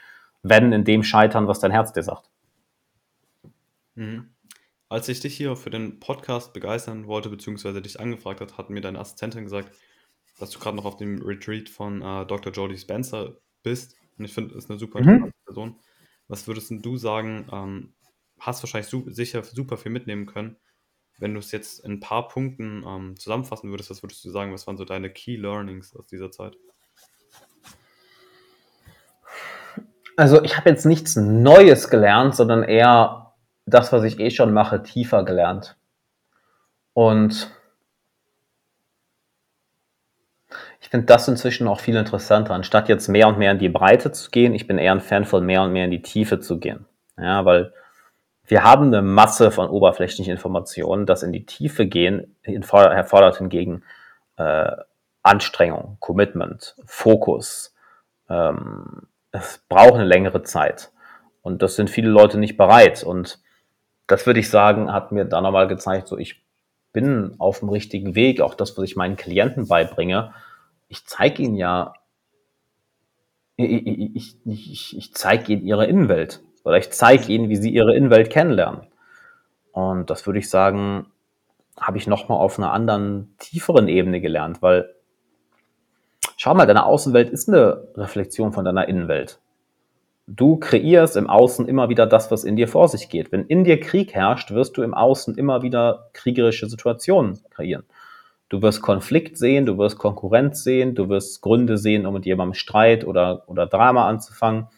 wenn 0.42 0.72
in 0.72 0.84
dem 0.84 1.02
scheitern, 1.02 1.48
was 1.48 1.60
dein 1.60 1.70
Herz 1.70 1.92
dir 1.92 2.02
sagt. 2.02 2.30
Mhm. 3.94 4.30
Als 4.88 5.08
ich 5.08 5.20
dich 5.20 5.36
hier 5.36 5.54
für 5.56 5.70
den 5.70 6.00
Podcast 6.00 6.54
begeistern 6.54 7.06
wollte, 7.06 7.28
beziehungsweise 7.28 7.82
dich 7.82 8.00
angefragt 8.00 8.40
hat, 8.40 8.56
hat 8.56 8.70
mir 8.70 8.80
deine 8.80 8.98
Assistentin 8.98 9.44
gesagt, 9.44 9.70
dass 10.38 10.50
du 10.50 10.58
gerade 10.58 10.76
noch 10.76 10.86
auf 10.86 10.96
dem 10.96 11.20
Retreat 11.20 11.68
von 11.68 12.00
äh, 12.00 12.24
Dr. 12.24 12.52
Jodie 12.52 12.78
Spencer 12.78 13.34
bist. 13.62 13.96
Und 14.18 14.24
ich 14.24 14.34
finde, 14.34 14.54
ist 14.54 14.70
eine 14.70 14.78
super 14.78 15.00
mhm. 15.02 15.32
Person. 15.44 15.76
Was 16.26 16.46
würdest 16.46 16.70
du 16.70 16.96
sagen? 16.96 17.48
Ähm, 17.52 17.94
hast 18.38 18.62
wahrscheinlich 18.62 18.88
su 18.88 19.08
sicher 19.10 19.42
super 19.42 19.76
viel 19.76 19.92
mitnehmen 19.92 20.26
können. 20.26 20.56
Wenn 21.18 21.34
du 21.34 21.40
es 21.40 21.50
jetzt 21.50 21.84
in 21.84 21.92
ein 21.92 22.00
paar 22.00 22.28
Punkten 22.28 22.84
ähm, 22.86 23.18
zusammenfassen 23.18 23.70
würdest, 23.70 23.90
was 23.90 24.02
würdest 24.02 24.24
du 24.24 24.30
sagen? 24.30 24.52
Was 24.52 24.66
waren 24.66 24.76
so 24.76 24.84
deine 24.84 25.10
Key 25.10 25.36
Learnings 25.36 25.94
aus 25.96 26.06
dieser 26.06 26.30
Zeit? 26.30 26.56
Also 30.16 30.42
ich 30.42 30.56
habe 30.56 30.70
jetzt 30.70 30.84
nichts 30.84 31.16
Neues 31.16 31.90
gelernt, 31.90 32.34
sondern 32.34 32.64
eher 32.64 33.34
das, 33.66 33.92
was 33.92 34.04
ich 34.04 34.18
eh 34.18 34.30
schon 34.30 34.52
mache, 34.52 34.82
tiefer 34.82 35.24
gelernt. 35.24 35.76
Und 36.92 37.52
ich 40.88 40.90
finde 40.90 41.04
das 41.04 41.28
inzwischen 41.28 41.68
auch 41.68 41.80
viel 41.80 41.96
interessanter, 41.96 42.54
anstatt 42.54 42.88
jetzt 42.88 43.08
mehr 43.08 43.28
und 43.28 43.36
mehr 43.36 43.52
in 43.52 43.58
die 43.58 43.68
Breite 43.68 44.10
zu 44.10 44.30
gehen. 44.30 44.54
Ich 44.54 44.66
bin 44.66 44.78
eher 44.78 44.92
ein 44.92 45.02
Fan 45.02 45.26
von 45.26 45.44
mehr 45.44 45.60
und 45.60 45.70
mehr 45.70 45.84
in 45.84 45.90
die 45.90 46.00
Tiefe 46.00 46.40
zu 46.40 46.58
gehen. 46.58 46.86
Ja, 47.18 47.44
weil 47.44 47.74
wir 48.46 48.64
haben 48.64 48.86
eine 48.86 49.02
Masse 49.02 49.50
von 49.50 49.68
oberflächlichen 49.68 50.32
Informationen. 50.32 51.04
Das 51.04 51.22
in 51.22 51.30
die 51.30 51.44
Tiefe 51.44 51.84
gehen 51.84 52.34
erfordert 52.42 53.36
hingegen 53.36 53.82
äh, 54.38 54.76
Anstrengung, 55.22 55.98
Commitment, 56.00 56.74
Fokus, 56.86 57.74
ähm, 58.30 59.08
es 59.30 59.62
braucht 59.68 59.92
eine 59.92 60.06
längere 60.06 60.42
Zeit. 60.42 60.90
Und 61.42 61.60
das 61.60 61.76
sind 61.76 61.90
viele 61.90 62.08
Leute 62.08 62.38
nicht 62.38 62.56
bereit. 62.56 63.04
Und 63.04 63.40
das 64.06 64.24
würde 64.24 64.40
ich 64.40 64.48
sagen, 64.48 64.90
hat 64.90 65.12
mir 65.12 65.26
dann 65.26 65.42
nochmal 65.42 65.68
gezeigt, 65.68 66.08
so 66.08 66.16
ich 66.16 66.42
bin 66.94 67.34
auf 67.36 67.58
dem 67.58 67.68
richtigen 67.68 68.14
Weg. 68.14 68.40
Auch 68.40 68.54
das, 68.54 68.74
was 68.78 68.84
ich 68.84 68.96
meinen 68.96 69.16
Klienten 69.16 69.68
beibringe. 69.68 70.32
Ich 70.88 71.06
zeige 71.06 71.42
ihnen 71.42 71.54
ja, 71.54 71.94
ich, 73.56 73.86
ich, 73.86 74.36
ich, 74.44 74.96
ich 74.96 75.14
zeige 75.14 75.52
ihnen 75.52 75.66
ihre 75.66 75.86
Innenwelt. 75.86 76.42
Oder 76.64 76.78
ich 76.78 76.90
zeige 76.90 77.32
ihnen, 77.32 77.48
wie 77.48 77.56
sie 77.56 77.70
ihre 77.70 77.94
Innenwelt 77.94 78.30
kennenlernen. 78.30 78.82
Und 79.72 80.10
das 80.10 80.26
würde 80.26 80.38
ich 80.38 80.50
sagen, 80.50 81.06
habe 81.78 81.98
ich 81.98 82.06
nochmal 82.06 82.38
auf 82.38 82.58
einer 82.58 82.72
anderen, 82.72 83.34
tieferen 83.38 83.88
Ebene 83.88 84.20
gelernt, 84.20 84.62
weil 84.62 84.94
Schau 86.40 86.54
mal, 86.54 86.66
deine 86.66 86.86
Außenwelt 86.86 87.30
ist 87.30 87.48
eine 87.48 87.88
Reflexion 87.96 88.52
von 88.52 88.64
deiner 88.64 88.86
Innenwelt. 88.86 89.40
Du 90.28 90.56
kreierst 90.56 91.16
im 91.16 91.28
Außen 91.28 91.66
immer 91.66 91.88
wieder 91.88 92.06
das, 92.06 92.30
was 92.30 92.44
in 92.44 92.54
dir 92.54 92.68
vor 92.68 92.86
sich 92.86 93.08
geht. 93.08 93.32
Wenn 93.32 93.46
in 93.46 93.64
dir 93.64 93.80
Krieg 93.80 94.14
herrscht, 94.14 94.52
wirst 94.52 94.76
du 94.76 94.82
im 94.82 94.94
Außen 94.94 95.36
immer 95.36 95.62
wieder 95.62 96.10
kriegerische 96.12 96.68
Situationen 96.68 97.40
kreieren. 97.50 97.82
Du 98.48 98.62
wirst 98.62 98.80
Konflikt 98.80 99.36
sehen, 99.36 99.66
du 99.66 99.76
wirst 99.76 99.98
Konkurrenz 99.98 100.64
sehen, 100.64 100.94
du 100.94 101.08
wirst 101.08 101.42
Gründe 101.42 101.76
sehen, 101.76 102.06
um 102.06 102.14
mit 102.14 102.24
jemandem 102.24 102.54
Streit 102.54 103.06
oder, 103.06 103.44
oder 103.46 103.66
Drama 103.66 104.08
anzufangen. 104.08 104.68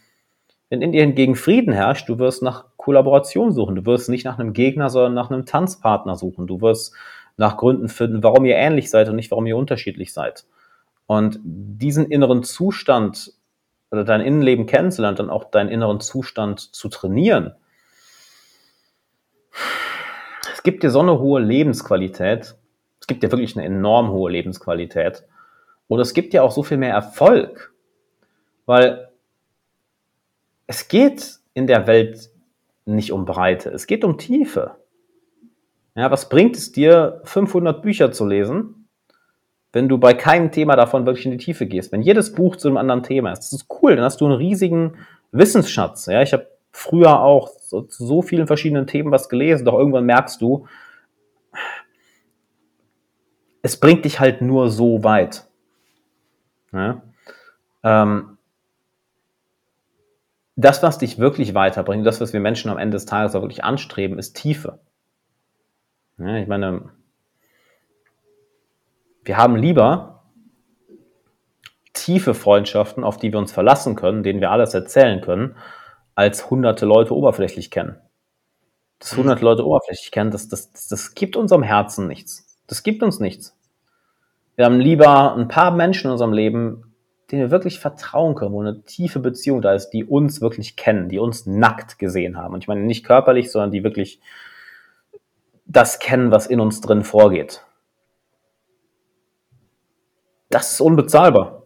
Wenn 0.68 0.82
in 0.82 0.92
dir 0.92 1.02
hingegen 1.02 1.36
Frieden 1.36 1.72
herrscht, 1.72 2.08
du 2.08 2.18
wirst 2.18 2.42
nach 2.42 2.64
Kollaboration 2.76 3.52
suchen. 3.52 3.76
Du 3.76 3.86
wirst 3.86 4.08
nicht 4.08 4.24
nach 4.24 4.38
einem 4.38 4.52
Gegner, 4.52 4.90
sondern 4.90 5.14
nach 5.14 5.30
einem 5.30 5.46
Tanzpartner 5.46 6.16
suchen. 6.16 6.46
Du 6.46 6.60
wirst 6.60 6.94
nach 7.36 7.56
Gründen 7.56 7.88
finden, 7.88 8.22
warum 8.22 8.44
ihr 8.44 8.56
ähnlich 8.56 8.90
seid 8.90 9.08
und 9.08 9.16
nicht, 9.16 9.30
warum 9.30 9.46
ihr 9.46 9.56
unterschiedlich 9.56 10.12
seid. 10.12 10.46
Und 11.06 11.40
diesen 11.42 12.06
inneren 12.06 12.42
Zustand 12.42 13.32
oder 13.90 14.04
dein 14.04 14.20
Innenleben 14.20 14.66
kennenzulernen, 14.66 15.16
dann 15.16 15.30
auch 15.30 15.50
deinen 15.50 15.68
inneren 15.68 16.00
Zustand 16.00 16.60
zu 16.60 16.88
trainieren, 16.88 17.54
es 20.52 20.62
gibt 20.62 20.82
dir 20.82 20.90
so 20.90 21.00
eine 21.00 21.18
hohe 21.18 21.40
Lebensqualität. 21.40 22.54
Gibt 23.10 23.24
dir 23.24 23.32
wirklich 23.32 23.56
eine 23.56 23.66
enorm 23.66 24.12
hohe 24.12 24.30
Lebensqualität. 24.30 25.24
Und 25.88 25.98
es 25.98 26.14
gibt 26.14 26.32
dir 26.32 26.44
auch 26.44 26.52
so 26.52 26.62
viel 26.62 26.76
mehr 26.76 26.94
Erfolg. 26.94 27.74
Weil 28.66 29.08
es 30.68 30.86
geht 30.86 31.40
in 31.52 31.66
der 31.66 31.88
Welt 31.88 32.30
nicht 32.84 33.10
um 33.10 33.24
Breite, 33.24 33.70
es 33.70 33.88
geht 33.88 34.04
um 34.04 34.16
Tiefe. 34.16 34.76
Ja, 35.96 36.12
was 36.12 36.28
bringt 36.28 36.56
es 36.56 36.70
dir, 36.70 37.20
500 37.24 37.82
Bücher 37.82 38.12
zu 38.12 38.24
lesen, 38.24 38.86
wenn 39.72 39.88
du 39.88 39.98
bei 39.98 40.14
keinem 40.14 40.52
Thema 40.52 40.76
davon 40.76 41.04
wirklich 41.04 41.26
in 41.26 41.32
die 41.32 41.44
Tiefe 41.44 41.66
gehst? 41.66 41.90
Wenn 41.90 42.02
jedes 42.02 42.32
Buch 42.32 42.54
zu 42.54 42.68
einem 42.68 42.76
anderen 42.76 43.02
Thema 43.02 43.32
ist, 43.32 43.40
das 43.40 43.52
ist 43.54 43.66
cool, 43.82 43.96
dann 43.96 44.04
hast 44.04 44.20
du 44.20 44.26
einen 44.26 44.36
riesigen 44.36 44.98
Wissensschatz. 45.32 46.06
Ja, 46.06 46.22
ich 46.22 46.32
habe 46.32 46.46
früher 46.70 47.18
auch 47.20 47.48
so, 47.58 47.82
zu 47.82 48.06
so 48.06 48.22
vielen 48.22 48.46
verschiedenen 48.46 48.86
Themen 48.86 49.10
was 49.10 49.28
gelesen, 49.28 49.64
doch 49.64 49.76
irgendwann 49.76 50.06
merkst 50.06 50.40
du, 50.40 50.68
es 53.62 53.78
bringt 53.78 54.04
dich 54.04 54.20
halt 54.20 54.42
nur 54.42 54.70
so 54.70 55.04
weit. 55.04 55.46
Ja? 56.72 57.02
Ähm, 57.82 58.38
das, 60.56 60.82
was 60.82 60.98
dich 60.98 61.18
wirklich 61.18 61.54
weiterbringt, 61.54 62.06
das, 62.06 62.20
was 62.20 62.32
wir 62.32 62.40
Menschen 62.40 62.70
am 62.70 62.78
Ende 62.78 62.96
des 62.96 63.06
Tages 63.06 63.34
auch 63.34 63.42
wirklich 63.42 63.64
anstreben, 63.64 64.18
ist 64.18 64.36
Tiefe. 64.36 64.80
Ja, 66.18 66.36
ich 66.36 66.48
meine, 66.48 66.90
wir 69.24 69.36
haben 69.36 69.56
lieber 69.56 70.22
tiefe 71.94 72.34
Freundschaften, 72.34 73.04
auf 73.04 73.16
die 73.16 73.32
wir 73.32 73.38
uns 73.38 73.52
verlassen 73.52 73.96
können, 73.96 74.22
denen 74.22 74.40
wir 74.40 74.50
alles 74.50 74.74
erzählen 74.74 75.20
können, 75.20 75.56
als 76.14 76.50
hunderte 76.50 76.86
Leute 76.86 77.14
oberflächlich 77.14 77.70
kennen. 77.70 77.98
Das 78.98 79.16
hunderte 79.16 79.44
Leute 79.44 79.66
oberflächlich 79.66 80.10
kennen, 80.10 80.30
das, 80.30 80.48
das, 80.48 80.72
das 80.88 81.14
gibt 81.14 81.36
unserem 81.36 81.62
Herzen 81.62 82.06
nichts. 82.06 82.49
Das 82.70 82.84
gibt 82.84 83.02
uns 83.02 83.18
nichts. 83.18 83.58
Wir 84.54 84.64
haben 84.64 84.78
lieber 84.78 85.34
ein 85.34 85.48
paar 85.48 85.72
Menschen 85.72 86.06
in 86.06 86.12
unserem 86.12 86.32
Leben, 86.32 86.94
denen 87.28 87.42
wir 87.42 87.50
wirklich 87.50 87.80
vertrauen 87.80 88.36
können, 88.36 88.52
wo 88.52 88.60
eine 88.60 88.84
tiefe 88.84 89.18
Beziehung 89.18 89.60
da 89.60 89.74
ist, 89.74 89.90
die 89.90 90.04
uns 90.04 90.40
wirklich 90.40 90.76
kennen, 90.76 91.08
die 91.08 91.18
uns 91.18 91.46
nackt 91.46 91.98
gesehen 91.98 92.36
haben. 92.38 92.54
Und 92.54 92.62
ich 92.62 92.68
meine 92.68 92.82
nicht 92.82 93.04
körperlich, 93.04 93.50
sondern 93.50 93.72
die 93.72 93.82
wirklich 93.82 94.20
das 95.66 95.98
kennen, 95.98 96.30
was 96.30 96.46
in 96.46 96.60
uns 96.60 96.80
drin 96.80 97.02
vorgeht. 97.02 97.66
Das 100.48 100.70
ist 100.70 100.80
unbezahlbar. 100.80 101.64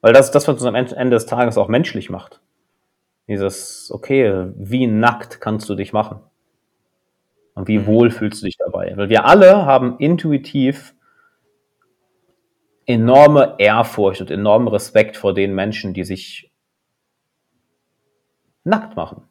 Weil 0.00 0.14
das 0.14 0.26
ist 0.26 0.34
das, 0.34 0.48
was 0.48 0.54
uns 0.54 0.64
am 0.64 0.74
Ende 0.74 1.10
des 1.10 1.26
Tages 1.26 1.58
auch 1.58 1.68
menschlich 1.68 2.08
macht. 2.08 2.40
Dieses, 3.28 3.90
okay, 3.92 4.50
wie 4.56 4.86
nackt 4.86 5.42
kannst 5.42 5.68
du 5.68 5.74
dich 5.74 5.92
machen? 5.92 6.20
Und 7.54 7.68
wie 7.68 7.78
mhm. 7.78 7.86
wohl 7.86 8.10
fühlst 8.10 8.42
du 8.42 8.46
dich 8.46 8.56
dabei? 8.56 8.92
Weil 8.96 9.08
wir 9.08 9.24
alle 9.24 9.66
haben 9.66 9.98
intuitiv 9.98 10.94
enorme 12.86 13.54
Ehrfurcht 13.58 14.20
und 14.20 14.30
enormen 14.30 14.68
Respekt 14.68 15.16
vor 15.16 15.34
den 15.34 15.54
Menschen, 15.54 15.94
die 15.94 16.04
sich 16.04 16.50
nackt 18.64 18.96
machen, 18.96 19.22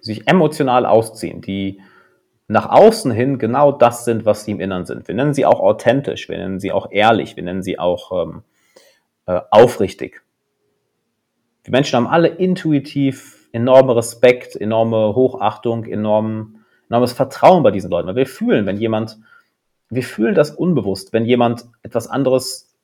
die 0.00 0.04
sich 0.04 0.28
emotional 0.28 0.86
ausziehen, 0.86 1.40
die 1.40 1.80
nach 2.48 2.68
außen 2.70 3.12
hin 3.12 3.38
genau 3.38 3.72
das 3.72 4.04
sind, 4.04 4.24
was 4.24 4.44
sie 4.44 4.52
im 4.52 4.60
Innern 4.60 4.86
sind. 4.86 5.06
Wir 5.06 5.14
nennen 5.14 5.34
sie 5.34 5.44
auch 5.44 5.60
authentisch, 5.60 6.28
wir 6.28 6.38
nennen 6.38 6.60
sie 6.60 6.72
auch 6.72 6.90
ehrlich, 6.90 7.36
wir 7.36 7.42
nennen 7.42 7.62
sie 7.62 7.78
auch 7.78 8.26
ähm, 8.26 8.42
äh, 9.26 9.40
aufrichtig. 9.50 10.22
Die 11.66 11.70
Menschen 11.70 11.96
haben 11.96 12.06
alle 12.06 12.28
intuitiv 12.28 13.38
enorme 13.52 13.94
Respekt, 13.96 14.56
enorme 14.56 15.14
Hochachtung, 15.14 15.84
enorm, 15.84 16.57
enormes 16.88 17.12
Vertrauen 17.12 17.62
bei 17.62 17.70
diesen 17.70 17.90
Leuten, 17.90 18.08
weil 18.08 18.16
wir 18.16 18.26
fühlen, 18.26 18.66
wenn 18.66 18.78
jemand 18.78 19.18
wir 19.90 20.02
fühlen 20.02 20.34
das 20.34 20.50
unbewusst, 20.50 21.12
wenn 21.12 21.24
jemand 21.24 21.66
etwas 21.82 22.08
anderes 22.08 22.74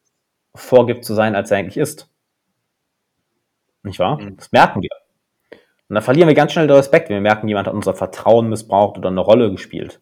vorgibt 0.55 1.05
zu 1.05 1.15
sein, 1.15 1.35
als 1.35 1.51
er 1.51 1.59
eigentlich 1.59 1.77
ist. 1.77 2.09
Nicht 3.83 3.99
wahr? 3.99 4.21
Mhm. 4.21 4.37
Das 4.37 4.53
merken 4.53 4.83
wir. 4.83 4.91
Und 5.89 5.95
dann 5.95 6.03
verlieren 6.03 6.29
wir 6.29 6.35
ganz 6.35 6.53
schnell 6.53 6.67
den 6.67 6.77
Respekt, 6.77 7.09
wenn 7.09 7.17
wir 7.17 7.21
merken, 7.21 7.49
jemand 7.49 7.67
hat 7.67 7.75
unser 7.75 7.95
Vertrauen 7.95 8.49
missbraucht 8.49 8.97
oder 8.97 9.11
eine 9.11 9.21
Rolle 9.21 9.51
gespielt. 9.51 10.01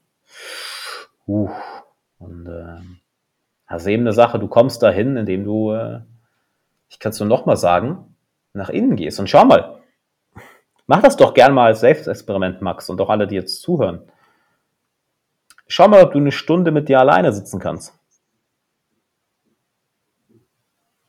Uh. 1.26 1.50
Und 2.18 2.46
äh, 2.46 2.80
das 3.68 3.82
ist 3.82 3.88
eben 3.88 4.04
eine 4.04 4.12
Sache, 4.12 4.38
du 4.38 4.46
kommst 4.46 4.82
dahin, 4.82 5.16
indem 5.16 5.44
du, 5.44 5.72
äh, 5.72 6.00
ich 6.88 7.00
kann 7.00 7.10
es 7.10 7.18
nur 7.18 7.28
nochmal 7.28 7.56
sagen, 7.56 8.16
nach 8.52 8.68
innen 8.68 8.94
gehst. 8.94 9.18
Und 9.18 9.28
schau 9.28 9.44
mal, 9.44 9.81
mach 10.92 11.00
das 11.00 11.16
doch 11.16 11.32
gern 11.32 11.54
mal 11.54 11.68
als 11.68 11.80
Selbstexperiment, 11.80 12.60
Max, 12.60 12.90
und 12.90 13.00
auch 13.00 13.08
alle, 13.08 13.26
die 13.26 13.34
jetzt 13.34 13.62
zuhören. 13.62 14.02
Schau 15.66 15.88
mal, 15.88 16.04
ob 16.04 16.12
du 16.12 16.18
eine 16.18 16.32
Stunde 16.32 16.70
mit 16.70 16.90
dir 16.90 17.00
alleine 17.00 17.32
sitzen 17.32 17.58
kannst. 17.58 17.98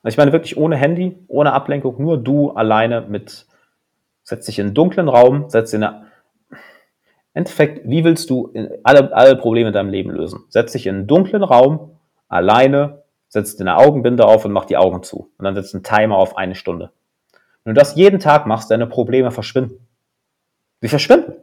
Ich 0.06 0.16
meine 0.16 0.32
wirklich 0.32 0.56
ohne 0.56 0.78
Handy, 0.78 1.18
ohne 1.28 1.52
Ablenkung, 1.52 2.02
nur 2.02 2.18
du 2.18 2.52
alleine 2.52 3.02
mit, 3.02 3.46
setz 4.24 4.46
dich 4.46 4.58
in 4.58 4.68
einen 4.68 4.74
dunklen 4.74 5.10
Raum, 5.10 5.50
setz 5.50 5.72
dich 5.72 5.80
in 5.80 5.84
eine, 5.84 6.08
Endeffekt, 7.34 7.82
wie 7.86 8.06
willst 8.06 8.30
du 8.30 8.54
alle, 8.84 9.14
alle 9.14 9.36
Probleme 9.36 9.68
in 9.68 9.74
deinem 9.74 9.90
Leben 9.90 10.12
lösen? 10.12 10.46
Setz 10.48 10.72
dich 10.72 10.88
in 10.88 10.96
einen 10.96 11.08
dunklen 11.08 11.44
Raum, 11.44 11.98
alleine, 12.30 13.04
setz 13.28 13.58
deine 13.58 13.76
Augenbinde 13.76 14.26
auf 14.26 14.46
und 14.46 14.54
mach 14.54 14.64
die 14.64 14.78
Augen 14.78 15.04
zu. 15.04 15.34
Und 15.38 15.44
dann 15.44 15.56
setzt 15.56 15.76
einen 15.76 15.84
Timer 15.84 16.16
auf 16.16 16.38
eine 16.38 16.56
Stunde. 16.56 16.94
Wenn 17.64 17.76
du 17.76 17.80
das 17.80 17.96
jeden 17.96 18.20
Tag 18.20 18.46
machst, 18.46 18.72
deine 18.72 18.88
Probleme 18.88 19.32
verschwinden. 19.32 19.88
Sie 20.82 20.90
verschwinden. 20.90 21.34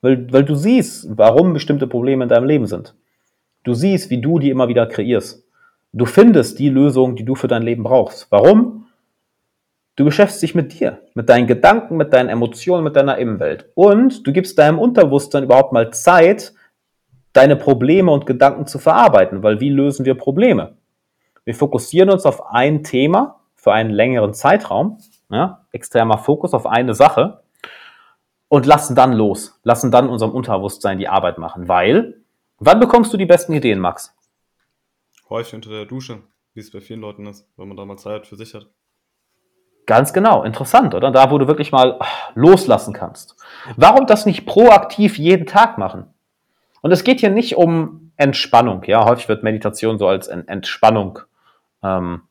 Weil, 0.00 0.32
weil 0.32 0.44
du 0.44 0.56
siehst, 0.56 1.06
warum 1.16 1.52
bestimmte 1.52 1.86
Probleme 1.86 2.24
in 2.24 2.28
deinem 2.28 2.46
Leben 2.46 2.66
sind. 2.66 2.94
Du 3.62 3.74
siehst, 3.74 4.10
wie 4.10 4.20
du 4.20 4.40
die 4.40 4.50
immer 4.50 4.66
wieder 4.68 4.86
kreierst. 4.86 5.46
Du 5.92 6.04
findest 6.06 6.58
die 6.58 6.68
Lösung, 6.68 7.14
die 7.14 7.24
du 7.24 7.36
für 7.36 7.46
dein 7.46 7.62
Leben 7.62 7.84
brauchst. 7.84 8.26
Warum? 8.30 8.86
Du 9.94 10.04
beschäftigst 10.04 10.42
dich 10.42 10.54
mit 10.54 10.80
dir, 10.80 11.00
mit 11.14 11.28
deinen 11.28 11.46
Gedanken, 11.46 11.96
mit 11.96 12.12
deinen 12.12 12.30
Emotionen, 12.30 12.82
mit 12.82 12.96
deiner 12.96 13.18
Innenwelt. 13.18 13.68
Und 13.74 14.26
du 14.26 14.32
gibst 14.32 14.58
deinem 14.58 14.78
Unterbewusstsein 14.78 15.44
überhaupt 15.44 15.72
mal 15.72 15.92
Zeit, 15.92 16.54
deine 17.34 17.56
Probleme 17.56 18.10
und 18.10 18.26
Gedanken 18.26 18.66
zu 18.66 18.78
verarbeiten. 18.78 19.42
Weil 19.42 19.60
wie 19.60 19.70
lösen 19.70 20.06
wir 20.06 20.14
Probleme? 20.14 20.76
Wir 21.44 21.54
fokussieren 21.54 22.10
uns 22.10 22.24
auf 22.24 22.46
ein 22.52 22.82
Thema 22.82 23.40
für 23.54 23.72
einen 23.72 23.90
längeren 23.90 24.32
Zeitraum, 24.34 24.98
ja, 25.32 25.66
extremer 25.72 26.18
Fokus 26.18 26.54
auf 26.54 26.66
eine 26.66 26.94
Sache 26.94 27.42
und 28.48 28.66
lassen 28.66 28.94
dann 28.94 29.12
los, 29.12 29.58
lassen 29.62 29.90
dann 29.90 30.08
unserem 30.08 30.32
Unterbewusstsein 30.32 30.98
die 30.98 31.08
Arbeit 31.08 31.38
machen, 31.38 31.68
weil, 31.68 32.20
wann 32.58 32.80
bekommst 32.80 33.12
du 33.12 33.16
die 33.16 33.26
besten 33.26 33.54
Ideen, 33.54 33.80
Max? 33.80 34.14
Häufig 35.30 35.54
unter 35.54 35.70
der 35.70 35.86
Dusche, 35.86 36.22
wie 36.52 36.60
es 36.60 36.70
bei 36.70 36.80
vielen 36.80 37.00
Leuten 37.00 37.26
ist, 37.26 37.48
wenn 37.56 37.68
man 37.68 37.76
da 37.76 37.84
mal 37.84 37.96
Zeit 37.96 38.26
für 38.26 38.36
sich 38.36 38.52
hat. 38.54 38.66
Ganz 39.86 40.12
genau, 40.12 40.44
interessant, 40.44 40.94
oder? 40.94 41.10
Da, 41.10 41.30
wo 41.30 41.38
du 41.38 41.48
wirklich 41.48 41.72
mal 41.72 41.98
loslassen 42.34 42.92
kannst. 42.92 43.36
Warum 43.76 44.06
das 44.06 44.26
nicht 44.26 44.46
proaktiv 44.46 45.18
jeden 45.18 45.46
Tag 45.46 45.78
machen? 45.78 46.12
Und 46.82 46.92
es 46.92 47.04
geht 47.04 47.20
hier 47.20 47.30
nicht 47.30 47.56
um 47.56 48.12
Entspannung, 48.16 48.84
ja. 48.84 49.04
Häufig 49.04 49.28
wird 49.28 49.42
Meditation 49.42 49.98
so 49.98 50.06
als 50.06 50.28
Entspannung 50.28 51.20
ähm, 51.82 52.22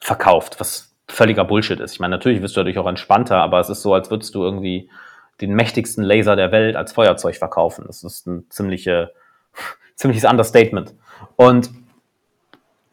verkauft, 0.00 0.58
was 0.58 0.93
völliger 1.08 1.44
Bullshit 1.44 1.80
ist. 1.80 1.92
Ich 1.92 2.00
meine, 2.00 2.16
natürlich 2.16 2.42
wirst 2.42 2.56
du 2.56 2.60
dadurch 2.60 2.78
auch 2.78 2.86
entspannter, 2.86 3.38
aber 3.38 3.60
es 3.60 3.68
ist 3.68 3.82
so, 3.82 3.94
als 3.94 4.10
würdest 4.10 4.34
du 4.34 4.42
irgendwie 4.42 4.88
den 5.40 5.54
mächtigsten 5.54 6.04
Laser 6.04 6.36
der 6.36 6.52
Welt 6.52 6.76
als 6.76 6.92
Feuerzeug 6.92 7.36
verkaufen. 7.36 7.84
Das 7.86 8.04
ist 8.04 8.26
ein 8.26 8.46
ziemliche, 8.50 9.12
ziemliches 9.96 10.24
Understatement. 10.24 10.94
Und 11.36 11.70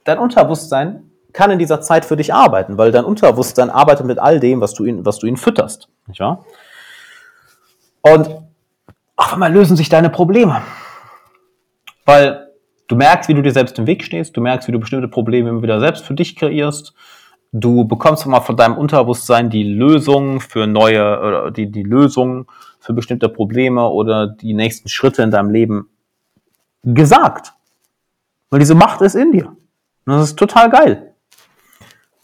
dein 0.03 0.17
Unterbewusstsein 0.17 1.11
kann 1.33 1.51
in 1.51 1.59
dieser 1.59 1.81
Zeit 1.81 2.03
für 2.03 2.17
dich 2.17 2.33
arbeiten, 2.33 2.77
weil 2.77 2.91
dein 2.91 3.05
Unterbewusstsein 3.05 3.69
arbeitet 3.69 4.05
mit 4.05 4.19
all 4.19 4.39
dem, 4.39 4.59
was 4.59 4.73
du 4.73 4.85
ihn, 4.85 5.05
was 5.05 5.19
du 5.19 5.27
ihn 5.27 5.37
fütterst. 5.37 5.87
Nicht 6.07 6.19
wahr? 6.19 6.45
Und 8.01 8.29
auf 9.15 9.33
einmal 9.33 9.53
lösen 9.53 9.77
sich 9.77 9.87
deine 9.87 10.09
Probleme. 10.09 10.61
Weil 12.05 12.49
du 12.87 12.95
merkst, 12.95 13.29
wie 13.29 13.33
du 13.33 13.41
dir 13.41 13.53
selbst 13.53 13.77
im 13.79 13.87
Weg 13.87 14.03
stehst, 14.03 14.35
du 14.35 14.41
merkst, 14.41 14.67
wie 14.67 14.71
du 14.71 14.79
bestimmte 14.79 15.07
Probleme 15.07 15.49
immer 15.49 15.61
wieder 15.61 15.79
selbst 15.79 16.05
für 16.05 16.15
dich 16.15 16.35
kreierst, 16.35 16.93
Du 17.53 17.83
bekommst 17.83 18.25
mal 18.27 18.39
von 18.39 18.55
deinem 18.55 18.77
Unterbewusstsein 18.77 19.49
die 19.49 19.63
Lösung 19.63 20.39
für 20.39 20.67
neue, 20.67 21.19
oder 21.19 21.51
die, 21.51 21.69
die 21.69 21.83
Lösung 21.83 22.49
für 22.79 22.93
bestimmte 22.93 23.27
Probleme 23.27 23.89
oder 23.89 24.27
die 24.27 24.53
nächsten 24.53 24.87
Schritte 24.87 25.21
in 25.21 25.31
deinem 25.31 25.49
Leben 25.49 25.89
gesagt. 26.83 27.53
Weil 28.49 28.59
diese 28.59 28.75
Macht 28.75 29.01
ist 29.01 29.15
in 29.15 29.33
dir. 29.33 29.47
Und 29.47 30.13
das 30.13 30.23
ist 30.23 30.39
total 30.39 30.69
geil. 30.69 31.13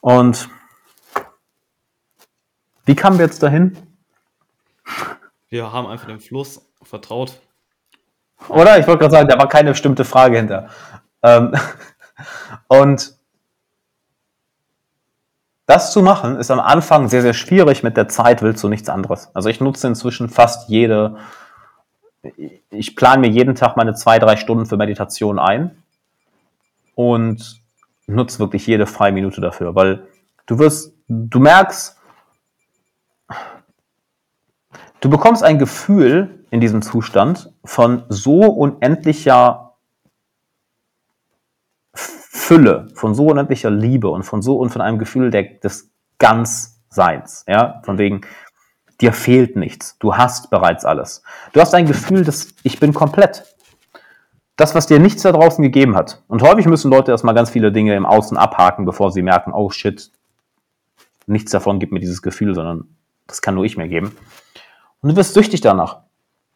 Und 0.01 0.49
Wie 2.85 2.95
kamen 2.95 3.17
wir 3.17 3.25
jetzt 3.25 3.43
dahin? 3.43 3.77
Wir 5.49 5.73
haben 5.73 5.87
einfach 5.87 6.07
dem 6.07 6.21
Fluss 6.21 6.61
vertraut. 6.83 7.41
Oder? 8.47 8.79
Ich 8.79 8.87
wollte 8.87 8.99
gerade 8.99 9.11
sagen, 9.11 9.27
da 9.27 9.37
war 9.37 9.49
keine 9.49 9.71
bestimmte 9.71 10.05
Frage 10.05 10.37
hinter. 10.37 10.69
Ähm, 11.21 11.53
und 12.69 13.16
das 15.67 15.91
zu 15.91 16.01
machen 16.01 16.37
ist 16.37 16.49
am 16.49 16.61
Anfang 16.61 17.09
sehr, 17.09 17.21
sehr 17.21 17.33
schwierig. 17.33 17.83
Mit 17.83 17.97
der 17.97 18.07
Zeit 18.07 18.41
willst 18.41 18.63
du 18.63 18.69
nichts 18.69 18.89
anderes. 18.89 19.29
Also 19.33 19.49
ich 19.49 19.59
nutze 19.59 19.87
inzwischen 19.87 20.29
fast 20.29 20.69
jede, 20.69 21.17
ich 22.69 22.95
plane 22.95 23.19
mir 23.19 23.29
jeden 23.29 23.53
Tag 23.53 23.75
meine 23.75 23.93
zwei, 23.93 24.17
drei 24.17 24.37
Stunden 24.37 24.65
für 24.65 24.77
Meditation 24.77 25.39
ein 25.39 25.83
und 26.95 27.61
nutze 28.07 28.39
wirklich 28.39 28.65
jede 28.65 28.85
freie 28.85 29.11
Minute 29.11 29.41
dafür, 29.41 29.75
weil 29.75 30.07
du 30.45 30.57
wirst, 30.57 30.93
du 31.09 31.39
merkst, 31.39 31.97
du 35.01 35.09
bekommst 35.09 35.43
ein 35.43 35.59
Gefühl 35.59 36.45
in 36.49 36.61
diesem 36.61 36.81
Zustand 36.81 37.51
von 37.65 38.05
so 38.07 38.45
unendlicher 38.45 39.66
Fülle, 42.47 42.87
von 42.93 43.13
so 43.13 43.25
unendlicher 43.25 43.69
Liebe 43.69 44.07
und 44.07 44.23
von 44.23 44.41
so 44.41 44.55
und 44.55 44.69
von 44.69 44.81
einem 44.81 44.99
Gefühl 44.99 45.31
der, 45.31 45.43
des 45.43 45.91
Ganzseins, 46.17 47.43
ja, 47.45 47.81
von 47.83 47.97
wegen, 47.97 48.21
dir 49.01 49.11
fehlt 49.11 49.57
nichts, 49.57 49.97
du 49.99 50.15
hast 50.15 50.49
bereits 50.49 50.85
alles. 50.85 51.23
Du 51.51 51.59
hast 51.59 51.75
ein 51.75 51.87
Gefühl, 51.87 52.23
dass 52.23 52.53
ich 52.63 52.79
bin 52.79 52.93
komplett. 52.93 53.43
Das, 54.55 54.75
was 54.75 54.87
dir 54.87 54.97
nichts 54.97 55.23
da 55.23 55.33
draußen 55.33 55.61
gegeben 55.61 55.97
hat. 55.97 56.23
Und 56.29 56.41
häufig 56.41 56.67
müssen 56.67 56.89
Leute 56.89 57.11
erstmal 57.11 57.35
ganz 57.35 57.49
viele 57.49 57.73
Dinge 57.73 57.97
im 57.97 58.05
Außen 58.05 58.37
abhaken, 58.37 58.85
bevor 58.85 59.11
sie 59.11 59.23
merken, 59.23 59.51
oh 59.51 59.69
shit, 59.69 60.09
nichts 61.25 61.51
davon 61.51 61.79
gibt 61.79 61.91
mir 61.91 61.99
dieses 61.99 62.21
Gefühl, 62.21 62.55
sondern 62.55 62.87
das 63.27 63.41
kann 63.41 63.55
nur 63.55 63.65
ich 63.65 63.75
mir 63.75 63.89
geben. 63.89 64.15
Und 65.01 65.09
du 65.09 65.17
wirst 65.17 65.33
süchtig 65.33 65.59
danach. 65.59 65.97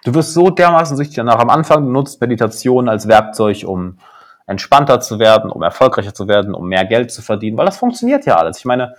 Du 0.05 0.13
wirst 0.13 0.33
so 0.33 0.51
dermaßen 0.51 0.95
süchtig 0.95 1.17
danach. 1.17 1.39
Am 1.39 1.49
Anfang 1.49 1.83
benutzt 1.83 2.21
Meditation 2.21 2.87
als 2.87 3.09
Werkzeug, 3.09 3.65
um 3.67 3.97
entspannter 4.45 4.99
zu 4.99 5.19
werden, 5.19 5.51
um 5.51 5.61
erfolgreicher 5.61 6.13
zu 6.13 6.27
werden, 6.27 6.53
um 6.53 6.67
mehr 6.67 6.85
Geld 6.85 7.11
zu 7.11 7.21
verdienen, 7.21 7.57
weil 7.57 7.65
das 7.65 7.77
funktioniert 7.77 8.25
ja 8.25 8.37
alles. 8.37 8.57
Ich 8.57 8.65
meine, 8.65 8.95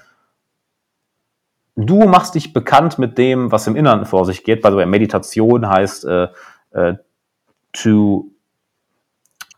du 1.76 2.07
machst 2.07 2.34
dich 2.34 2.53
bekannt 2.53 2.99
mit 2.99 3.18
dem, 3.18 3.53
was 3.53 3.66
im 3.66 3.76
Inneren 3.76 4.05
vor 4.05 4.24
sich 4.24 4.45
geht. 4.45 4.62
Bei 4.62 4.86
Meditation 4.86 5.68
heißt 5.68 6.05
äh, 6.05 6.28
äh, 6.72 6.95
to, 7.72 8.30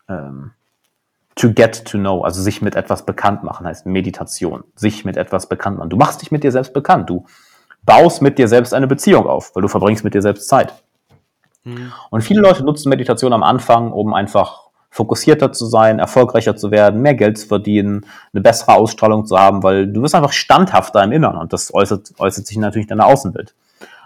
ähm, 0.07 0.51
to 1.35 1.51
get 1.51 1.85
to 1.85 1.97
know, 1.97 2.21
also 2.21 2.41
sich 2.41 2.61
mit 2.61 2.75
etwas 2.75 3.05
bekannt 3.05 3.43
machen, 3.43 3.65
heißt 3.65 3.85
Meditation, 3.85 4.63
sich 4.75 5.05
mit 5.05 5.17
etwas 5.17 5.49
bekannt 5.49 5.77
machen. 5.77 5.89
Du 5.89 5.97
machst 5.97 6.21
dich 6.21 6.31
mit 6.31 6.43
dir 6.43 6.51
selbst 6.51 6.73
bekannt, 6.73 7.09
du 7.09 7.25
baust 7.83 8.21
mit 8.21 8.37
dir 8.37 8.47
selbst 8.47 8.73
eine 8.73 8.87
Beziehung 8.87 9.27
auf, 9.27 9.55
weil 9.55 9.61
du 9.61 9.67
verbringst 9.67 10.03
mit 10.03 10.13
dir 10.13 10.21
selbst 10.21 10.47
Zeit. 10.47 10.73
Hm. 11.63 11.91
Und 12.09 12.21
viele 12.21 12.41
Leute 12.41 12.63
nutzen 12.63 12.89
Meditation 12.89 13.33
am 13.33 13.43
Anfang, 13.43 13.91
um 13.91 14.13
einfach 14.13 14.64
fokussierter 14.95 15.51
zu 15.51 15.65
sein, 15.65 15.99
erfolgreicher 15.99 16.55
zu 16.55 16.71
werden, 16.71 17.01
mehr 17.01 17.15
Geld 17.15 17.37
zu 17.37 17.47
verdienen, 17.47 18.05
eine 18.31 18.41
bessere 18.41 18.75
Ausstrahlung 18.75 19.25
zu 19.25 19.37
haben, 19.37 19.61
weil 19.61 19.87
du 19.87 20.01
wirst 20.01 20.15
einfach 20.15 20.31
standhafter 20.31 21.03
im 21.03 21.11
Inneren 21.11 21.35
und 21.37 21.51
das 21.51 21.73
äußert, 21.73 22.13
äußert 22.17 22.47
sich 22.47 22.55
natürlich 22.55 22.85
in 22.89 22.97
deiner 22.97 23.07
Außenbild. 23.07 23.53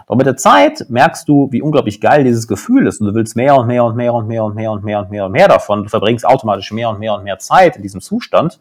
Doch 0.07 0.15
mit 0.15 0.25
der 0.25 0.35
Zeit 0.35 0.87
merkst 0.89 1.29
du, 1.29 1.47
wie 1.51 1.61
unglaublich 1.61 2.01
geil 2.01 2.23
dieses 2.23 2.47
Gefühl 2.47 2.87
ist 2.87 3.01
und 3.01 3.05
du 3.05 3.13
willst 3.13 3.35
mehr 3.35 3.55
und 3.55 3.67
mehr 3.67 3.83
und 3.83 3.97
mehr 3.97 4.11
und 4.15 4.27
mehr 4.27 4.43
und 4.43 4.55
mehr 4.55 4.71
und 4.71 4.83
mehr 4.83 4.99
und 4.99 5.11
mehr 5.11 5.25
und 5.27 5.31
mehr 5.31 5.47
davon. 5.47 5.83
Du 5.83 5.89
verbringst 5.89 6.25
automatisch 6.25 6.71
mehr 6.71 6.89
und 6.89 6.97
mehr 6.97 7.13
und 7.13 7.23
mehr 7.23 7.37
Zeit 7.37 7.75
in 7.75 7.83
diesem 7.83 8.01
Zustand 8.01 8.59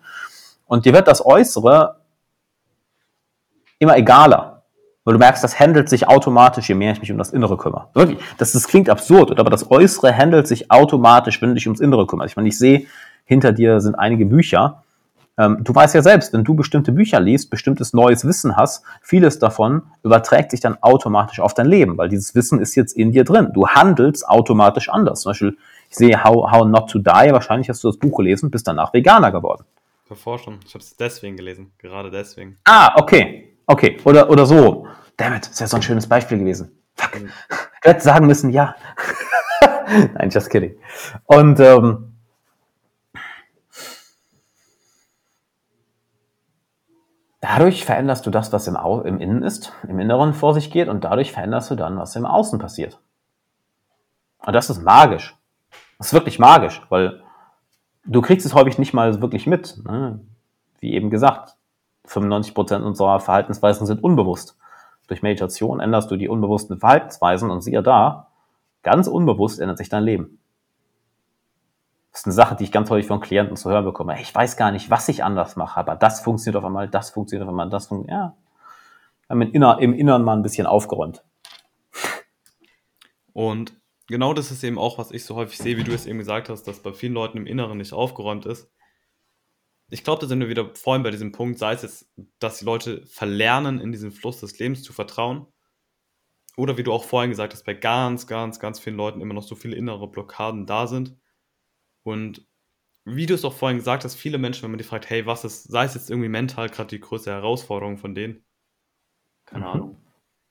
und 0.67 0.85
dir 0.85 0.93
wird 0.93 1.09
das 1.09 1.25
Äußere 1.25 1.97
immer 3.79 3.97
egaler 3.97 4.58
weil 5.05 5.15
du 5.15 5.19
merkst, 5.19 5.43
das 5.43 5.59
handelt 5.59 5.89
sich 5.89 6.07
automatisch, 6.07 6.69
je 6.69 6.75
mehr 6.75 6.93
ich 6.93 7.01
mich 7.01 7.11
um 7.11 7.19
das 7.19 7.31
Innere 7.31 7.57
kümmere. 7.57 7.89
Wirklich, 7.95 8.19
das, 8.37 8.53
das 8.53 8.69
klingt 8.69 8.91
absurd, 8.91 9.39
aber 9.39 9.51
das 9.51 9.71
Äußere 9.71 10.17
handelt 10.17 10.47
sich 10.47 10.71
automatisch, 10.71 11.41
wenn 11.41 11.51
du 11.51 11.55
dich 11.55 11.67
ums 11.67 11.81
Innere 11.81 12.07
kümmerst. 12.07 12.33
Ich 12.33 12.37
meine, 12.37 12.49
ich 12.49 12.59
sehe, 12.59 12.87
hinter 13.25 13.53
dir 13.53 13.81
sind 13.81 13.95
einige 13.95 14.27
Bücher. 14.27 14.83
Ähm, 15.39 15.59
du 15.63 15.75
weißt 15.75 15.95
ja 15.95 16.03
selbst, 16.03 16.33
wenn 16.33 16.45
du 16.45 16.55
bestimmte 16.55 16.93
Bücher 16.93 17.21
liest, 17.21 17.51
bestimmtes 17.51 17.93
neues 17.93 18.27
Wissen 18.27 18.57
hast, 18.57 18.85
vieles 19.01 19.39
davon 19.39 19.83
überträgt 20.03 20.51
sich 20.51 20.61
dann 20.61 20.77
automatisch 20.83 21.39
auf 21.41 21.55
dein 21.55 21.67
Leben, 21.67 21.97
weil 21.97 22.09
dieses 22.09 22.35
Wissen 22.35 22.61
ist 22.61 22.75
jetzt 22.75 22.97
in 22.97 23.13
dir 23.13 23.25
drin. 23.25 23.51
Du 23.55 23.69
handelst 23.69 24.29
automatisch 24.29 24.89
anders. 24.89 25.23
Zum 25.23 25.31
Beispiel, 25.31 25.57
ich 25.89 25.97
sehe 25.97 26.25
How, 26.25 26.51
How 26.51 26.67
Not 26.67 26.91
to 26.91 26.99
Die, 26.99 27.33
wahrscheinlich 27.33 27.69
hast 27.69 27.85
du 27.85 27.89
das 27.89 27.99
Buch 27.99 28.17
gelesen 28.17 28.47
und 28.47 28.51
bist 28.51 28.67
danach 28.67 28.93
Veganer 28.93 29.31
geworden. 29.31 29.65
Davor 30.09 30.39
schon. 30.39 30.59
Ich 30.67 30.75
habe 30.75 30.83
es 30.83 30.97
deswegen 30.97 31.37
gelesen, 31.37 31.71
gerade 31.79 32.11
deswegen. 32.11 32.59
Ah, 32.65 32.95
okay. 32.97 33.48
Okay, 33.69 34.01
oder, 34.05 34.31
oder 34.31 34.47
so. 34.47 34.89
Damit, 35.19 35.47
ist 35.47 35.61
ja 35.61 35.67
so 35.67 35.77
ein 35.77 35.83
schönes 35.83 36.09
Beispiel 36.09 36.39
gewesen. 36.39 36.83
Fuck. 36.95 37.21
Mhm. 37.21 37.31
Du 37.83 37.91
hättest 37.91 38.07
sagen 38.07 38.27
müssen, 38.27 38.51
ja. 38.51 38.75
Nein, 40.15 40.31
just 40.31 40.49
kidding. 40.49 40.79
Und 41.27 41.61
ähm, 41.61 42.17
dadurch 47.43 47.85
veränderst 47.85 48.25
du 48.25 48.31
das, 48.31 48.53
was 48.55 48.67
im, 48.69 48.77
Au 48.77 49.03
im 49.03 49.21
Innen 49.21 49.43
ist, 49.43 49.75
im 49.87 50.01
Inneren 50.01 50.33
vor 50.33 50.55
sich 50.55 50.71
geht, 50.71 50.89
und 50.89 51.05
dadurch 51.05 51.33
veränderst 51.33 51.71
du 51.71 51.75
dann, 51.75 51.99
was 51.99 52.17
im 52.17 52.25
Außen 52.25 52.59
passiert. 52.59 52.99
Und 54.47 54.55
das 54.55 54.71
ist 54.71 54.83
magisch. 54.83 55.37
Das 55.99 56.09
ist 56.09 56.13
wirklich 56.15 56.39
magisch, 56.39 56.81
weil 56.89 57.23
du 58.07 58.23
kriegst 58.23 58.47
es 58.47 58.55
häufig 58.55 58.79
nicht 58.79 58.95
mal 58.95 59.21
wirklich 59.21 59.47
mit. 59.47 59.77
Ne? 59.85 60.21
Wie 60.81 60.95
eben 60.95 61.11
gesagt, 61.11 61.58
95% 62.09 62.83
unserer 62.83 63.21
Verhaltensweisen 63.21 63.87
sind 63.87 64.03
unbewusst. 64.03 64.57
Durch 65.07 65.23
Meditation 65.23 65.81
änderst 65.81 66.11
du 66.11 66.17
die 66.17 66.29
unbewussten 66.29 66.79
Verhaltensweisen 66.79 67.51
und 67.51 67.63
siehe 67.63 67.83
da, 67.83 68.29
ganz 68.83 69.09
unbewusst 69.09 69.61
ändert 69.61 69.79
sich 69.79 69.89
dein 69.89 70.05
Leben. 70.05 70.39
Das 72.13 72.23
ist 72.23 72.27
eine 72.27 72.35
Sache, 72.35 72.57
die 72.57 72.65
ich 72.65 72.73
ganz 72.73 72.91
häufig 72.91 73.07
von 73.07 73.21
Klienten 73.21 73.57
zu 73.57 73.71
hören 73.71 73.85
bekomme. 73.85 74.21
Ich 74.21 74.35
weiß 74.35 74.57
gar 74.57 74.71
nicht, 74.71 74.91
was 74.91 75.09
ich 75.09 75.23
anders 75.23 75.57
mache, 75.57 75.79
aber 75.79 75.97
das 75.97 76.21
funktioniert 76.21 76.57
auf 76.57 76.65
einmal, 76.65 76.89
das 76.89 77.11
funktioniert 77.11 77.45
auf 77.45 77.51
einmal, 77.51 77.71
das 77.71 77.87
funktioniert. 77.87 78.19
Ja, 78.19 78.37
wir 79.29 79.69
haben 79.69 79.79
im 79.81 79.93
Inneren 79.93 80.25
mal 80.25 80.37
ein 80.37 80.43
bisschen 80.43 80.67
aufgeräumt. 80.67 81.23
Und 83.33 83.75
genau 84.09 84.35
das 84.35 84.51
ist 84.51 84.65
eben 84.65 84.79
auch, 84.79 84.99
was 84.99 85.11
ich 85.11 85.25
so 85.25 85.37
häufig 85.37 85.59
sehe, 85.59 85.77
wie 85.77 85.85
du 85.85 85.93
es 85.93 86.07
eben 86.07 86.19
gesagt 86.19 86.49
hast, 86.49 86.65
dass 86.65 86.81
bei 86.83 86.93
vielen 86.93 87.13
Leuten 87.13 87.39
im 87.39 87.47
Inneren 87.47 87.79
nicht 87.79 87.93
aufgeräumt 87.93 88.47
ist 88.47 88.71
ich 89.91 90.05
glaube, 90.05 90.21
da 90.21 90.27
sind 90.27 90.41
wir 90.41 90.49
wieder 90.49 90.75
vorhin 90.75 91.03
bei 91.03 91.11
diesem 91.11 91.33
Punkt, 91.33 91.59
sei 91.59 91.73
es 91.73 91.83
jetzt, 91.83 92.13
dass 92.39 92.59
die 92.59 92.65
Leute 92.65 93.07
verlernen, 93.07 93.81
in 93.81 93.91
diesen 93.91 94.13
Fluss 94.13 94.41
des 94.41 94.59
Lebens 94.59 94.83
zu 94.83 94.93
vertrauen. 94.93 95.47
Oder 96.57 96.77
wie 96.77 96.83
du 96.83 96.93
auch 96.93 97.05
vorhin 97.05 97.31
gesagt 97.31 97.55
hast, 97.55 97.65
bei 97.65 97.75
ganz, 97.75 98.27
ganz, 98.27 98.61
ganz 98.61 98.81
vielen 98.81 98.97
Leuten 98.97 99.21
immer 99.21 99.33
noch 99.33 99.45
so 99.45 99.55
viele 99.55 99.77
innere 99.77 100.11
Blockaden 100.11 100.67
da 100.67 100.87
sind. 100.87 101.17
Und 102.03 102.47
wie 103.05 103.27
du 103.27 103.35
es 103.35 103.45
auch 103.45 103.55
vorhin 103.55 103.79
gesagt 103.79 104.05
hast, 104.05 104.17
viele 104.17 104.37
Menschen, 104.37 104.65
wenn 104.65 104.73
man 104.73 104.79
die 104.79 104.85
fragt, 104.85 105.09
hey, 105.09 105.25
was 105.25 105.45
ist, 105.45 105.65
sei 105.65 105.85
es 105.85 105.95
jetzt 105.95 106.11
irgendwie 106.11 106.29
mental 106.29 106.69
gerade 106.69 106.89
die 106.89 107.01
größte 107.01 107.31
Herausforderung 107.31 107.97
von 107.97 108.15
denen? 108.15 108.45
Keine 109.47 109.65
mhm. 109.65 109.71
Ahnung. 109.71 110.05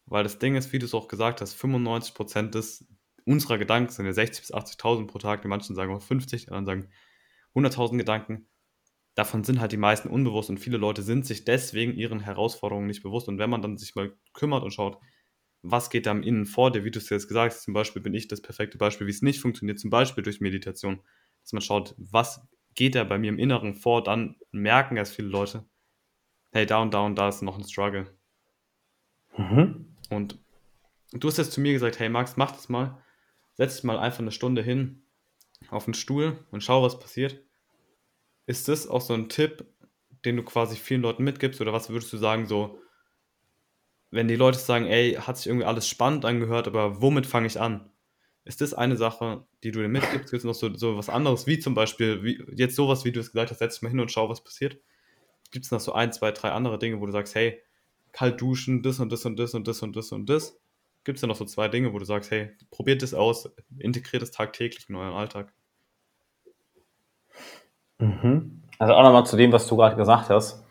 Weil 0.05 0.23
das 0.23 0.39
Ding 0.39 0.55
ist, 0.55 0.73
wie 0.73 0.79
du 0.79 0.85
es 0.85 0.95
auch 0.95 1.07
gesagt 1.07 1.41
hast, 1.41 1.55
95% 1.55 2.49
des, 2.49 2.87
unserer 3.25 3.59
Gedanken 3.59 3.91
sind 3.91 4.05
ja 4.05 4.13
60.000 4.13 4.39
bis 4.39 4.53
80.000 4.53 5.05
pro 5.05 5.19
Tag. 5.19 5.43
Die 5.43 5.47
manchen 5.47 5.75
sagen 5.75 5.93
auch 5.93 6.01
50, 6.01 6.45
die 6.45 6.51
anderen 6.51 6.87
sagen 6.87 6.91
100.000 7.53 7.97
Gedanken 7.97 8.47
davon 9.17 9.43
sind 9.43 9.59
halt 9.59 9.71
die 9.71 9.77
meisten 9.77 10.09
unbewusst 10.09 10.51
und 10.51 10.59
viele 10.59 10.77
Leute 10.77 11.01
sind 11.01 11.25
sich 11.25 11.43
deswegen 11.43 11.95
ihren 11.95 12.19
Herausforderungen 12.19 12.85
nicht 12.85 13.01
bewusst. 13.01 13.27
Und 13.27 13.39
wenn 13.39 13.49
man 13.49 13.63
dann 13.63 13.75
sich 13.75 13.95
mal 13.95 14.15
kümmert 14.33 14.63
und 14.63 14.69
schaut, 14.71 14.99
was 15.63 15.89
geht 15.89 16.05
da 16.05 16.11
im 16.11 16.21
Innen 16.21 16.45
vor 16.45 16.71
dir, 16.71 16.83
wie 16.83 16.91
du 16.91 16.99
es 16.99 17.09
jetzt 17.09 17.27
gesagt 17.27 17.55
hast, 17.55 17.63
zum 17.63 17.73
Beispiel 17.73 17.99
bin 17.99 18.13
ich 18.13 18.27
das 18.27 18.43
perfekte 18.43 18.77
Beispiel, 18.77 19.07
wie 19.07 19.11
es 19.11 19.23
nicht 19.23 19.39
funktioniert, 19.39 19.79
zum 19.79 19.89
Beispiel 19.89 20.23
durch 20.23 20.39
Meditation, 20.39 21.01
dass 21.41 21.51
man 21.51 21.63
schaut, 21.63 21.95
was 21.97 22.47
geht 22.75 22.93
da 22.93 23.03
bei 23.05 23.17
mir 23.17 23.29
im 23.29 23.39
Inneren 23.39 23.73
vor, 23.73 24.03
dann 24.03 24.35
merken 24.51 24.97
erst 24.97 25.15
viele 25.15 25.29
Leute, 25.29 25.65
hey, 26.51 26.67
da 26.67 26.79
und 26.79 26.93
da 26.93 26.99
und 26.99 27.15
da 27.15 27.27
ist 27.27 27.41
noch 27.41 27.57
ein 27.57 27.63
Struggle. 27.63 28.15
Mhm. 29.35 29.95
Und 30.11 30.37
du 31.11 31.27
hast 31.27 31.37
jetzt 31.37 31.53
zu 31.53 31.59
mir 31.59 31.73
gesagt, 31.73 31.97
hey 31.97 32.09
Max, 32.09 32.37
mach 32.37 32.51
das 32.51 32.69
mal, 32.69 33.01
setz 33.55 33.77
dich 33.77 33.83
mal 33.83 33.97
einfach 33.97 34.19
eine 34.19 34.31
Stunde 34.31 34.61
hin 34.61 35.01
auf 35.69 35.85
den 35.85 35.95
Stuhl 35.95 36.45
und 36.51 36.63
schau, 36.63 36.83
was 36.83 36.99
passiert. 36.99 37.46
Ist 38.47 38.67
das 38.69 38.87
auch 38.87 39.01
so 39.01 39.13
ein 39.13 39.29
Tipp, 39.29 39.65
den 40.25 40.37
du 40.37 40.43
quasi 40.43 40.77
vielen 40.77 41.01
Leuten 41.01 41.23
mitgibst? 41.23 41.61
Oder 41.61 41.73
was 41.73 41.89
würdest 41.89 42.11
du 42.11 42.17
sagen, 42.17 42.47
so, 42.47 42.79
wenn 44.09 44.27
die 44.27 44.35
Leute 44.35 44.57
sagen, 44.57 44.85
ey, 44.85 45.13
hat 45.15 45.37
sich 45.37 45.47
irgendwie 45.47 45.65
alles 45.65 45.87
spannend 45.87 46.25
angehört, 46.25 46.67
aber 46.67 47.01
womit 47.01 47.27
fange 47.27 47.47
ich 47.47 47.59
an? 47.59 47.91
Ist 48.45 48.61
das 48.61 48.73
eine 48.73 48.95
Sache, 48.95 49.45
die 49.63 49.71
du 49.71 49.81
dir 49.81 49.89
mitgibst? 49.89 50.31
Gibt 50.31 50.39
es 50.39 50.43
noch 50.45 50.55
so, 50.55 50.73
so 50.73 50.97
was 50.97 51.09
anderes, 51.09 51.45
wie 51.45 51.59
zum 51.59 51.73
Beispiel, 51.73 52.23
wie, 52.23 52.41
jetzt 52.55 52.75
sowas, 52.77 53.03
wie 53.03 53.11
du 53.11 53.19
es 53.19 53.31
gesagt 53.33 53.51
hast, 53.51 53.59
setz 53.59 53.75
dich 53.75 53.81
mal 53.81 53.89
hin 53.89 53.99
und 53.99 54.11
schau, 54.11 54.29
was 54.29 54.41
passiert? 54.43 54.79
Gibt 55.51 55.65
es 55.65 55.71
noch 55.71 55.81
so 55.81 55.91
ein, 55.91 56.13
zwei, 56.13 56.31
drei 56.31 56.51
andere 56.51 56.79
Dinge, 56.79 57.01
wo 57.01 57.05
du 57.05 57.11
sagst, 57.11 57.35
hey, 57.35 57.61
kalt 58.13 58.39
duschen, 58.39 58.81
das 58.83 59.01
und 59.01 59.11
das 59.11 59.25
und 59.25 59.37
das 59.37 59.53
und 59.53 59.67
das 59.67 59.83
und 59.83 59.95
das 59.97 60.11
und 60.13 60.29
das? 60.29 60.57
Gibt 61.03 61.17
es 61.17 61.21
da 61.21 61.27
noch 61.27 61.35
so 61.35 61.45
zwei 61.45 61.67
Dinge, 61.67 61.93
wo 61.93 61.99
du 61.99 62.05
sagst, 62.05 62.31
hey, 62.31 62.51
probiert 62.71 63.01
das 63.01 63.13
aus, 63.13 63.49
integriert 63.77 64.23
es 64.23 64.31
tagtäglich 64.31 64.87
in 64.89 64.95
euren 64.95 65.13
Alltag? 65.13 65.53
Mhm. 67.99 68.61
Also 68.79 68.93
auch 68.93 69.03
nochmal 69.03 69.25
zu 69.25 69.37
dem, 69.37 69.51
was 69.51 69.67
du 69.67 69.75
gerade 69.75 69.95
gesagt 69.95 70.29
hast. 70.29 70.63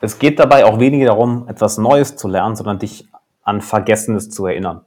Es 0.00 0.18
geht 0.18 0.38
dabei 0.38 0.64
auch 0.64 0.78
weniger 0.78 1.06
darum, 1.06 1.48
etwas 1.48 1.78
Neues 1.78 2.16
zu 2.16 2.28
lernen, 2.28 2.56
sondern 2.56 2.78
dich 2.78 3.08
an 3.42 3.60
Vergessenes 3.60 4.30
zu 4.30 4.46
erinnern. 4.46 4.84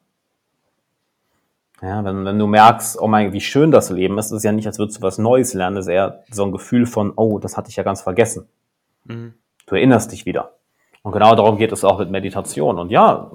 Ja, 1.82 2.04
wenn, 2.04 2.26
wenn 2.26 2.40
du 2.40 2.48
merkst, 2.48 3.00
oh 3.00 3.08
mein, 3.08 3.34
wie 3.34 3.42
schön 3.42 3.72
das 3.72 3.90
Leben 3.90 4.18
ist, 4.18 4.28
ist 4.28 4.32
es 4.32 4.44
ja 4.44 4.52
nicht, 4.52 4.66
als 4.66 4.80
würdest 4.80 4.98
du 4.98 5.02
was 5.02 5.18
Neues 5.18 5.54
lernen, 5.54 5.78
es 5.78 5.86
ist 5.86 5.92
eher 5.92 6.24
so 6.32 6.44
ein 6.44 6.52
Gefühl 6.52 6.86
von, 6.86 7.14
oh, 7.16 7.38
das 7.38 7.58
hatte 7.58 7.70
ich 7.70 7.76
ja 7.76 7.84
ganz 7.84 8.02
vergessen. 8.02 8.48
Mhm. 9.04 9.34
Du 9.68 9.76
erinnerst 9.76 10.12
dich 10.12 10.26
wieder. 10.26 10.54
Und 11.04 11.12
genau 11.12 11.36
darum 11.36 11.58
geht 11.58 11.72
es 11.72 11.84
auch 11.84 12.00
mit 12.00 12.10
Meditation. 12.10 12.80
Und 12.80 12.92
ja, 12.92 13.32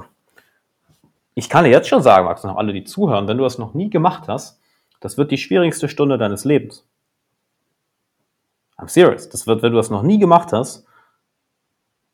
ich 1.34 1.48
kann 1.48 1.64
dir 1.64 1.70
jetzt 1.70 1.88
schon 1.88 2.02
sagen, 2.02 2.24
Max, 2.24 2.42
und 2.44 2.50
auch 2.50 2.56
alle, 2.56 2.72
die 2.72 2.84
zuhören, 2.84 3.28
wenn 3.28 3.38
du 3.38 3.44
das 3.44 3.58
noch 3.58 3.74
nie 3.74 3.90
gemacht 3.90 4.26
hast, 4.26 4.60
das 5.00 5.16
wird 5.16 5.30
die 5.30 5.38
schwierigste 5.38 5.88
Stunde 5.88 6.18
deines 6.18 6.44
Lebens. 6.44 6.86
I'm 8.80 8.88
serious. 8.88 9.28
Das 9.28 9.46
wird, 9.46 9.62
wenn 9.62 9.72
du 9.72 9.76
das 9.76 9.90
noch 9.90 10.02
nie 10.02 10.18
gemacht 10.18 10.52
hast, 10.52 10.86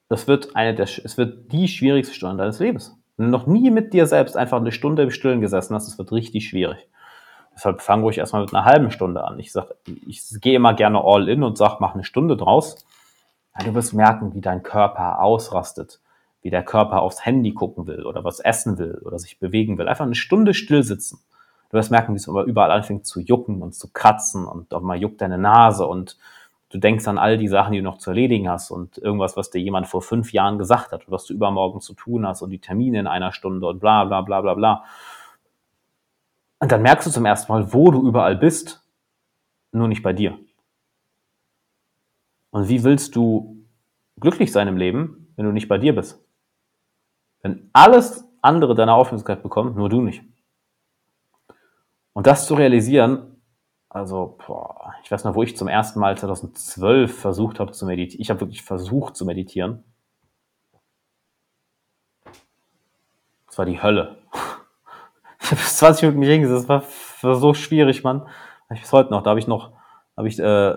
das 0.09 0.29
wird 0.29 0.55
eine 0.55 0.75
der, 0.75 0.85
es 0.85 1.17
wird 1.17 1.53
die 1.53 1.69
schwierigste 1.69 2.15
Stunde 2.15 2.37
deines 2.39 2.59
Lebens. 2.59 2.97
Wenn 3.17 3.27
du 3.27 3.33
noch 3.33 3.47
nie 3.47 3.71
mit 3.71 3.93
dir 3.93 4.07
selbst 4.07 4.37
einfach 4.37 4.59
eine 4.59 4.73
Stunde 4.73 5.03
im 5.03 5.11
Stillen 5.11 5.41
gesessen 5.41 5.75
hast, 5.75 5.87
das 5.87 5.99
wird 5.99 6.13
richtig 6.13 6.49
schwierig. 6.49 6.89
Deshalb 7.55 7.81
fang 7.81 8.03
ruhig 8.03 8.19
erstmal 8.19 8.43
mit 8.43 8.55
einer 8.55 8.67
halben 8.67 8.91
Stunde 8.91 9.25
an. 9.25 9.39
Ich 9.39 9.51
sag, 9.51 9.69
ich 10.07 10.23
gehe 10.43 10.57
immer 10.57 10.75
gerne 10.75 11.03
all 11.03 11.29
in 11.29 11.43
und 11.43 11.57
sag, 11.57 11.81
mach 11.81 11.95
eine 11.95 12.05
Stunde 12.05 12.37
draus. 12.37 12.85
Ja, 13.59 13.65
du 13.65 13.75
wirst 13.75 13.95
merken, 13.95 14.35
wie 14.35 14.43
dein 14.43 14.63
Körper 14.63 15.23
ausrastet, 15.23 16.01
wie 16.43 16.51
der 16.51 16.63
Körper 16.63 17.01
aufs 17.01 17.25
Handy 17.25 17.55
gucken 17.55 17.87
will 17.87 18.05
oder 18.05 18.25
was 18.25 18.41
essen 18.41 18.77
will 18.77 19.01
oder 19.05 19.19
sich 19.19 19.39
bewegen 19.39 19.79
will. 19.79 19.89
Einfach 19.89 20.05
eine 20.05 20.15
Stunde 20.15 20.53
still 20.53 20.83
sitzen. 20.83 21.21
Du 21.71 21.79
wirst 21.79 21.91
merken, 21.91 22.13
wie 22.13 22.19
es 22.19 22.27
überall 22.27 22.71
anfängt 22.71 23.07
zu 23.07 23.21
jucken 23.21 23.63
und 23.63 23.75
zu 23.75 23.91
kratzen 23.91 24.47
und 24.47 24.75
auf 24.75 24.83
mal 24.83 24.99
juckt 24.99 25.23
deine 25.23 25.39
Nase 25.39 25.87
und 25.87 26.19
du 26.71 26.79
denkst 26.79 27.07
an 27.07 27.19
all 27.19 27.39
die 27.39 27.49
Sachen, 27.49 27.73
die 27.73 27.79
du 27.79 27.85
noch 27.85 27.99
zu 27.99 28.11
erledigen 28.11 28.49
hast 28.49 28.71
und 28.71 28.99
irgendwas, 28.99 29.37
was 29.37 29.51
dir 29.51 29.61
jemand 29.61 29.87
vor 29.87 30.03
fünf 30.03 30.33
Jahren 30.33 30.59
gesagt 30.59 30.93
hat 30.93 31.07
und 31.07 31.13
was 31.13 31.25
du 31.25 31.35
übermorgen 31.35 31.81
zu 31.81 31.95
tun 31.95 32.27
hast 32.27 32.43
und 32.43 32.51
die 32.51 32.61
Termine 32.61 32.99
in 33.01 33.07
einer 33.07 33.33
Stunde 33.33 33.67
und 33.67 33.81
bla 33.81 34.05
bla 34.05 34.23
bla 34.23 34.41
bla 34.41 34.55
bla. 34.55 34.85
Und 36.59 36.73
dann 36.73 36.83
merkst 36.83 37.07
du 37.07 37.11
zum 37.11 37.25
ersten 37.25 37.53
Mal, 37.53 37.73
wo 37.73 37.91
du 37.91 38.07
überall 38.07 38.37
bist, 38.37 38.83
nur 39.73 39.89
nicht 39.89 40.03
bei 40.03 40.13
dir. 40.13 40.39
Und 42.51 42.69
wie 42.69 42.83
willst 42.83 43.15
du 43.15 43.65
glücklich 44.19 44.51
sein 44.51 44.67
im 44.67 44.77
Leben, 44.77 45.29
wenn 45.37 45.45
du 45.45 45.53
nicht 45.53 45.69
bei 45.69 45.79
dir 45.79 45.95
bist? 45.95 46.25
Wenn 47.43 47.69
alles 47.73 48.27
andere 48.41 48.75
deine 48.75 48.95
Aufmerksamkeit 48.95 49.43
bekommt, 49.43 49.77
nur 49.77 49.89
du 49.89 50.01
nicht. 50.01 50.23
Und 52.15 52.27
das 52.27 52.47
zu 52.47 52.55
realisieren, 52.55 53.36
also, 53.97 54.37
boah, 54.47 54.95
ich 55.03 55.11
weiß 55.11 55.25
noch, 55.25 55.35
wo 55.35 55.43
ich 55.43 55.57
zum 55.57 55.69
ersten 55.69 56.01
Mal 56.01 56.19
2012 56.19 57.19
versucht 57.19 57.61
habe 57.61 57.73
zu 57.73 57.87
meditieren. 57.87 58.21
Ich 58.21 58.29
habe 58.29 58.41
wirklich 58.41 58.63
versucht 58.63 59.17
zu 59.17 59.25
meditieren. 59.25 59.85
Das 63.47 63.57
war 63.57 63.65
die 63.65 63.83
Hölle. 63.83 64.19
Ich 65.39 65.53
habe 65.53 65.61
20 65.61 66.03
Minuten 66.03 66.19
mich 66.19 66.29
hingesetzt. 66.29 66.69
Das 66.69 67.23
war, 67.23 67.35
so 67.37 67.55
schwierig, 67.55 68.03
Mann. 68.03 68.27
Ich 68.75 68.81
bis 68.81 68.93
heute 68.93 69.13
noch. 69.13 69.23
Da 69.23 69.31
habe 69.31 69.39
ich 69.39 69.47
noch, 69.47 69.73
habe 70.17 70.27
ich 70.27 70.41
äh, 70.41 70.75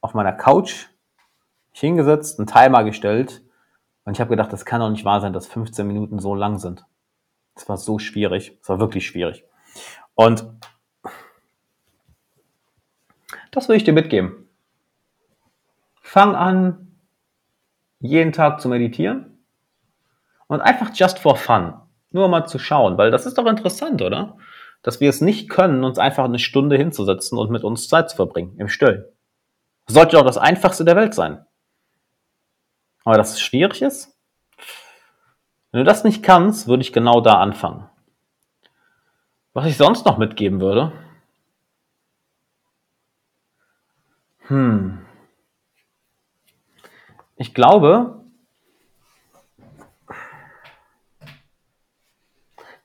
auf 0.00 0.14
meiner 0.14 0.32
Couch 0.32 0.86
mich 1.72 1.80
hingesetzt, 1.80 2.38
einen 2.38 2.46
Timer 2.46 2.84
gestellt 2.84 3.42
und 4.04 4.12
ich 4.12 4.20
habe 4.20 4.30
gedacht, 4.30 4.52
das 4.52 4.64
kann 4.64 4.80
doch 4.80 4.90
nicht 4.90 5.04
wahr 5.04 5.20
sein, 5.20 5.32
dass 5.32 5.48
15 5.48 5.84
Minuten 5.88 6.20
so 6.20 6.36
lang 6.36 6.58
sind. 6.58 6.86
Das 7.56 7.68
war 7.68 7.78
so 7.78 7.98
schwierig. 7.98 8.56
Das 8.60 8.68
war 8.68 8.78
wirklich 8.78 9.08
schwierig. 9.08 9.44
Und 10.14 10.46
das 13.50 13.68
will 13.68 13.76
ich 13.76 13.84
dir 13.84 13.92
mitgeben. 13.92 14.48
Fang 16.00 16.34
an, 16.34 16.96
jeden 18.00 18.32
Tag 18.32 18.60
zu 18.60 18.68
meditieren 18.68 19.38
und 20.46 20.60
einfach 20.60 20.90
just 20.94 21.18
for 21.18 21.36
fun. 21.36 21.74
Nur 22.10 22.28
mal 22.28 22.46
zu 22.46 22.58
schauen, 22.58 22.96
weil 22.96 23.10
das 23.10 23.26
ist 23.26 23.36
doch 23.36 23.46
interessant, 23.46 24.00
oder? 24.00 24.36
Dass 24.82 25.00
wir 25.00 25.10
es 25.10 25.20
nicht 25.20 25.48
können, 25.48 25.84
uns 25.84 25.98
einfach 25.98 26.24
eine 26.24 26.38
Stunde 26.38 26.76
hinzusetzen 26.76 27.36
und 27.36 27.50
mit 27.50 27.64
uns 27.64 27.88
Zeit 27.88 28.10
zu 28.10 28.16
verbringen, 28.16 28.56
im 28.58 28.68
Stillen. 28.68 29.04
Sollte 29.86 30.16
doch 30.16 30.24
das 30.24 30.38
einfachste 30.38 30.84
der 30.84 30.96
Welt 30.96 31.14
sein. 31.14 31.44
Aber 33.04 33.16
dass 33.16 33.32
es 33.32 33.40
schwierig 33.40 33.82
ist? 33.82 34.16
Wenn 35.70 35.80
du 35.80 35.84
das 35.84 36.04
nicht 36.04 36.22
kannst, 36.22 36.68
würde 36.68 36.82
ich 36.82 36.92
genau 36.92 37.20
da 37.20 37.34
anfangen. 37.40 37.88
Was 39.52 39.66
ich 39.66 39.76
sonst 39.76 40.06
noch 40.06 40.18
mitgeben 40.18 40.60
würde, 40.60 40.92
Hm. 44.48 44.98
Ich 47.36 47.54
glaube, 47.54 48.24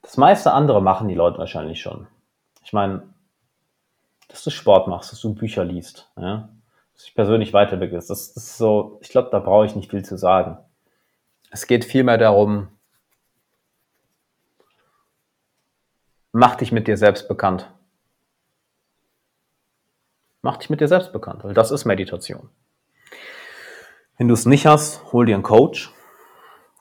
das 0.01 0.17
meiste 0.17 0.53
andere 0.53 0.81
machen 0.81 1.07
die 1.07 1.15
Leute 1.15 1.39
wahrscheinlich 1.39 1.81
schon. 1.81 2.07
Ich 2.63 2.73
meine, 2.73 3.13
dass 4.27 4.43
du 4.43 4.49
Sport 4.49 4.87
machst, 4.87 5.11
dass 5.11 5.21
du 5.21 5.33
Bücher 5.33 5.63
liest, 5.63 6.11
ja? 6.17 6.49
dass 6.93 7.01
du 7.01 7.05
dich 7.05 7.15
persönlich 7.15 7.51
weiterbildest. 7.51 8.09
Das, 8.09 8.33
das 8.33 8.43
ist 8.43 8.57
so, 8.57 8.99
ich 9.01 9.09
glaube, 9.09 9.29
da 9.31 9.39
brauche 9.39 9.65
ich 9.65 9.75
nicht 9.75 9.89
viel 9.89 10.03
zu 10.03 10.17
sagen. 10.17 10.57
Es 11.49 11.65
geht 11.65 11.85
vielmehr 11.85 12.17
darum, 12.17 12.67
mach 16.31 16.55
dich 16.55 16.71
mit 16.71 16.87
dir 16.87 16.97
selbst 16.97 17.27
bekannt. 17.27 17.72
Mach 20.43 20.57
dich 20.57 20.69
mit 20.69 20.81
dir 20.81 20.89
selbst 20.89 21.13
bekannt, 21.13 21.45
weil 21.45 21.53
das 21.53 21.71
ist 21.71 21.85
Meditation. 21.85 22.49
Wenn 24.17 24.27
du 24.27 24.33
es 24.33 24.45
nicht 24.45 24.65
hast, 24.65 25.13
hol 25.13 25.25
dir 25.25 25.35
einen 25.35 25.43
Coach. 25.43 25.89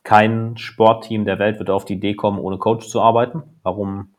Kein 0.02 0.56
Sportteam 0.56 1.24
der 1.24 1.38
Welt 1.38 1.60
wird 1.60 1.70
auf 1.70 1.84
die 1.84 1.94
Idee 1.94 2.16
kommen, 2.16 2.40
ohne 2.40 2.58
Coach 2.58 2.88
zu 2.88 3.00
arbeiten. 3.00 3.44
Warum 3.62 4.16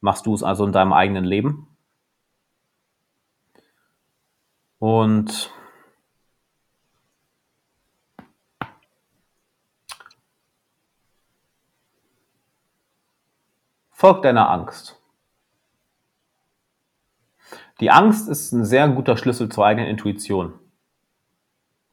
machst 0.00 0.26
du 0.26 0.34
es 0.34 0.42
also 0.42 0.66
in 0.66 0.72
deinem 0.72 0.92
eigenen 0.92 1.24
Leben? 1.24 1.74
Und 4.78 5.50
folg 13.90 14.20
deiner 14.20 14.50
Angst. 14.50 14.95
Die 17.80 17.90
Angst 17.90 18.28
ist 18.28 18.52
ein 18.52 18.64
sehr 18.64 18.88
guter 18.88 19.16
Schlüssel 19.16 19.48
zur 19.50 19.66
eigenen 19.66 19.88
Intuition. 19.88 20.54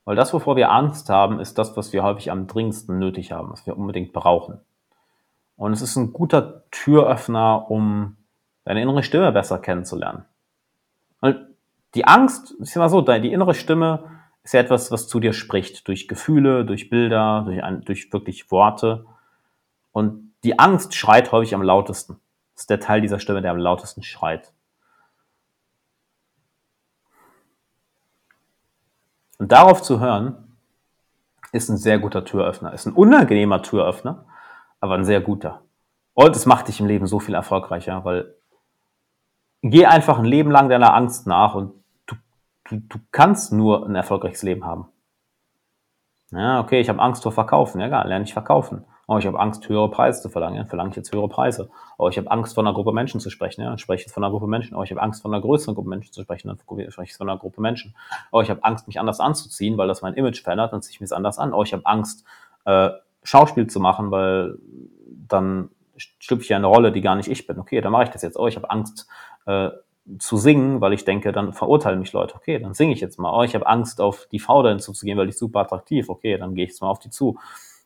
Weil 0.05 0.15
das, 0.15 0.34
wovor 0.34 0.55
wir 0.55 0.71
Angst 0.71 1.09
haben, 1.09 1.39
ist 1.39 1.57
das, 1.57 1.75
was 1.77 1.93
wir 1.93 2.03
häufig 2.03 2.31
am 2.31 2.47
dringendsten 2.47 2.99
nötig 2.99 3.31
haben, 3.31 3.51
was 3.51 3.65
wir 3.65 3.77
unbedingt 3.77 4.13
brauchen. 4.13 4.59
Und 5.55 5.73
es 5.73 5.81
ist 5.81 5.95
ein 5.95 6.13
guter 6.13 6.63
Türöffner, 6.71 7.69
um 7.69 8.17
deine 8.65 8.81
innere 8.81 9.03
Stimme 9.03 9.31
besser 9.31 9.59
kennenzulernen. 9.59 10.25
Und 11.21 11.38
die 11.95 12.05
Angst, 12.05 12.55
ich 12.61 12.71
sag 12.71 12.81
mal 12.81 12.89
so, 12.89 13.01
die 13.01 13.31
innere 13.31 13.53
Stimme 13.53 14.09
ist 14.43 14.53
ja 14.53 14.59
etwas, 14.59 14.91
was 14.91 15.07
zu 15.07 15.19
dir 15.19 15.31
spricht, 15.31 15.88
durch 15.88 16.07
Gefühle, 16.07 16.65
durch 16.65 16.89
Bilder, 16.89 17.43
durch, 17.45 17.63
ein, 17.63 17.81
durch 17.81 18.11
wirklich 18.11 18.51
Worte. 18.51 19.05
Und 19.91 20.34
die 20.43 20.59
Angst 20.59 20.95
schreit 20.95 21.31
häufig 21.31 21.55
am 21.55 21.61
lautesten. 21.61 22.19
Das 22.55 22.63
ist 22.63 22.69
der 22.69 22.79
Teil 22.79 23.01
dieser 23.01 23.19
Stimme, 23.19 23.41
der 23.41 23.51
am 23.51 23.57
lautesten 23.57 24.03
schreit. 24.03 24.51
Und 29.43 29.51
darauf 29.51 29.81
zu 29.81 29.99
hören, 29.99 30.37
ist 31.51 31.67
ein 31.67 31.75
sehr 31.75 31.99
guter 31.99 32.23
Türöffner. 32.23 32.71
Ist 32.71 32.85
ein 32.85 32.93
unangenehmer 32.93 33.61
Türöffner, 33.61 34.23
aber 34.79 34.93
ein 34.93 35.03
sehr 35.03 35.19
guter. 35.19 35.63
Und 36.13 36.33
es 36.33 36.45
macht 36.45 36.69
dich 36.69 36.79
im 36.79 36.85
Leben 36.85 37.07
so 37.07 37.19
viel 37.19 37.35
erfolgreicher, 37.35 38.05
weil 38.05 38.35
geh 39.61 39.85
einfach 39.85 40.17
ein 40.17 40.23
Leben 40.23 40.49
lang 40.49 40.69
deiner 40.69 40.93
Angst 40.93 41.27
nach 41.27 41.55
und 41.55 41.73
du, 42.05 42.15
du, 42.69 42.77
du 42.87 42.99
kannst 43.11 43.51
nur 43.51 43.85
ein 43.85 43.95
erfolgreiches 43.95 44.43
Leben 44.43 44.63
haben. 44.63 44.87
Ja, 46.31 46.61
okay, 46.61 46.79
ich 46.79 46.87
habe 46.87 47.01
Angst 47.01 47.23
vor 47.23 47.33
Verkaufen. 47.33 47.81
Ja, 47.81 47.87
egal, 47.87 48.07
lerne 48.07 48.23
ich 48.23 48.31
verkaufen. 48.31 48.85
Oh, 49.06 49.18
ich 49.18 49.28
habe 49.28 49.39
Angst, 49.39 49.68
höhere 49.68 49.91
Preise 49.91 50.22
zu 50.22 50.30
verlangen. 50.30 50.56
Ja, 50.56 50.66
verlange 50.66 50.91
ich 50.91 50.95
jetzt 50.95 51.12
höhere 51.12 51.28
Preise. 51.28 51.70
Oh, 51.97 52.08
ich 52.08 52.18
habe 52.18 52.32
Angst, 52.32 52.56
von 52.56 52.66
einer 52.66 52.74
Gruppe 52.74 52.93
Menschen 52.93 53.20
zu 53.20 53.30
sprechen. 53.30 53.62
Ja, 53.62 53.70
dann 53.70 53.78
spreche 53.78 54.01
ich 54.01 54.06
jetzt 54.06 54.14
von 54.14 54.24
einer 54.24 54.32
Gruppe 54.32 54.47
Menschen. 54.47 54.76
Oh, 54.76 54.84
ich 54.84 54.91
habe 54.91 55.01
Angst, 55.01 55.22
von 55.22 55.34
einer 55.34 55.41
größeren 55.41 55.76
Gruppe 55.76 55.89
Menschen 55.89 56.14
zu 56.14 56.22
sprechen. 56.22 56.47
Dann 56.47 56.58
spreche 56.58 56.89
ich 57.04 57.14
von 57.14 57.30
einer 57.30 57.38
Gruppe 57.38 57.62
Menschen. 57.62 57.95
Oh, 58.32 58.41
ich 58.41 58.49
habe 58.49 58.64
Angst, 58.64 58.88
mich 58.88 58.99
anders 58.99 59.20
anzuziehen, 59.20 59.78
weil 59.78 59.88
das 59.88 60.01
mein 60.01 60.14
Image 60.14 60.41
verändert. 60.41 60.72
Dann 60.72 60.82
ziehe 60.82 60.93
ich 60.93 61.01
mich 61.01 61.12
anders 61.12 61.38
an. 61.38 61.54
Oh, 61.54 61.64
ich 61.64 61.74
habe 61.74 61.86
Angst, 61.86 62.24
äh, 62.66 62.91
Schauspiel 63.24 63.68
zu 63.68 63.80
machen, 63.80 64.12
weil 64.12 64.58
dann 65.28 65.70
schlüpfe 65.97 66.43
ich 66.43 66.49
ja 66.49 66.58
eine 66.58 66.68
Rolle, 66.68 66.91
die 66.91 67.01
gar 67.01 67.16
nicht 67.16 67.30
ich 67.30 67.45
bin. 67.45 67.60
Okay, 67.60 67.82
dann 67.82 67.91
mache 67.91 68.04
ich 68.04 68.10
das 68.10 68.22
jetzt. 68.22 68.38
Oh, 68.38 68.47
ich 68.47 68.56
habe 68.56 68.70
Angst, 68.70 69.08
äh, 69.45 69.70
zu 70.20 70.38
singen, 70.38 70.82
weil 70.82 70.93
ich 70.93 71.06
denke, 71.06 71.32
dann 71.32 71.54
verurteilen 71.54 71.99
mich 71.99 72.12
Leute. 72.12 72.36
Okay, 72.36 72.60
dann 72.60 72.74
singe 72.74 72.93
ich 72.93 72.99
jetzt 72.99 73.20
mal. 73.20 73.38
Oh, 73.38 73.43
ich 73.43 73.56
habe 73.56 73.68
Angst, 73.68 74.01
auf 74.01 74.28
die 74.32 74.39
Frau 74.39 74.62
dahin 74.62 74.80
zuzugehen, 74.80 75.18
weil 75.18 75.30
ich 75.30 75.38
super 75.38 75.62
attraktiv. 75.62 76.10
Okay, 76.10 76.38
dann 76.38 76.56
gehe 76.56 76.66
ich 76.66 76.72
jetzt 76.72 76.82
mal 76.82 76.89
auf 76.89 76.99
die 76.99 77.10
zu 77.10 77.38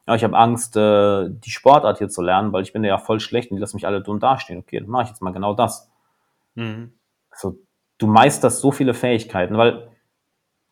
ja, 0.07 0.15
ich 0.15 0.23
habe 0.23 0.37
Angst, 0.37 0.77
äh, 0.77 1.29
die 1.29 1.51
Sportart 1.51 1.97
hier 1.97 2.07
zu 2.07 2.21
lernen, 2.21 2.53
weil 2.53 2.63
ich 2.63 2.71
bin 2.71 2.83
ja 2.83 2.97
voll 2.97 3.19
schlecht 3.19 3.51
und 3.51 3.57
die 3.57 3.61
lassen 3.61 3.75
mich 3.75 3.85
alle 3.85 4.01
dumm 4.01 4.19
dastehen. 4.19 4.59
Okay, 4.59 4.79
dann 4.79 4.89
mache 4.89 5.03
ich 5.03 5.09
jetzt 5.09 5.21
mal 5.21 5.33
genau 5.33 5.53
das. 5.53 5.89
Mhm. 6.55 6.93
Also, 7.29 7.57
du 7.97 8.07
meisterst 8.07 8.61
so 8.61 8.71
viele 8.71 8.93
Fähigkeiten, 8.93 9.57
weil 9.57 9.89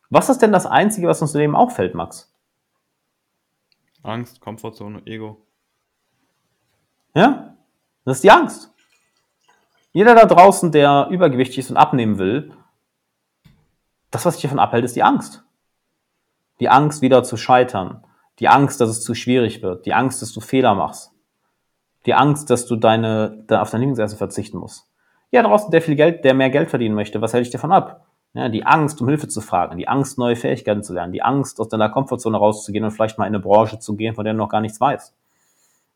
was 0.08 0.28
ist 0.28 0.40
denn 0.40 0.52
das 0.52 0.66
Einzige, 0.66 1.08
was 1.08 1.20
uns 1.20 1.34
im 1.34 1.40
Leben 1.40 1.56
auffällt, 1.56 1.94
Max? 1.94 2.32
Angst, 4.02 4.40
Komfortzone, 4.40 5.02
Ego. 5.04 5.42
Ja? 7.14 7.56
Das 8.04 8.18
ist 8.18 8.24
die 8.24 8.30
Angst. 8.30 8.72
Jeder 9.92 10.14
da 10.14 10.26
draußen, 10.26 10.70
der 10.72 11.08
übergewichtig 11.10 11.58
ist 11.58 11.70
und 11.70 11.76
abnehmen 11.76 12.18
will, 12.18 12.52
das, 14.10 14.24
was 14.24 14.36
dich 14.36 14.42
davon 14.42 14.60
abhält, 14.60 14.84
ist 14.84 14.94
die 14.94 15.02
Angst. 15.02 15.44
Die 16.60 16.68
Angst, 16.68 17.02
wieder 17.02 17.24
zu 17.24 17.36
scheitern. 17.36 18.05
Die 18.38 18.48
Angst, 18.48 18.80
dass 18.80 18.90
es 18.90 19.02
zu 19.02 19.14
schwierig 19.14 19.62
wird. 19.62 19.86
Die 19.86 19.94
Angst, 19.94 20.20
dass 20.22 20.32
du 20.32 20.40
Fehler 20.40 20.74
machst. 20.74 21.12
Die 22.04 22.14
Angst, 22.14 22.50
dass 22.50 22.66
du 22.66 22.76
deine, 22.76 23.44
da 23.46 23.62
auf 23.62 23.70
dein 23.70 23.80
Lieblingsessen 23.80 24.18
verzichten 24.18 24.58
musst. 24.58 24.86
Ja, 25.30 25.42
draußen, 25.42 25.70
der 25.70 25.82
viel 25.82 25.96
Geld, 25.96 26.24
der 26.24 26.34
mehr 26.34 26.50
Geld 26.50 26.70
verdienen 26.70 26.94
möchte, 26.94 27.20
was 27.20 27.32
hält 27.32 27.46
dich 27.46 27.52
davon 27.52 27.72
ab? 27.72 28.06
Ja, 28.34 28.48
die 28.48 28.64
Angst, 28.64 29.00
um 29.00 29.08
Hilfe 29.08 29.28
zu 29.28 29.40
fragen, 29.40 29.78
die 29.78 29.88
Angst, 29.88 30.18
neue 30.18 30.36
Fähigkeiten 30.36 30.82
zu 30.82 30.92
lernen, 30.92 31.12
die 31.12 31.22
Angst, 31.22 31.58
aus 31.58 31.68
deiner 31.68 31.88
Komfortzone 31.88 32.36
rauszugehen 32.36 32.84
und 32.84 32.90
vielleicht 32.90 33.18
mal 33.18 33.24
in 33.24 33.34
eine 33.34 33.42
Branche 33.42 33.78
zu 33.78 33.96
gehen, 33.96 34.14
von 34.14 34.24
der 34.24 34.34
du 34.34 34.38
noch 34.38 34.50
gar 34.50 34.60
nichts 34.60 34.80
weißt. 34.80 35.14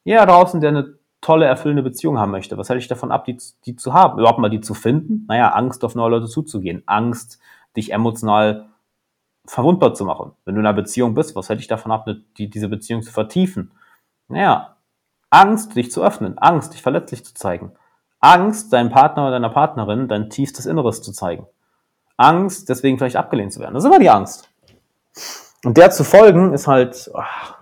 Ja, 0.05 0.25
draußen, 0.25 0.61
der 0.61 0.71
eine 0.71 0.95
tolle, 1.21 1.45
erfüllende 1.45 1.83
Beziehung 1.83 2.19
haben 2.19 2.31
möchte, 2.31 2.57
was 2.57 2.71
hält 2.71 2.81
dich 2.81 2.89
davon 2.89 3.13
ab, 3.13 3.27
die, 3.27 3.37
die 3.67 3.77
zu 3.77 3.93
haben? 3.93 4.19
Überhaupt 4.19 4.39
mal 4.39 4.49
die 4.49 4.63
zu 4.63 4.73
finden? 4.73 5.27
Naja, 5.29 5.51
Angst, 5.51 5.85
auf 5.85 5.95
neue 5.95 6.11
Leute 6.11 6.27
zuzugehen. 6.27 6.83
Angst, 6.87 7.39
dich 7.77 7.93
emotional 7.93 8.70
verwundbar 9.47 9.95
zu 9.95 10.05
machen. 10.05 10.33
Wenn 10.45 10.55
du 10.55 10.61
in 10.61 10.67
einer 10.67 10.77
Beziehung 10.77 11.15
bist, 11.15 11.35
was 11.35 11.49
hält 11.49 11.61
dich 11.61 11.69
davon 11.69 11.93
ab, 11.93 12.07
die, 12.39 12.51
diese 12.51 12.69
Beziehung 12.69 13.03
zu 13.03 13.13
vertiefen? 13.13 13.73
Naja, 14.29 14.77
Angst, 15.31 15.77
dich 15.77 15.91
zu 15.91 16.03
öffnen, 16.03 16.39
Angst, 16.39 16.75
dich 16.75 16.83
verletzlich 16.83 17.25
zu 17.25 17.35
zeigen. 17.35 17.73
Angst, 18.21 18.73
deinem 18.73 18.91
Partner 18.91 19.23
oder 19.25 19.33
deiner 19.33 19.51
Partnerin 19.51 20.09
dein 20.09 20.29
tiefstes 20.29 20.67
Inneres 20.67 21.03
zu 21.03 21.13
zeigen. 21.13 21.47
Angst, 22.17 22.69
deswegen 22.69 22.99
vielleicht 22.99 23.17
abgelehnt 23.17 23.53
zu 23.53 23.61
werden. 23.61 23.75
Das 23.75 23.83
ist 23.83 23.89
immer 23.89 23.99
die 23.99 24.11
Angst. 24.11 24.51
Und 25.65 25.77
der 25.77 25.91
zu 25.91 26.05
folgen 26.05 26.53
ist 26.53 26.67
halt 26.67 27.11
ach, 27.15 27.57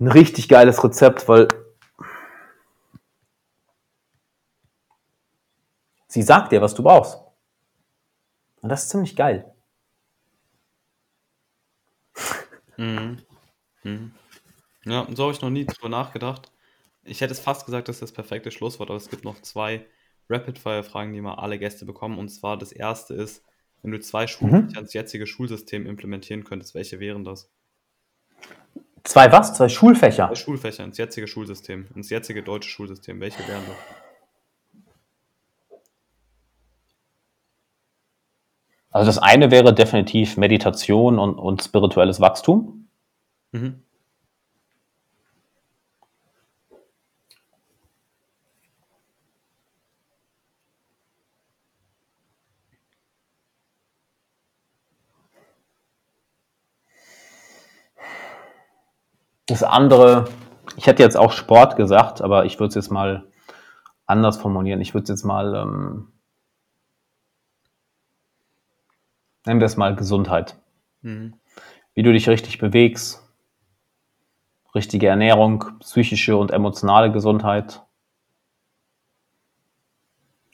ein 0.00 0.08
richtig 0.08 0.48
geiles 0.48 0.82
Rezept, 0.82 1.28
weil 1.28 1.48
sie 6.08 6.22
sagt 6.22 6.50
dir, 6.52 6.62
was 6.62 6.74
du 6.74 6.82
brauchst. 6.82 7.20
Und 8.62 8.68
das 8.70 8.84
ist 8.84 8.90
ziemlich 8.90 9.14
geil. 9.14 9.52
Mhm. 12.80 13.18
Mhm. 13.82 14.12
Ja, 14.86 15.06
so 15.14 15.24
habe 15.24 15.32
ich 15.32 15.42
noch 15.42 15.50
nie 15.50 15.66
drüber 15.66 15.90
nachgedacht. 15.90 16.50
Ich 17.04 17.20
hätte 17.20 17.32
es 17.32 17.40
fast 17.40 17.66
gesagt, 17.66 17.88
das 17.88 17.96
ist 17.96 18.02
das 18.02 18.12
perfekte 18.12 18.50
Schlusswort, 18.50 18.88
aber 18.88 18.96
es 18.96 19.10
gibt 19.10 19.24
noch 19.24 19.40
zwei 19.42 19.86
Rapid-Fire-Fragen, 20.30 21.12
die 21.12 21.20
mal 21.20 21.34
alle 21.34 21.58
Gäste 21.58 21.84
bekommen. 21.84 22.18
Und 22.18 22.30
zwar 22.30 22.56
das 22.56 22.72
erste 22.72 23.14
ist, 23.14 23.44
wenn 23.82 23.90
du 23.90 24.00
zwei 24.00 24.26
Schulfächer 24.26 24.80
ins 24.80 24.92
jetzige 24.94 25.26
Schulsystem 25.26 25.86
implementieren 25.86 26.44
könntest, 26.44 26.74
welche 26.74 27.00
wären 27.00 27.24
das? 27.24 27.50
Zwei 29.04 29.30
was? 29.32 29.54
Zwei 29.54 29.68
Schulfächer? 29.68 30.28
Zwei 30.28 30.34
Schulfächer 30.34 30.84
ins 30.84 30.98
jetzige 30.98 31.26
Schulsystem, 31.26 31.86
ins 31.94 32.10
jetzige 32.10 32.42
deutsche 32.42 32.70
Schulsystem. 32.70 33.20
Welche 33.20 33.46
wären 33.46 33.64
das? 33.66 34.09
Also 38.90 39.06
das 39.06 39.18
eine 39.18 39.50
wäre 39.50 39.72
definitiv 39.72 40.36
Meditation 40.36 41.18
und, 41.18 41.38
und 41.38 41.62
spirituelles 41.62 42.20
Wachstum. 42.20 42.88
Mhm. 43.52 43.82
Das 59.50 59.64
andere, 59.64 60.28
ich 60.76 60.86
hätte 60.86 61.02
jetzt 61.02 61.16
auch 61.16 61.32
Sport 61.32 61.74
gesagt, 61.74 62.22
aber 62.22 62.44
ich 62.44 62.60
würde 62.60 62.68
es 62.68 62.76
jetzt 62.76 62.90
mal 62.92 63.24
anders 64.06 64.36
formulieren. 64.36 64.80
Ich 64.80 64.94
würde 64.94 65.02
es 65.04 65.08
jetzt 65.08 65.24
mal, 65.24 65.56
ähm, 65.56 66.12
nennen 69.50 69.60
wir 69.60 69.66
es 69.66 69.76
mal 69.76 69.96
Gesundheit. 69.96 70.56
Mhm. 71.02 71.34
Wie 71.94 72.04
du 72.04 72.12
dich 72.12 72.28
richtig 72.28 72.58
bewegst, 72.58 73.28
richtige 74.76 75.08
Ernährung, 75.08 75.64
psychische 75.80 76.36
und 76.36 76.52
emotionale 76.52 77.10
Gesundheit. 77.10 77.82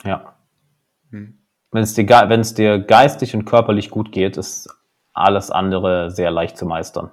Ja. 0.02 0.36
Mhm. 1.10 1.40
Wenn 1.70 1.82
es 1.82 1.92
dir, 1.92 2.06
dir 2.06 2.78
geistig 2.78 3.34
und 3.34 3.44
körperlich 3.44 3.90
gut 3.90 4.12
geht, 4.12 4.38
ist 4.38 4.74
alles 5.12 5.50
andere 5.50 6.10
sehr 6.10 6.30
leicht 6.30 6.56
zu 6.56 6.64
meistern. 6.64 7.10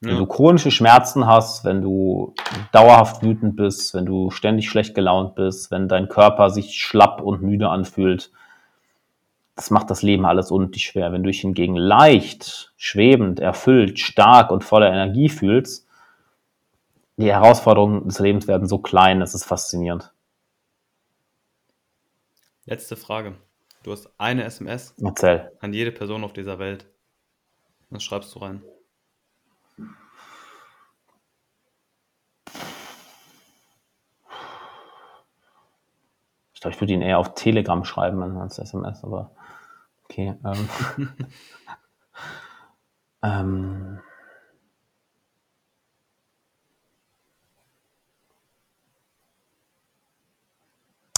Wenn 0.00 0.16
du 0.16 0.26
chronische 0.26 0.70
Schmerzen 0.70 1.26
hast, 1.26 1.64
wenn 1.64 1.82
du 1.82 2.34
dauerhaft 2.72 3.22
wütend 3.22 3.56
bist, 3.56 3.92
wenn 3.92 4.06
du 4.06 4.30
ständig 4.30 4.70
schlecht 4.70 4.94
gelaunt 4.94 5.34
bist, 5.34 5.70
wenn 5.70 5.88
dein 5.88 6.08
Körper 6.08 6.48
sich 6.48 6.78
schlapp 6.78 7.20
und 7.20 7.42
müde 7.42 7.68
anfühlt, 7.68 8.30
das 9.56 9.70
macht 9.70 9.90
das 9.90 10.02
Leben 10.02 10.26
alles 10.26 10.50
unnötig 10.50 10.84
schwer. 10.84 11.12
Wenn 11.12 11.22
du 11.22 11.28
dich 11.28 11.42
hingegen 11.42 11.76
leicht, 11.76 12.72
schwebend, 12.76 13.40
erfüllt, 13.40 13.98
stark 13.98 14.50
und 14.50 14.64
voller 14.64 14.88
Energie 14.88 15.28
fühlst, 15.28 15.86
die 17.16 17.32
Herausforderungen 17.32 18.08
des 18.08 18.18
Lebens 18.18 18.48
werden 18.48 18.66
so 18.66 18.78
klein, 18.78 19.20
das 19.20 19.34
ist 19.34 19.44
faszinierend. 19.44 20.12
Letzte 22.64 22.96
Frage. 22.96 23.36
Du 23.84 23.92
hast 23.92 24.08
eine 24.18 24.44
SMS 24.44 24.94
Erzähl. 25.00 25.52
an 25.60 25.72
jede 25.72 25.92
Person 25.92 26.24
auf 26.24 26.32
dieser 26.32 26.58
Welt. 26.58 26.86
Was 27.90 28.02
schreibst 28.02 28.34
du 28.34 28.40
rein? 28.40 28.62
glaube, 36.64 36.74
ich 36.74 36.80
würde 36.80 36.94
ihn 36.94 37.02
eher 37.02 37.18
auf 37.18 37.34
Telegram 37.34 37.84
schreiben 37.84 38.22
als 38.38 38.58
SMS, 38.58 39.04
aber 39.04 39.30
okay. 40.04 40.34
Ähm, 40.44 40.68
ähm, 43.22 44.00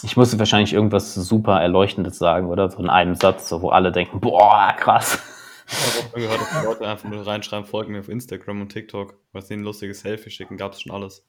ich 0.03 0.17
musste 0.17 0.39
wahrscheinlich 0.39 0.73
irgendwas 0.73 1.15
super 1.15 1.61
Erleuchtendes 1.61 2.19
sagen, 2.19 2.49
oder? 2.49 2.71
So 2.71 2.79
in 2.79 2.89
einem 2.89 3.15
Satz, 3.15 3.49
so, 3.49 3.63
wo 3.63 3.71
alle 3.71 3.93
denken, 3.93 4.21
boah, 4.21 4.75
krass. 4.79 5.21
Ich 5.69 5.97
habe 5.97 6.09
auch 6.09 6.13
gehört, 6.15 6.41
dass 6.41 6.61
die 6.61 6.65
Leute 6.65 6.89
einfach 6.89 7.09
nur 7.09 7.27
reinschreiben, 7.27 7.67
folgen 7.67 7.93
mir 7.93 8.01
auf 8.01 8.09
Instagram 8.09 8.61
und 8.61 8.69
TikTok, 8.69 9.19
was 9.33 9.49
denen 9.49 9.63
ein 9.63 9.65
lustiges 9.65 10.01
Selfie 10.01 10.31
schicken, 10.31 10.57
gab 10.57 10.73
es 10.73 10.81
schon 10.81 10.93
alles. 10.93 11.27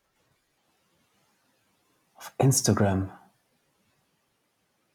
Auf 2.16 2.34
Instagram. 2.38 3.12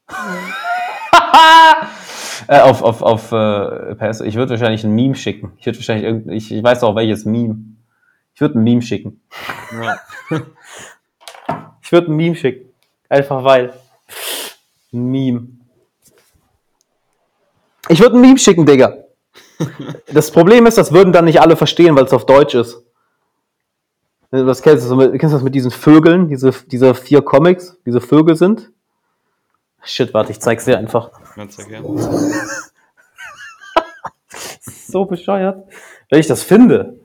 äh, 2.47 2.59
auf, 2.59 2.81
auf, 2.81 3.01
auf 3.01 3.31
äh, 3.31 4.27
Ich 4.27 4.35
würde 4.35 4.51
wahrscheinlich 4.51 4.83
ein 4.83 4.95
Meme 4.95 5.15
schicken. 5.15 5.53
Ich 5.57 5.65
würde 5.65 5.79
wahrscheinlich 5.79 6.05
irgend, 6.05 6.31
ich, 6.31 6.51
ich 6.51 6.63
weiß 6.63 6.83
auch 6.83 6.95
welches 6.95 7.25
Meme. 7.25 7.57
Ich 8.33 8.41
würde 8.41 8.59
ein 8.59 8.63
Meme 8.63 8.81
schicken. 8.81 9.21
Ja. 9.81 9.99
ich 11.81 11.91
würde 11.91 12.11
ein 12.11 12.15
Meme 12.15 12.35
schicken. 12.35 12.69
Einfach 13.09 13.43
weil. 13.43 13.73
Ein 14.91 15.11
Meme. 15.11 15.47
Ich 17.89 17.99
würde 17.99 18.17
ein 18.17 18.21
Meme 18.21 18.37
schicken, 18.37 18.65
Digga. 18.65 18.97
Das 20.11 20.31
Problem 20.31 20.65
ist, 20.65 20.77
das 20.77 20.91
würden 20.91 21.13
dann 21.13 21.25
nicht 21.25 21.41
alle 21.41 21.55
verstehen, 21.55 21.95
weil 21.95 22.05
es 22.05 22.13
auf 22.13 22.25
Deutsch 22.25 22.55
ist. 22.55 22.83
Was 24.31 24.61
kennst 24.61 24.89
du, 24.89 24.97
kennst 24.97 25.23
du 25.25 25.37
das 25.37 25.43
mit 25.43 25.53
diesen 25.53 25.71
Vögeln, 25.71 26.27
diese, 26.27 26.51
diese 26.67 26.95
vier 26.95 27.21
Comics, 27.21 27.77
diese 27.85 28.01
Vögel 28.01 28.35
sind? 28.35 28.71
Shit, 29.83 30.13
warte, 30.13 30.31
ich 30.31 30.39
zeig's 30.39 30.65
dir 30.65 30.77
einfach. 30.77 31.09
Ja, 31.35 31.49
zeig 31.49 31.69
her. 31.69 31.81
so 34.61 35.05
bescheuert. 35.05 35.67
Wenn 36.09 36.19
ich 36.19 36.27
das 36.27 36.43
finde, 36.43 36.99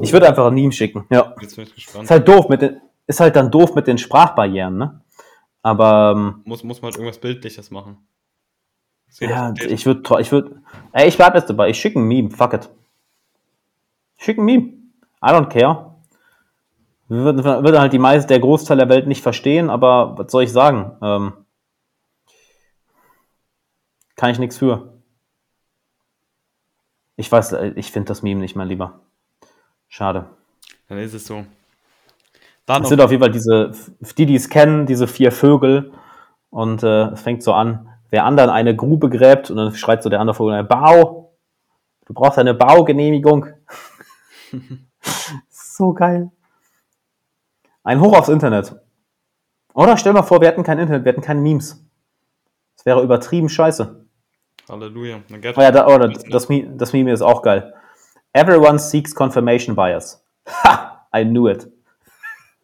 ich 0.00 0.12
würde 0.12 0.28
einfach 0.28 0.46
ein 0.46 0.54
Meme 0.54 0.72
schicken. 0.72 1.06
Ja. 1.10 1.34
Jetzt 1.40 1.56
bin 1.56 1.66
ich 1.66 1.74
gespannt. 1.74 2.04
Ist 2.04 2.10
halt 2.10 2.28
doof 2.28 2.48
mit 2.48 2.62
den, 2.62 2.80
ist 3.06 3.20
halt 3.20 3.36
dann 3.36 3.50
doof 3.50 3.74
mit 3.74 3.86
den 3.86 3.98
Sprachbarrieren, 3.98 4.78
ne? 4.78 5.00
Aber 5.62 6.14
ähm, 6.16 6.42
muss, 6.44 6.64
muss 6.64 6.82
man 6.82 6.90
halt 6.90 6.96
irgendwas 6.96 7.20
Bildliches 7.20 7.70
machen. 7.70 7.98
Ja, 9.20 9.52
ich 9.68 9.84
würde, 9.84 10.20
ich 10.20 10.32
würde, 10.32 10.62
ey, 10.92 11.08
ich 11.08 11.16
bleib 11.16 11.34
jetzt 11.34 11.50
dabei. 11.50 11.68
Ich 11.68 11.78
schicke 11.78 12.00
ein 12.00 12.08
Meme. 12.08 12.30
Fuck 12.30 12.54
it. 12.54 12.70
Ich 14.16 14.24
schicke 14.24 14.40
ein 14.40 14.44
Meme. 14.44 14.72
I 15.24 15.28
don't 15.28 15.48
care. 15.48 15.92
Würde, 17.08 17.44
würde 17.44 17.80
halt 17.80 17.92
die 17.92 17.98
meiste, 17.98 18.28
der 18.28 18.40
Großteil 18.40 18.78
der 18.78 18.88
Welt 18.88 19.06
nicht 19.06 19.22
verstehen, 19.22 19.68
aber 19.68 20.16
was 20.16 20.32
soll 20.32 20.44
ich 20.44 20.52
sagen? 20.52 20.96
Ähm, 21.02 21.32
kann 24.22 24.30
ich 24.30 24.38
nichts 24.38 24.56
für. 24.56 24.92
Ich 27.16 27.32
weiß, 27.32 27.54
äh, 27.54 27.72
ich 27.74 27.90
finde 27.90 28.06
das 28.06 28.22
Meme 28.22 28.38
nicht 28.38 28.54
mehr 28.54 28.64
lieber. 28.64 29.00
Schade. 29.88 30.26
Dann 30.86 30.98
ist 30.98 31.12
es 31.12 31.26
so. 31.26 31.44
Dann 32.64 32.84
es 32.84 32.88
sind 32.88 33.00
auf 33.00 33.10
jeden 33.10 33.20
Fall 33.20 33.32
diese, 33.32 33.72
die, 34.16 34.26
die 34.26 34.36
es 34.36 34.48
kennen, 34.48 34.86
diese 34.86 35.08
vier 35.08 35.32
Vögel. 35.32 35.90
Und 36.50 36.84
äh, 36.84 37.06
es 37.08 37.22
fängt 37.22 37.42
so 37.42 37.52
an, 37.52 37.88
wer 38.10 38.24
anderen 38.24 38.48
eine 38.48 38.76
Grube 38.76 39.10
gräbt 39.10 39.50
und 39.50 39.56
dann 39.56 39.74
schreit 39.74 40.04
so 40.04 40.08
der 40.08 40.20
andere 40.20 40.36
Vogel, 40.36 40.62
Bau! 40.62 41.34
Du 42.06 42.14
brauchst 42.14 42.38
eine 42.38 42.54
Baugenehmigung. 42.54 43.48
so 45.48 45.94
geil. 45.94 46.30
Ein 47.82 48.00
Hoch 48.00 48.16
aufs 48.16 48.28
Internet. 48.28 48.76
Oder 49.74 49.96
stell 49.96 50.12
mal 50.12 50.22
vor, 50.22 50.40
wir 50.40 50.46
hätten 50.46 50.62
kein 50.62 50.78
Internet, 50.78 51.04
wir 51.04 51.10
hätten 51.10 51.22
keine 51.22 51.40
Memes. 51.40 51.84
Das 52.76 52.86
wäre 52.86 53.02
übertrieben 53.02 53.48
scheiße. 53.48 54.01
Halleluja. 54.72 55.20
Oh 55.54 55.60
ja, 55.60 55.70
da, 55.70 55.86
oh, 55.86 55.98
das, 55.98 56.24
das, 56.24 56.48
das 56.48 56.92
Meme 56.94 57.12
ist 57.12 57.20
auch 57.20 57.42
geil. 57.42 57.74
Everyone 58.32 58.78
seeks 58.78 59.14
confirmation 59.14 59.76
bias. 59.76 60.24
Ha! 60.48 61.06
I 61.14 61.24
knew 61.24 61.46
it. 61.46 61.70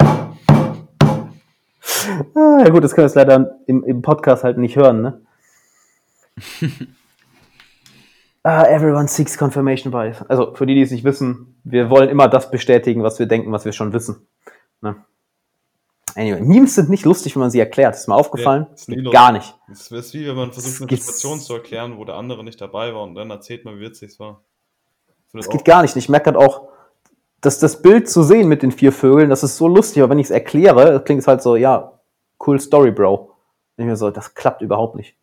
ah, 0.01 0.31
ja 2.35 2.71
gut, 2.71 2.83
das 2.83 2.95
können 2.95 3.05
wir 3.05 3.09
jetzt 3.09 3.15
leider 3.15 3.59
im, 3.67 3.85
im 3.85 4.01
Podcast 4.01 4.43
halt 4.43 4.57
nicht 4.57 4.77
hören, 4.77 5.03
ne? 5.03 5.21
ah, 8.43 8.65
everyone 8.65 9.09
seeks 9.09 9.37
confirmation 9.37 9.93
bias. 9.93 10.23
Also 10.31 10.55
für 10.55 10.65
die, 10.65 10.77
die 10.77 10.83
es 10.83 10.91
nicht 10.91 11.05
wissen, 11.05 11.61
wir 11.63 11.91
wollen 11.91 12.09
immer 12.09 12.29
das 12.29 12.51
bestätigen, 12.51 13.03
was 13.03 13.19
wir 13.19 13.27
denken, 13.27 13.53
was 13.53 13.67
wir 13.67 13.73
schon 13.73 13.93
wissen. 13.93 14.27
Ne? 14.81 14.97
Anyway, 16.19 16.41
Memes 16.41 16.75
sind 16.75 16.91
nicht 16.91 17.05
lustig, 17.05 17.37
wenn 17.37 17.43
man 17.43 17.51
sie 17.53 17.61
erklärt. 17.61 17.95
Ist 17.95 18.09
mir 18.09 18.17
aufgefallen? 18.17 18.67
Ja, 18.69 18.75
ist 18.75 18.89
nie 18.89 19.03
Gar 19.05 19.31
nicht. 19.31 19.55
Es 19.71 19.89
ist 19.93 20.15
wie 20.15 20.27
wenn 20.27 20.35
man 20.35 20.53
versucht, 20.53 20.91
eine 20.91 21.01
Situation 21.01 21.39
zu 21.39 21.55
erklären, 21.55 21.97
wo 21.97 22.05
der 22.05 22.17
andere 22.17 22.43
nicht 22.43 22.61
dabei 22.61 22.93
war 22.93 23.05
und 23.05 23.15
dann 23.15 23.31
erzählt 23.31 23.65
man, 23.65 23.77
wie 23.77 23.83
witzig 23.83 24.11
es 24.11 24.19
war. 24.19 24.43
Das 25.33 25.49
geht 25.49 25.65
gar 25.65 25.83
nicht. 25.83 25.95
Ich 25.95 26.09
merke 26.09 26.33
halt 26.33 26.37
auch, 26.37 26.71
dass 27.41 27.61
das 27.61 27.83
Bild 27.83 28.11
zu 28.11 28.25
sehen 28.25 28.49
mit 28.49 28.65
den 28.65 28.73
vier 28.73 28.91
Vögeln, 28.91 29.31
das 29.31 29.45
ist 29.45 29.59
so 29.59 29.69
lustig, 29.69 30.03
aber 30.03 30.11
wenn 30.11 30.19
ich 30.19 30.27
es 30.27 30.31
erkläre, 30.33 31.05
klingt 31.05 31.21
es 31.21 31.29
halt 31.29 31.41
so, 31.41 31.55
ja, 31.55 32.01
cool 32.45 32.59
Story, 32.59 32.91
Bro. 32.91 33.33
Ich 33.77 33.85
mir 33.85 33.97
so, 33.97 34.11
das 34.11 34.35
klappt 34.35 34.61
überhaupt 34.61 34.97
nicht. 34.97 35.15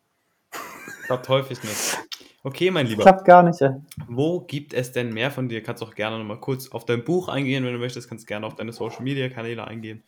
Klappt 1.04 1.28
häufig 1.28 1.62
nicht. 1.62 1.98
Okay, 2.42 2.70
mein 2.70 2.86
Lieber. 2.86 3.02
Klappt 3.02 3.26
gar 3.26 3.42
nicht, 3.42 3.60
ja. 3.60 3.82
Wo 4.08 4.40
gibt 4.40 4.72
es 4.72 4.92
denn 4.92 5.12
mehr 5.12 5.30
von 5.30 5.50
dir? 5.50 5.62
Kannst 5.62 5.82
auch 5.82 5.94
gerne 5.94 6.16
nochmal 6.16 6.40
kurz 6.40 6.70
auf 6.70 6.86
dein 6.86 7.04
Buch 7.04 7.28
eingehen, 7.28 7.66
wenn 7.66 7.74
du 7.74 7.78
möchtest. 7.78 8.08
Kannst 8.08 8.26
gerne 8.26 8.46
auf 8.46 8.54
deine 8.54 8.72
Social 8.72 9.02
Media 9.02 9.28
Kanäle 9.28 9.66
eingehen. 9.66 10.02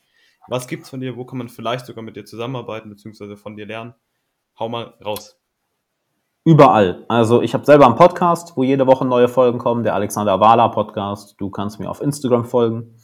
Was 0.49 0.67
gibt 0.67 0.85
es 0.85 0.91
von 0.91 1.01
dir? 1.01 1.17
Wo 1.17 1.25
kann 1.25 1.39
man 1.39 1.49
vielleicht 1.51 1.85
sogar 1.85 2.03
mit 2.03 2.17
dir 2.17 2.25
zusammenarbeiten, 2.25 2.89
beziehungsweise 2.89 3.37
von 3.37 3.57
dir 3.57 3.67
lernen? 3.67 3.95
Hau 4.59 4.69
mal 4.69 4.95
raus. 5.05 5.39
Überall. 6.45 7.05
Also 7.09 7.43
ich 7.43 7.53
habe 7.53 7.67
selber 7.67 7.85
einen 7.85 7.97
Podcast, 7.97 8.57
wo 8.57 8.63
jede 8.63 8.87
Woche 8.87 9.05
neue 9.05 9.29
Folgen 9.29 9.59
kommen, 9.59 9.85
der 9.85 9.95
Alexander 9.95 10.41
Wahler 10.41 10.71
Podcast. 10.71 11.35
Du 11.39 11.51
kannst 11.51 11.79
mir 11.79 11.91
auf 11.91 12.01
Instagram 12.01 12.47
folgen. 12.47 12.95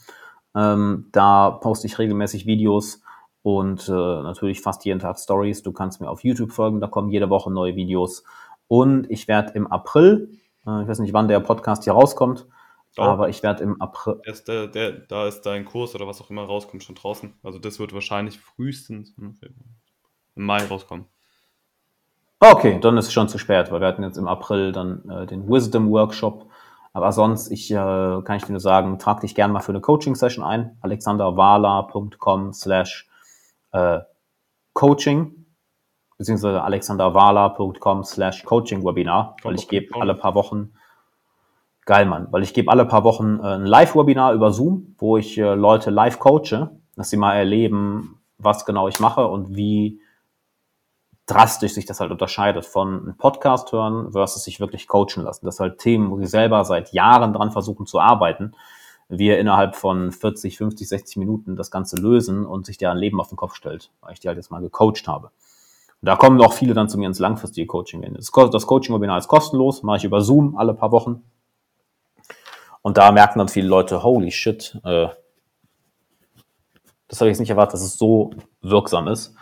Ähm, 0.57 1.11
da 1.13 1.51
poste 1.51 1.87
ich 1.87 1.99
regelmäßig 1.99 2.47
Videos 2.47 3.03
und 3.43 3.87
äh, 3.91 3.93
natürlich 3.93 4.63
fast 4.63 4.87
jeden 4.87 5.01
Tag 5.01 5.19
Stories. 5.19 5.63
Du 5.63 5.73
kannst 5.73 6.01
mir 6.01 6.09
auf 6.09 6.25
YouTube 6.25 6.53
folgen, 6.53 6.81
da 6.81 6.87
kommen 6.87 7.11
jede 7.11 7.29
Woche 7.29 7.53
neue 7.53 7.77
Videos. 7.77 8.25
Und 8.69 9.11
ich 9.11 9.29
werde 9.29 9.53
im 9.53 9.67
April, 9.67 10.39
äh, 10.67 10.83
ich 10.83 10.89
weiß 10.89 11.01
nicht, 11.01 11.13
wann 11.13 11.29
der 11.29 11.41
Podcast 11.41 11.85
hier 11.85 11.93
rauskommt, 11.93 12.47
oh. 12.99 13.03
aber 13.03 13.29
ich 13.29 13.43
werde 13.43 13.63
im 13.63 13.81
April. 13.81 14.21
Ist 14.25 14.49
der, 14.49 14.67
der, 14.67 14.93
da 14.93 15.27
ist 15.27 15.43
dein 15.43 15.65
Kurs 15.65 15.95
oder 15.95 16.07
was 16.07 16.21
auch 16.21 16.31
immer 16.31 16.45
rauskommt 16.45 16.83
schon 16.83 16.95
draußen. 16.95 17.35
Also 17.43 17.59
das 17.59 17.79
wird 17.79 17.93
wahrscheinlich 17.93 18.39
frühestens 18.39 19.15
im 19.17 19.37
Mai 20.35 20.65
rauskommen. 20.65 21.07
Okay, 22.41 22.79
dann 22.81 22.97
ist 22.99 23.07
es 23.07 23.13
schon 23.13 23.29
zu 23.29 23.39
spät, 23.39 23.71
weil 23.71 23.81
wir 23.81 23.87
hatten 23.87 24.03
jetzt 24.03 24.19
im 24.19 24.29
April 24.29 24.73
dann 24.73 25.09
äh, 25.09 25.27
den 25.27 25.49
Wisdom 25.49 25.91
Workshop. 25.91 26.51
Aber 26.93 27.11
sonst, 27.11 27.51
ich 27.51 27.71
äh, 27.71 27.75
kann 27.75 28.37
ich 28.37 28.45
dir 28.45 28.53
nur 28.53 28.61
sagen, 28.61 28.99
trag 28.99 29.21
dich 29.21 29.35
gerne 29.35 29.53
mal 29.53 29.61
für 29.61 29.73
eine 29.73 29.81
Coaching-Session 29.81 30.45
ein. 30.45 30.77
alexanderwala.com 30.81 32.53
slash 32.53 33.09
äh, 33.73 34.01
coaching 34.75 35.45
beziehungsweise 36.19 36.63
alexanderwala.com 36.63 38.05
slash 38.05 38.45
coaching-Webinar, 38.45 39.37
weil 39.43 39.55
ich 39.57 39.69
gebe 39.69 40.01
alle 40.01 40.15
paar 40.15 40.35
Wochen 40.35 40.75
Geil, 41.87 42.07
Mann, 42.07 42.29
weil 42.31 42.43
ich 42.43 42.55
gebe 42.55 42.71
alle 42.71 42.87
paar 42.87 43.05
Wochen 43.05 43.41
äh, 43.41 43.57
ein 43.57 43.67
Live-Webinar 43.67 44.33
über 44.33 44.53
Zoom, 44.53 44.95
wo 44.99 45.19
ich 45.19 45.37
äh, 45.37 45.55
Leute 45.55 45.91
live 45.91 46.19
coache, 46.19 46.71
dass 46.97 47.11
sie 47.11 47.19
mal 47.19 47.35
erleben, 47.35 48.21
was 48.39 48.65
genau 48.65 48.89
ich 48.89 49.01
mache 49.01 49.27
und 49.27 49.55
wie 49.55 50.01
drastisch 51.27 51.73
sich 51.75 51.85
das 51.85 52.01
halt 52.01 52.11
unterscheidet 52.11 52.65
von 52.65 53.03
einem 53.03 53.17
Podcast 53.17 53.73
hören 53.73 54.13
versus 54.13 54.45
sich 54.45 54.61
wirklich 54.61 54.89
coachen 54.89 55.25
lassen. 55.25 55.45
Das 55.45 55.57
sind 55.57 55.65
halt 55.65 55.79
Themen, 55.79 56.11
wo 56.11 56.19
sie 56.19 56.27
selber 56.27 56.65
seit 56.65 56.93
Jahren 56.93 57.33
dran 57.33 57.51
versuchen 57.51 57.87
zu 57.87 58.01
arbeiten. 58.01 58.53
Wir 59.09 59.39
innerhalb 59.39 59.77
von 59.77 60.11
40, 60.11 60.57
50, 60.57 60.89
60 60.89 61.17
Minuten 61.19 61.57
das 61.57 61.71
Ganze 61.71 61.97
lösen 61.97 62.47
und 62.47 62.65
sich 62.65 62.79
deren 62.79 62.97
Leben 62.97 63.21
auf 63.21 63.29
den 63.29 63.37
Kopf 63.37 63.55
stellt, 63.55 63.91
weil 64.01 64.15
ich 64.15 64.21
die 64.21 64.29
halt 64.29 64.39
jetzt 64.39 64.51
mal 64.51 64.61
gecoacht 64.61 65.07
habe. 65.07 65.27
Und 66.01 66.07
da 66.07 66.17
kommen 66.17 66.41
auch 66.41 66.53
viele 66.53 66.75
dann 66.75 66.89
zu 66.89 66.99
mir 66.99 67.07
ins 67.07 67.19
langfristige 67.19 67.67
Coaching 67.67 68.03
hin. 68.03 68.15
Das 68.15 68.67
Coaching-Webinar 68.67 69.19
ist 69.19 69.29
kostenlos, 69.29 69.83
mache 69.83 69.99
ich 69.99 70.05
über 70.05 70.23
Zoom 70.23 70.57
alle 70.57 70.75
paar 70.75 70.93
Wochen. 70.93 71.23
Und 72.85 72.99
da 72.99 73.11
merken 73.13 73.39
dann 73.39 73.49
viele 73.49 73.67
Leute, 73.67 74.03
holy 74.03 74.31
shit, 74.31 74.79
äh, 74.85 75.09
das 77.09 77.19
habe 77.19 77.31
ich 77.31 77.33
jetzt 77.33 77.41
nicht 77.41 77.49
erwartet, 77.49 77.75
dass 77.75 77.83
es 77.83 77.97
so 77.97 78.31
wirksam 78.61 79.09
ist. 79.09 79.35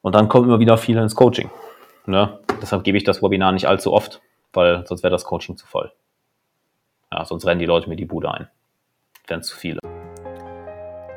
Und 0.00 0.14
dann 0.14 0.28
kommen 0.28 0.48
immer 0.48 0.60
wieder 0.60 0.78
viele 0.78 1.02
ins 1.02 1.16
Coaching. 1.16 1.50
Ne? 2.06 2.38
Deshalb 2.62 2.84
gebe 2.84 2.96
ich 2.96 3.02
das 3.02 3.20
Webinar 3.20 3.50
nicht 3.50 3.66
allzu 3.66 3.92
oft, 3.92 4.22
weil 4.52 4.86
sonst 4.86 5.02
wäre 5.02 5.10
das 5.10 5.24
Coaching 5.24 5.56
zu 5.56 5.66
voll. 5.66 5.90
Ja, 7.12 7.24
sonst 7.24 7.46
rennen 7.46 7.58
die 7.58 7.66
Leute 7.66 7.88
mir 7.88 7.96
die 7.96 8.04
Bude 8.04 8.30
ein. 8.30 8.48
Wären 9.26 9.42
zu 9.42 9.56
viele. 9.56 9.80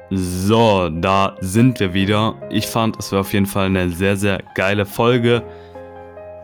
So, 0.09 0.89
da 0.89 1.35
sind 1.41 1.79
wir 1.79 1.93
wieder. 1.93 2.41
Ich 2.49 2.65
fand, 2.65 2.97
es 2.97 3.11
war 3.11 3.19
auf 3.19 3.33
jeden 3.33 3.45
Fall 3.45 3.67
eine 3.67 3.91
sehr, 3.91 4.17
sehr 4.17 4.41
geile 4.55 4.87
Folge. 4.87 5.43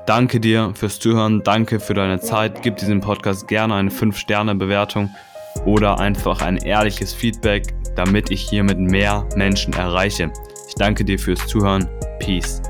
Danke 0.05 0.39
dir 0.39 0.73
fürs 0.75 0.99
Zuhören, 0.99 1.43
danke 1.43 1.79
für 1.79 1.93
deine 1.93 2.19
Zeit. 2.19 2.61
Gib 2.61 2.75
diesem 2.75 2.99
Podcast 2.99 3.47
gerne 3.47 3.75
eine 3.75 3.89
5-Sterne-Bewertung 3.89 5.09
oder 5.65 5.99
einfach 5.99 6.41
ein 6.41 6.57
ehrliches 6.57 7.13
Feedback, 7.13 7.73
damit 7.95 8.29
ich 8.29 8.49
hiermit 8.49 8.79
mehr 8.79 9.25
Menschen 9.35 9.73
erreiche. 9.73 10.31
Ich 10.67 10.75
danke 10.75 11.05
dir 11.05 11.17
fürs 11.17 11.47
Zuhören. 11.47 11.87
Peace. 12.19 12.61